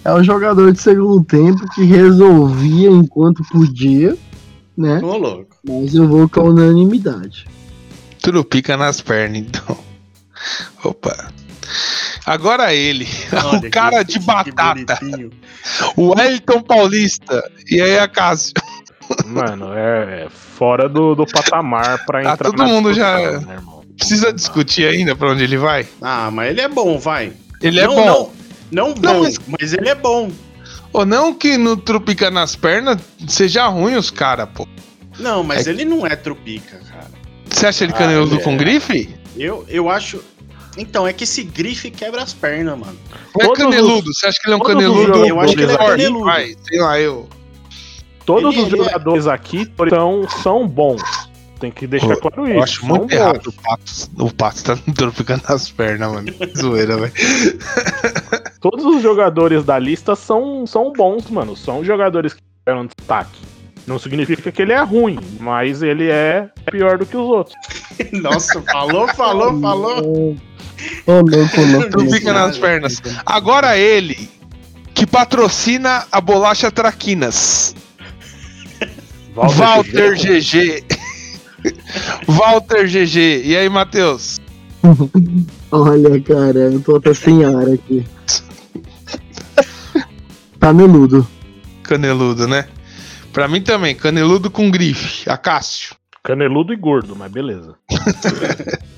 [0.04, 4.16] É um jogador de segundo tempo que resolvia enquanto podia,
[4.76, 4.98] né?
[5.02, 5.56] Ô, louco.
[5.66, 7.46] Mas eu vou com a unanimidade.
[8.22, 9.76] Trupica nas pernas, então.
[10.84, 11.30] Opa.
[12.24, 13.06] Agora ele.
[13.32, 14.98] Olha o cara que- de que batata.
[15.96, 17.42] O Wellington Paulista.
[17.70, 18.52] E aí, Acácio.
[19.26, 23.54] Mano, é, é fora do, do patamar pra Ah, entrar todo na mundo já- né,
[23.54, 23.80] irmão?
[23.96, 25.86] Precisa discutir ainda pra onde ele vai?
[26.00, 27.32] Ah, mas ele é bom, vai.
[27.62, 28.32] Ele é não, bom.
[28.70, 29.38] Não, não bom, Não, mas...
[29.46, 30.30] mas- ele é bom.
[30.92, 32.98] Ou não que no Trupica nas pernas
[33.28, 34.66] seja ruim os caras, pô.
[35.18, 37.08] Não, mas É- ele não é Tropica, cara.
[37.48, 38.38] Você acha ele Ah, caneludo é.
[38.40, 39.14] com grife?
[39.36, 40.22] Eu, eu acho...
[40.78, 42.96] Então, é que esse grife quebra as pernas, mano.
[43.38, 44.14] Não é caneludo.
[44.14, 45.26] Você acha que ele é um caneludo?
[45.26, 46.24] Eu acho que ele é caneludo.
[46.24, 47.28] Vai, sei lá, eu.
[48.24, 51.02] Todos Ele- os ele é- jogadores aqui são, são bons.
[51.58, 52.56] Tem que deixar claro isso.
[52.56, 53.12] Eu acho são muito bons.
[53.12, 53.92] errado o Pato.
[54.18, 56.32] O Pato tá no Trupica nas pernas, mano.
[56.56, 57.12] Zoeira, velho.
[58.60, 61.54] Todos os jogadores da lista são, são bons, mano.
[61.56, 63.38] São jogadores que tiveram destaque.
[63.86, 67.56] Não significa que ele é ruim, mas ele é pior do que os outros.
[68.12, 70.36] Nossa, falou, falou, falou.
[71.06, 71.90] Ô, louco, louco.
[71.90, 73.02] Trupica nas pernas.
[73.26, 74.30] Agora ele,
[74.94, 77.74] que patrocina a bolacha Traquinas.
[79.34, 80.84] Walter GG.
[82.26, 83.42] Walter GG.
[83.44, 84.40] E aí, Matheus?
[85.70, 88.04] Olha, cara, eu tô até sem ar aqui.
[90.58, 91.26] Caneludo.
[91.82, 92.66] Caneludo, né?
[93.32, 95.28] Pra mim também, caneludo com grife.
[95.28, 95.94] Acácio.
[96.22, 97.74] Caneludo e gordo, mas beleza.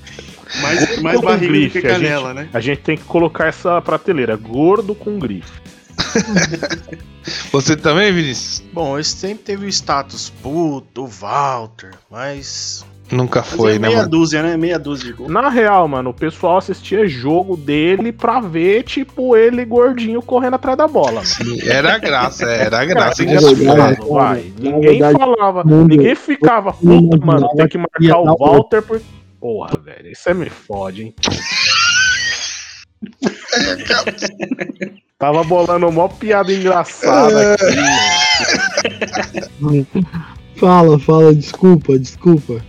[0.61, 2.47] Mais, mais barriga grife, que a canela, né?
[2.53, 4.35] A gente tem que colocar essa prateleira.
[4.35, 5.59] Gordo com grife.
[7.51, 8.63] Você também, Vinícius?
[8.73, 12.85] Bom, esse sempre teve o status puto, o Walter, mas.
[13.11, 14.09] Nunca mas foi, é né, meia mano?
[14.09, 14.57] dúzia, né?
[14.57, 15.29] Meia dúzia de gol.
[15.29, 20.77] Na real, mano, o pessoal assistia jogo dele pra ver, tipo, ele gordinho correndo atrás
[20.77, 21.23] da bola.
[21.23, 23.23] Sim, era a graça, era a graça.
[23.23, 23.63] Cara, é verdade.
[23.63, 24.53] engraçado, vai.
[24.57, 29.01] Ninguém verdade, falava, ninguém ficava, puta, mano, tem que marcar o Walter por.
[29.39, 31.15] Porra, velho, isso é me fode, hein?
[35.23, 37.63] Tava bolando mó piada engraçada aqui.
[40.59, 42.61] Fala, fala, desculpa, desculpa.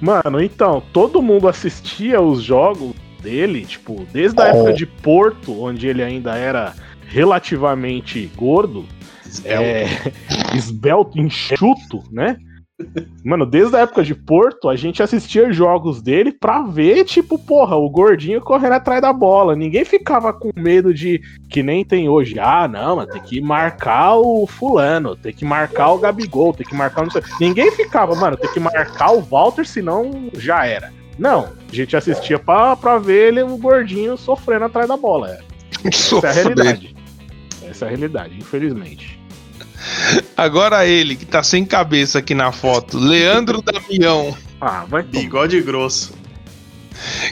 [0.00, 2.92] Mano, então, todo mundo assistia os jogos
[3.22, 6.74] dele, tipo, desde a época de Porto, onde ele ainda era
[7.06, 8.84] relativamente gordo,
[9.44, 9.86] é,
[10.56, 12.36] esbelto, enxuto, né?
[13.24, 17.76] Mano, desde a época de Porto, a gente assistia jogos dele pra ver, tipo, porra,
[17.76, 19.56] o gordinho correndo atrás da bola.
[19.56, 24.16] Ninguém ficava com medo de, que nem tem hoje, ah, não, mas tem que marcar
[24.16, 27.08] o fulano, tem que marcar o Gabigol, tem que marcar o.
[27.40, 30.92] Ninguém ficava, mano, tem que marcar o Walter, senão já era.
[31.18, 35.38] Não, a gente assistia pra, pra ver ele, o gordinho, sofrendo atrás da bola.
[35.84, 36.96] Essa é a realidade.
[37.62, 39.21] Essa é a realidade, infelizmente.
[40.36, 42.98] Agora ele, que tá sem cabeça aqui na foto.
[42.98, 44.36] Leandro Damião.
[44.60, 45.02] Ah, vai.
[45.02, 46.14] Bigode grosso.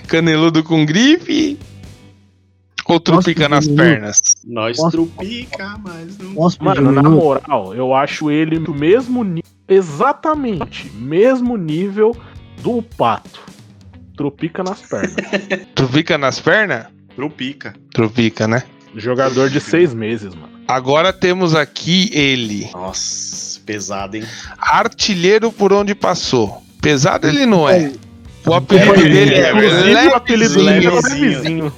[0.06, 1.58] Caneludo com grife?
[2.90, 4.18] Ou trupica nas pernas?
[4.44, 6.48] Nós trupica, mas não.
[6.60, 12.16] Mano, um na moral, eu acho ele do mesmo nível, exatamente, mesmo nível
[12.60, 13.40] do pato.
[14.16, 15.14] Tropica nas pernas.
[15.72, 16.86] Trupica nas pernas?
[17.14, 17.74] Trupica.
[17.92, 18.64] Trupica, né?
[18.96, 20.59] Jogador de seis meses, mano.
[20.70, 22.70] Agora temos aqui ele.
[22.72, 24.24] Nossa, pesado, hein?
[24.56, 26.62] Artilheiro por onde passou.
[26.80, 27.92] Pesado ele não é.
[28.46, 31.32] O apelido é Inclusive, o apelido dele é levezinho.
[31.32, 31.72] levezinho.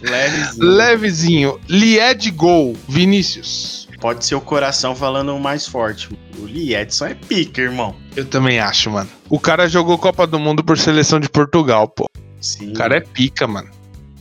[0.00, 0.64] Levezinho.
[0.64, 1.60] levezinho.
[1.68, 3.86] Lied Gol, Vinícius.
[4.00, 6.08] Pode ser o coração falando mais forte.
[6.38, 7.94] O Lee Edson é pica, irmão.
[8.16, 9.10] Eu também acho, mano.
[9.28, 12.06] O cara jogou Copa do Mundo por seleção de Portugal, pô.
[12.40, 12.70] Sim.
[12.70, 13.68] O cara é pica, mano.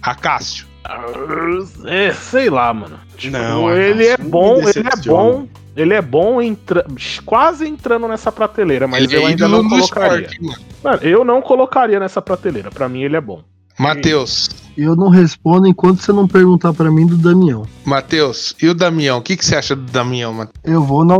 [0.01, 0.65] Acácio.
[1.85, 2.99] É, sei lá, mano.
[3.17, 5.47] Tipo, Não, ele é bom, ele é bom.
[5.75, 6.85] Ele é bom entra...
[7.23, 10.25] quase entrando nessa prateleira, mas ele eu é ainda não colocaria.
[10.25, 10.61] esporte, mano.
[10.83, 12.71] Mano, eu não colocaria nessa prateleira.
[12.71, 13.43] Pra mim, ele é bom.
[13.77, 14.49] Matheus.
[14.75, 17.63] Eu não respondo enquanto você não perguntar pra mim do Damião.
[17.85, 19.19] Matheus, e o Damião?
[19.19, 20.55] O que, que você acha do Damião, Matheus?
[20.63, 21.15] Eu vou na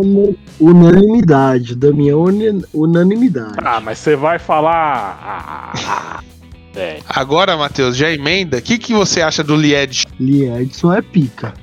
[0.59, 1.75] unanimidade.
[1.75, 2.25] Damião,
[2.73, 3.57] unanimidade.
[3.57, 6.23] Ah, mas você vai falar.
[6.77, 6.99] Ah, ah, é.
[7.07, 8.57] Agora, Matheus, já emenda.
[8.57, 10.05] O que, que você acha do Lied?
[10.19, 11.53] Lee Edson é pica.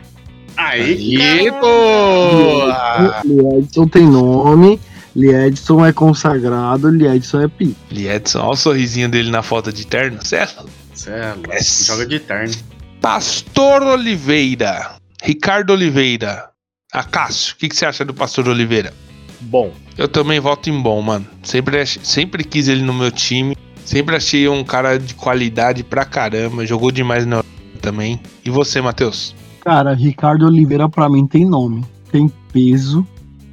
[0.57, 1.61] Aí, Ih, cara.
[1.61, 3.23] boa!
[3.25, 4.81] Lee Edson tem nome.
[5.17, 6.89] Lee Edson é consagrado.
[6.89, 7.77] Lee Edson é pica.
[7.91, 10.19] Liedson, olha o sorrisinho dele na foto de terno.
[10.25, 10.69] Certo?
[11.07, 11.53] É louco.
[11.53, 11.87] Yes.
[11.87, 12.55] Joga de terno.
[13.01, 14.97] Pastor Oliveira.
[15.23, 16.51] Ricardo Oliveira.
[16.93, 18.93] Acácio, o que, que você acha do Pastor Oliveira?
[19.41, 19.73] Bom.
[19.99, 21.27] Eu também voto em bom, mano.
[21.43, 23.57] Sempre, sempre quis ele no meu time.
[23.85, 26.67] Sempre achei um cara de qualidade pra caramba.
[26.67, 27.51] Jogou demais na Europa
[27.81, 28.19] também.
[28.45, 29.35] E você, Matheus?
[29.61, 31.85] Cara, Ricardo Oliveira pra mim tem nome.
[32.11, 33.07] Tem peso.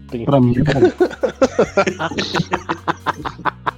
[0.09, 0.81] Tem- Pra mim é bom.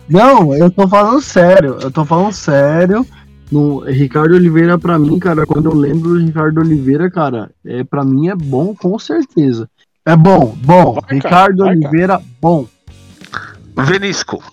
[0.10, 1.78] Não, eu tô falando sério.
[1.82, 3.06] Eu tô falando sério.
[3.52, 8.04] No, Ricardo Oliveira, pra mim, cara, quando eu lembro do Ricardo Oliveira, cara, é, pra
[8.04, 9.70] mim é bom, com certeza.
[10.06, 10.94] É bom, bom.
[10.96, 12.66] Vai, Ricardo vai, Oliveira, bom.
[13.76, 14.44] Venisco.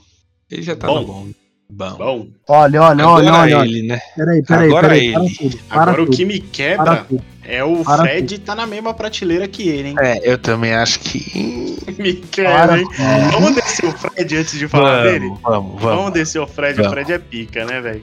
[0.50, 1.00] Ele já tá Bom.
[1.00, 1.26] no bom.
[1.70, 1.96] Bom.
[1.96, 2.26] Bom.
[2.48, 3.58] Olha, olha, Agora olha, olha.
[3.58, 3.68] olha.
[3.68, 4.00] ele, né?
[4.16, 5.12] Peraí, peraí, Agora peraí.
[5.12, 5.34] Para ele.
[5.36, 5.58] tudo.
[5.68, 6.16] Para Agora o tudo.
[6.16, 7.22] que me Para quebra tudo.
[7.44, 9.94] é o Para Fred tá na mesma prateleira que ele, hein?
[10.00, 11.78] É, eu também acho que.
[11.98, 12.86] Me Para quebra, hein?
[12.88, 13.30] tudo.
[13.32, 15.26] Vamos descer o Fred antes de falar dele?
[15.28, 16.12] Vamos, vamos, Vamos vamos.
[16.12, 16.74] descer o Fred.
[16.76, 16.90] Vamos.
[16.90, 18.02] O Fred é pica, né, velho?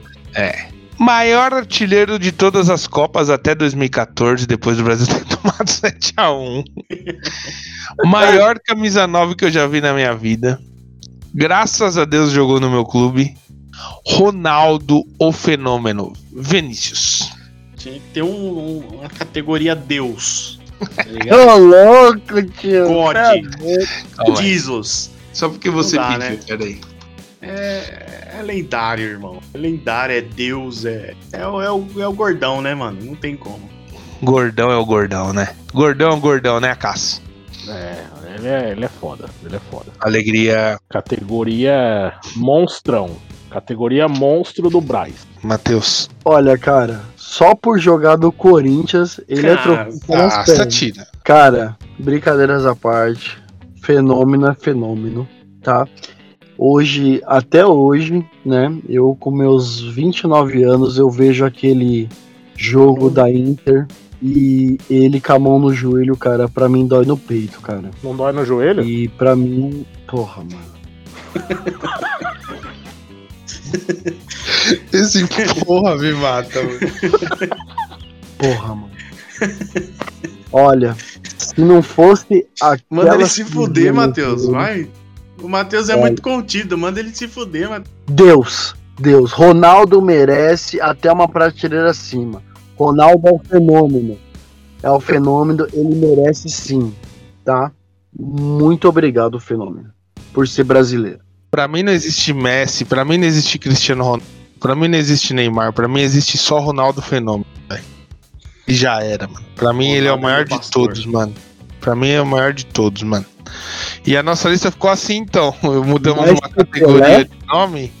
[0.98, 6.64] Maior artilheiro de todas as Copas até 2014, depois do Brasil ter tomado 7x1.
[8.04, 10.60] Maior camisa 9 que eu já vi na minha vida.
[11.34, 13.36] Graças a Deus jogou no meu clube.
[14.06, 16.12] Ronaldo, o fenômeno.
[16.32, 17.30] Vinícius.
[17.76, 20.58] Tinha que ter um- um- uma categoria Deus.
[20.94, 21.38] Tá ligado?
[21.38, 22.86] Ô, louco, tio.
[22.88, 23.14] God.
[23.14, 24.36] Tá aí.
[24.36, 25.10] Jesus.
[25.32, 26.38] Só porque você dá, pediu, né?
[26.46, 26.80] peraí.
[27.40, 29.40] É, é lendário, irmão.
[29.54, 32.98] É lendário, é Deus, é, é, o- é, o, é o gordão, né, mano?
[33.04, 33.68] Não tem como.
[34.22, 35.48] Gordão é o gordão, né?
[35.72, 37.22] Gordão é o gordão, né, Cássio?
[37.68, 38.04] É,
[38.36, 39.28] ele é, ele é foda.
[39.44, 39.86] Ele é foda.
[40.00, 43.16] Alegria, Categoria monstrão.
[43.50, 45.26] Categoria monstro do Braz.
[45.42, 46.08] Matheus.
[46.24, 50.74] Olha, cara, só por jogar do Corinthians, ele é Cara, Ah, pernas.
[50.74, 51.06] tira.
[51.24, 53.38] Cara, brincadeiras à parte,
[53.82, 55.26] fenômeno é fenômeno,
[55.62, 55.86] tá?
[56.56, 62.08] Hoje, até hoje, né, eu com meus 29 anos, eu vejo aquele
[62.56, 63.86] jogo da Inter
[64.20, 67.90] e ele com a mão no joelho, cara, pra mim dói no peito, cara.
[68.02, 68.82] Não dói no joelho?
[68.82, 70.78] E pra mim, porra, mano.
[74.92, 75.26] Esse
[75.64, 76.78] porra me mata, mano.
[78.38, 78.90] Porra, mano.
[80.52, 80.96] Olha,
[81.36, 84.46] se não fosse aquela Manda ele se fuder, Matheus.
[84.46, 84.88] Vai.
[85.42, 86.02] O Matheus é Vai.
[86.02, 86.76] muito contido.
[86.76, 87.94] Manda ele se fuder, Matheus.
[88.08, 89.32] Deus, Deus.
[89.32, 92.42] Ronaldo merece até uma prateleira acima.
[92.76, 94.18] Ronaldo é um fenômeno.
[94.82, 96.94] É o fenômeno, ele merece sim,
[97.44, 97.72] tá?
[98.16, 99.90] Muito obrigado, fenômeno,
[100.32, 101.18] por ser brasileiro.
[101.50, 104.24] Pra mim não existe Messi, pra mim não existe Cristiano Ronaldo,
[104.60, 107.84] pra mim não existe Neymar, pra mim existe só Ronaldo Fenômeno, velho.
[108.66, 109.44] E já era, mano.
[109.56, 111.34] Pra mim ele é o Ronaldo maior é de todos, mano.
[111.80, 113.24] Pra mim é o maior de todos, mano.
[114.06, 115.54] E a nossa lista ficou assim então.
[115.62, 117.24] Mudamos Mais uma categoria Pelé?
[117.24, 117.92] de nome.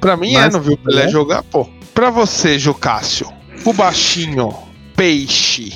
[0.00, 1.12] Pra mim Mais é, não viu o Pelé Pelé?
[1.12, 1.68] jogar, pô.
[1.94, 3.28] Pra você, Jocássio,
[3.64, 4.52] o baixinho,
[4.96, 5.72] peixe,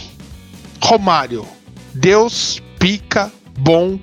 [0.81, 1.47] Romário,
[1.95, 3.99] Deus, pica, bom,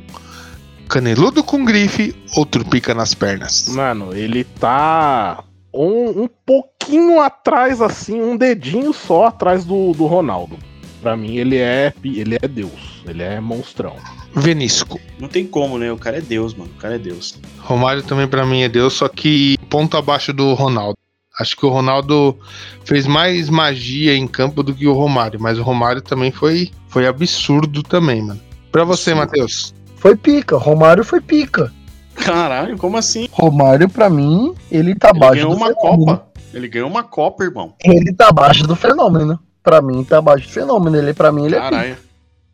[0.89, 3.69] caneludo com grife, outro pica nas pernas.
[3.69, 5.43] Mano, ele tá
[5.73, 10.57] um, um pouquinho atrás, assim, um dedinho só atrás do, do Ronaldo.
[11.01, 13.01] Pra mim, ele é, ele é Deus.
[13.07, 13.95] Ele é monstrão.
[14.35, 14.99] Venisco.
[15.17, 15.91] Não tem como, né?
[15.91, 16.71] O cara é Deus, mano.
[16.75, 17.39] O cara é Deus.
[17.59, 20.97] Romário também pra mim é Deus, só que ponto abaixo do Ronaldo.
[21.39, 22.37] Acho que o Ronaldo
[22.83, 27.07] fez mais magia em campo do que o Romário, mas o Romário também foi, foi
[27.07, 28.41] absurdo também, mano.
[28.71, 29.73] Pra você, Matheus.
[29.99, 30.57] Foi pica.
[30.57, 31.71] Romário foi pica.
[32.15, 33.27] Caralho, como assim?
[33.31, 36.05] Romário, pra mim, ele tá Ele abaixo ganhou do uma fenômeno.
[36.05, 36.25] Copa.
[36.53, 37.73] Ele ganhou uma Copa, irmão.
[37.83, 39.39] Ele tá abaixo do fenômeno.
[39.63, 40.97] Pra mim, tá abaixo do fenômeno.
[40.97, 41.71] Ele, pra mim, ele é pica.
[41.71, 41.97] Caralho.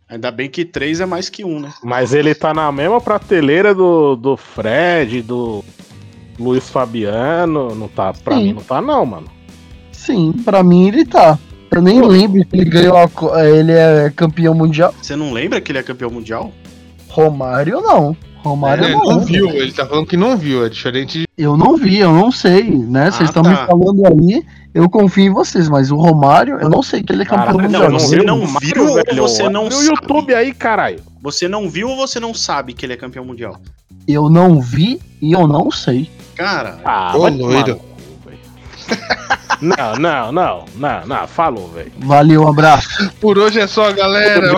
[0.08, 1.74] Ainda bem que três é mais que um, né?
[1.84, 5.64] Mas ele tá na mesma prateleira do, do Fred, do
[6.40, 7.74] Luiz Fabiano.
[7.74, 8.44] Não tá, pra Sim.
[8.44, 9.28] mim não tá, não, mano.
[9.92, 11.40] Sim, pra mim ele tá.
[11.72, 14.94] Eu nem lembro se ele ganhou a co- ele é campeão mundial.
[15.02, 16.52] Você não lembra que ele é campeão mundial?
[17.16, 18.16] Romário não.
[18.44, 19.04] Romário Ele não.
[19.06, 21.26] não viu, ele tá falando que não viu, é diferente de.
[21.38, 23.06] Eu não vi, eu não sei, né?
[23.10, 23.50] Vocês Ah, estão tá.
[23.50, 24.44] me falando aí,
[24.74, 27.90] eu confio em vocês, mas o Romário, eu não sei que ele é campeão mundial.
[27.90, 29.90] não, você viu, não viu ou você não Abre o sabe?
[29.96, 31.00] YouTube aí, caralho.
[31.24, 33.58] Você não viu ou você não sabe que ele é campeão mundial?
[34.08, 36.10] Eu não vi e eu não sei.
[36.36, 37.48] Cara, Ah, Ô, loiro.
[37.48, 37.82] velho.
[39.62, 41.92] Não, não, não, não, não, falou, velho.
[42.00, 43.10] Valeu, um abraço.
[43.22, 44.52] Por hoje é só, galera.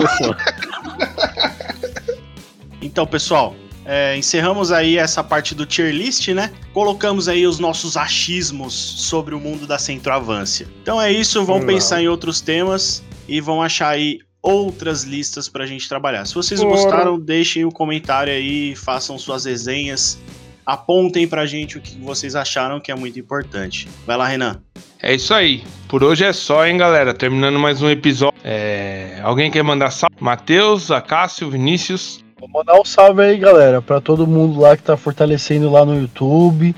[2.88, 3.54] Então, pessoal,
[3.84, 6.50] é, encerramos aí essa parte do tier list, né?
[6.72, 10.66] Colocamos aí os nossos achismos sobre o mundo da centroavância.
[10.82, 11.66] Então é isso, vão Não.
[11.66, 16.24] pensar em outros temas e vão achar aí outras listas pra gente trabalhar.
[16.24, 16.70] Se vocês Bora.
[16.74, 20.18] gostaram, deixem o comentário aí, façam suas resenhas,
[20.64, 23.86] apontem pra gente o que vocês acharam que é muito importante.
[24.06, 24.62] Vai lá, Renan.
[25.02, 25.62] É isso aí.
[25.88, 27.12] Por hoje é só, hein, galera.
[27.12, 28.38] Terminando mais um episódio.
[28.42, 30.16] É, Alguém quer mandar salve?
[30.18, 32.24] Matheus, Acácio, Vinícius.
[32.38, 36.00] Vou mandar um salve aí, galera, pra todo mundo lá que tá fortalecendo lá no
[36.00, 36.74] YouTube.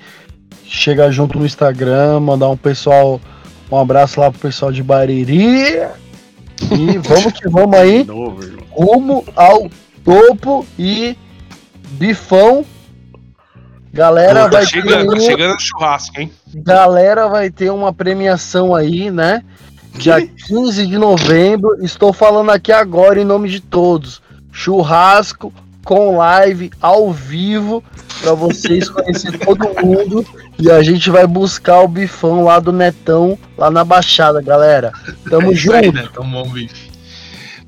[0.64, 3.20] Chegar junto no Instagram, mandar um pessoal,
[3.70, 5.76] um abraço lá pro pessoal de Bariri.
[6.72, 8.06] E vamos que vamos aí.
[8.70, 9.70] Rumo ao
[10.02, 11.14] topo e
[11.90, 12.64] bifão.
[13.92, 16.32] Galera Pô, tá vai chegando, tá ter, chegando o churrasco, hein?
[16.54, 19.42] galera vai ter uma premiação aí, né?
[19.94, 21.84] Dia 15 de novembro.
[21.84, 24.22] Estou falando aqui agora em nome de todos.
[24.52, 25.52] Churrasco
[25.84, 27.82] com live ao vivo
[28.20, 30.24] para vocês conhecerem todo mundo
[30.58, 34.92] e a gente vai buscar o bifão lá do Netão lá na Baixada, galera.
[35.28, 35.92] Tamo É aí, junto.
[35.92, 36.08] né?
[36.12, 36.90] Tamo bom, bife.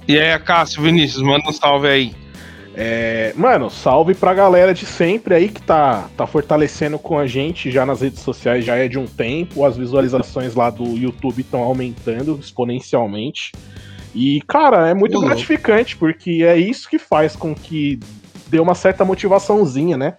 [0.07, 2.15] E aí, Acácio, Vinícius, manda um salve aí.
[2.75, 7.71] É, mano, salve pra galera de sempre aí que tá, tá fortalecendo com a gente
[7.71, 9.65] já nas redes sociais, já é de um tempo.
[9.65, 13.53] As visualizações lá do YouTube estão aumentando exponencialmente.
[14.15, 17.99] E, cara, é muito gratificante, porque é isso que faz com que
[18.49, 20.15] dê uma certa motivaçãozinha, né?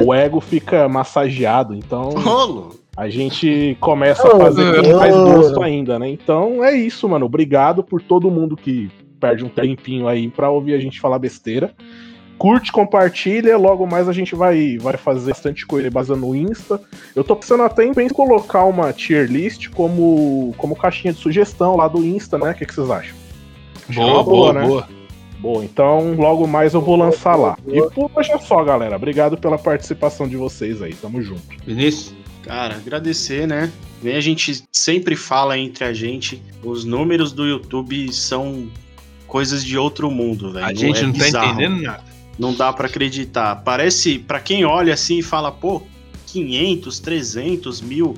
[0.00, 2.80] O ego fica massageado, então Rolo.
[2.96, 6.08] a gente começa a fazer com mais gosto ainda, né?
[6.08, 7.26] Então é isso, mano.
[7.26, 8.90] Obrigado por todo mundo que
[9.20, 11.72] perde um tempinho aí pra ouvir a gente falar besteira.
[12.36, 16.80] Curte, compartilha, logo mais a gente vai, vai fazer bastante coisa baseada no Insta.
[17.14, 21.86] Eu tô pensando até em colocar uma tier list como, como caixinha de sugestão lá
[21.86, 22.50] do Insta, né?
[22.50, 23.23] O que, que vocês acham?
[23.88, 24.66] Boa, boa, boa, né?
[24.66, 24.88] boa.
[25.38, 27.58] Boa, então logo mais eu vou lançar lá.
[27.66, 28.96] E por hoje é só, galera.
[28.96, 30.94] Obrigado pela participação de vocês aí.
[30.94, 31.42] Tamo junto.
[31.66, 32.14] Vinícius?
[32.42, 33.70] Cara, agradecer, né?
[34.02, 38.68] Vem a gente sempre fala entre a gente, os números do YouTube são
[39.26, 40.64] coisas de outro mundo, velho.
[40.64, 41.52] A gente é não tá bizarro.
[41.52, 42.04] entendendo nada.
[42.38, 43.56] Não dá pra acreditar.
[43.56, 45.82] Parece, pra quem olha assim e fala, pô,
[46.26, 48.14] 500, 300 mil,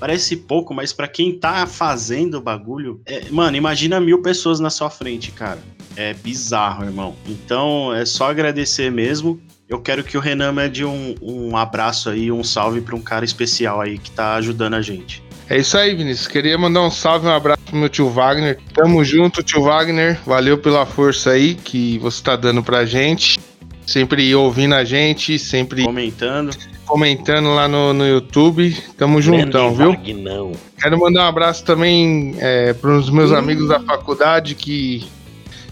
[0.00, 4.70] parece pouco, mas pra quem tá fazendo o bagulho, é- mano, imagina mil pessoas na
[4.70, 5.58] sua frente, cara.
[5.94, 7.14] É bizarro, irmão.
[7.28, 9.38] Então é só agradecer mesmo.
[9.68, 13.24] Eu quero que o Renan mande um, um abraço aí, um salve pra um cara
[13.24, 15.22] especial aí que tá ajudando a gente.
[15.48, 16.28] É isso aí, Vinícius.
[16.28, 18.58] Queria mandar um salve, um abraço pro meu tio Wagner.
[18.72, 20.18] Tamo junto, tio Wagner.
[20.24, 23.38] Valeu pela força aí que você tá dando pra gente.
[23.84, 26.56] Sempre ouvindo a gente, sempre Comentando.
[26.90, 28.76] Comentando lá no, no YouTube.
[28.98, 29.96] Tamo juntão, viu?
[30.18, 30.50] Não.
[30.82, 35.08] Quero mandar um abraço também é, para os meus amigos da faculdade que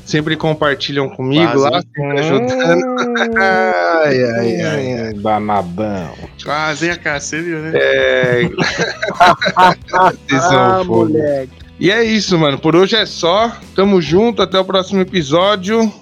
[0.05, 1.71] sempre compartilham comigo Quase.
[1.71, 2.99] lá, sempre ajudando.
[3.37, 5.13] Ai, ai, ai, ai.
[5.15, 6.15] Danadão.
[6.43, 7.73] Quase a viu, né?
[7.75, 8.43] É...
[10.29, 11.53] Vocês são Ah, moleque.
[11.81, 12.59] E é isso, mano.
[12.59, 13.53] Por hoje é só.
[13.75, 14.41] Tamo junto.
[14.41, 15.93] Até o próximo episódio.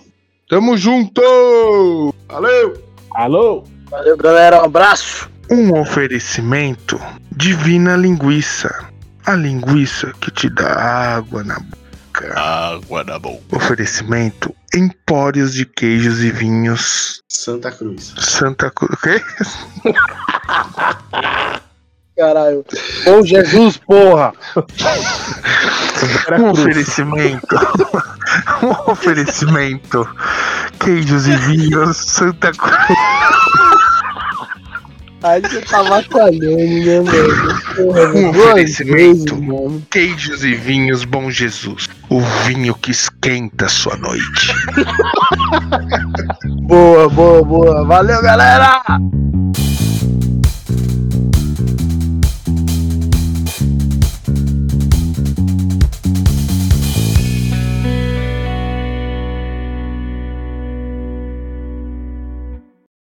[0.49, 2.15] Tamo junto!
[2.29, 2.75] Valeu!
[3.13, 3.65] Alô?
[3.97, 4.61] Valeu, galera.
[4.61, 5.31] Um abraço.
[5.51, 7.01] Um oferecimento
[7.35, 8.71] Divina Linguiça.
[9.25, 12.39] A linguiça que te dá água na boca.
[12.39, 13.57] Água da boca.
[13.57, 18.13] Oferecimento Empórios de Queijos e Vinhos Santa Cruz.
[18.19, 18.93] Santa Cruz.
[18.93, 19.23] O quê?
[22.19, 22.67] Caralho.
[23.07, 24.35] Ô, Jesus, porra.
[26.39, 27.57] Um oferecimento.
[28.63, 30.07] um oferecimento.
[30.79, 33.46] Queijos e vinhos Santa Cruz.
[35.27, 37.61] Aí você tá avacalhando, né, mano?
[37.75, 39.43] Porra, Um oferecimento.
[39.43, 39.83] mano.
[39.91, 41.89] Queijos e vinhos, bom Jesus.
[42.09, 44.55] O vinho que esquenta sua noite.
[46.69, 47.85] Boa, boa, boa.
[47.85, 48.83] Valeu, galera!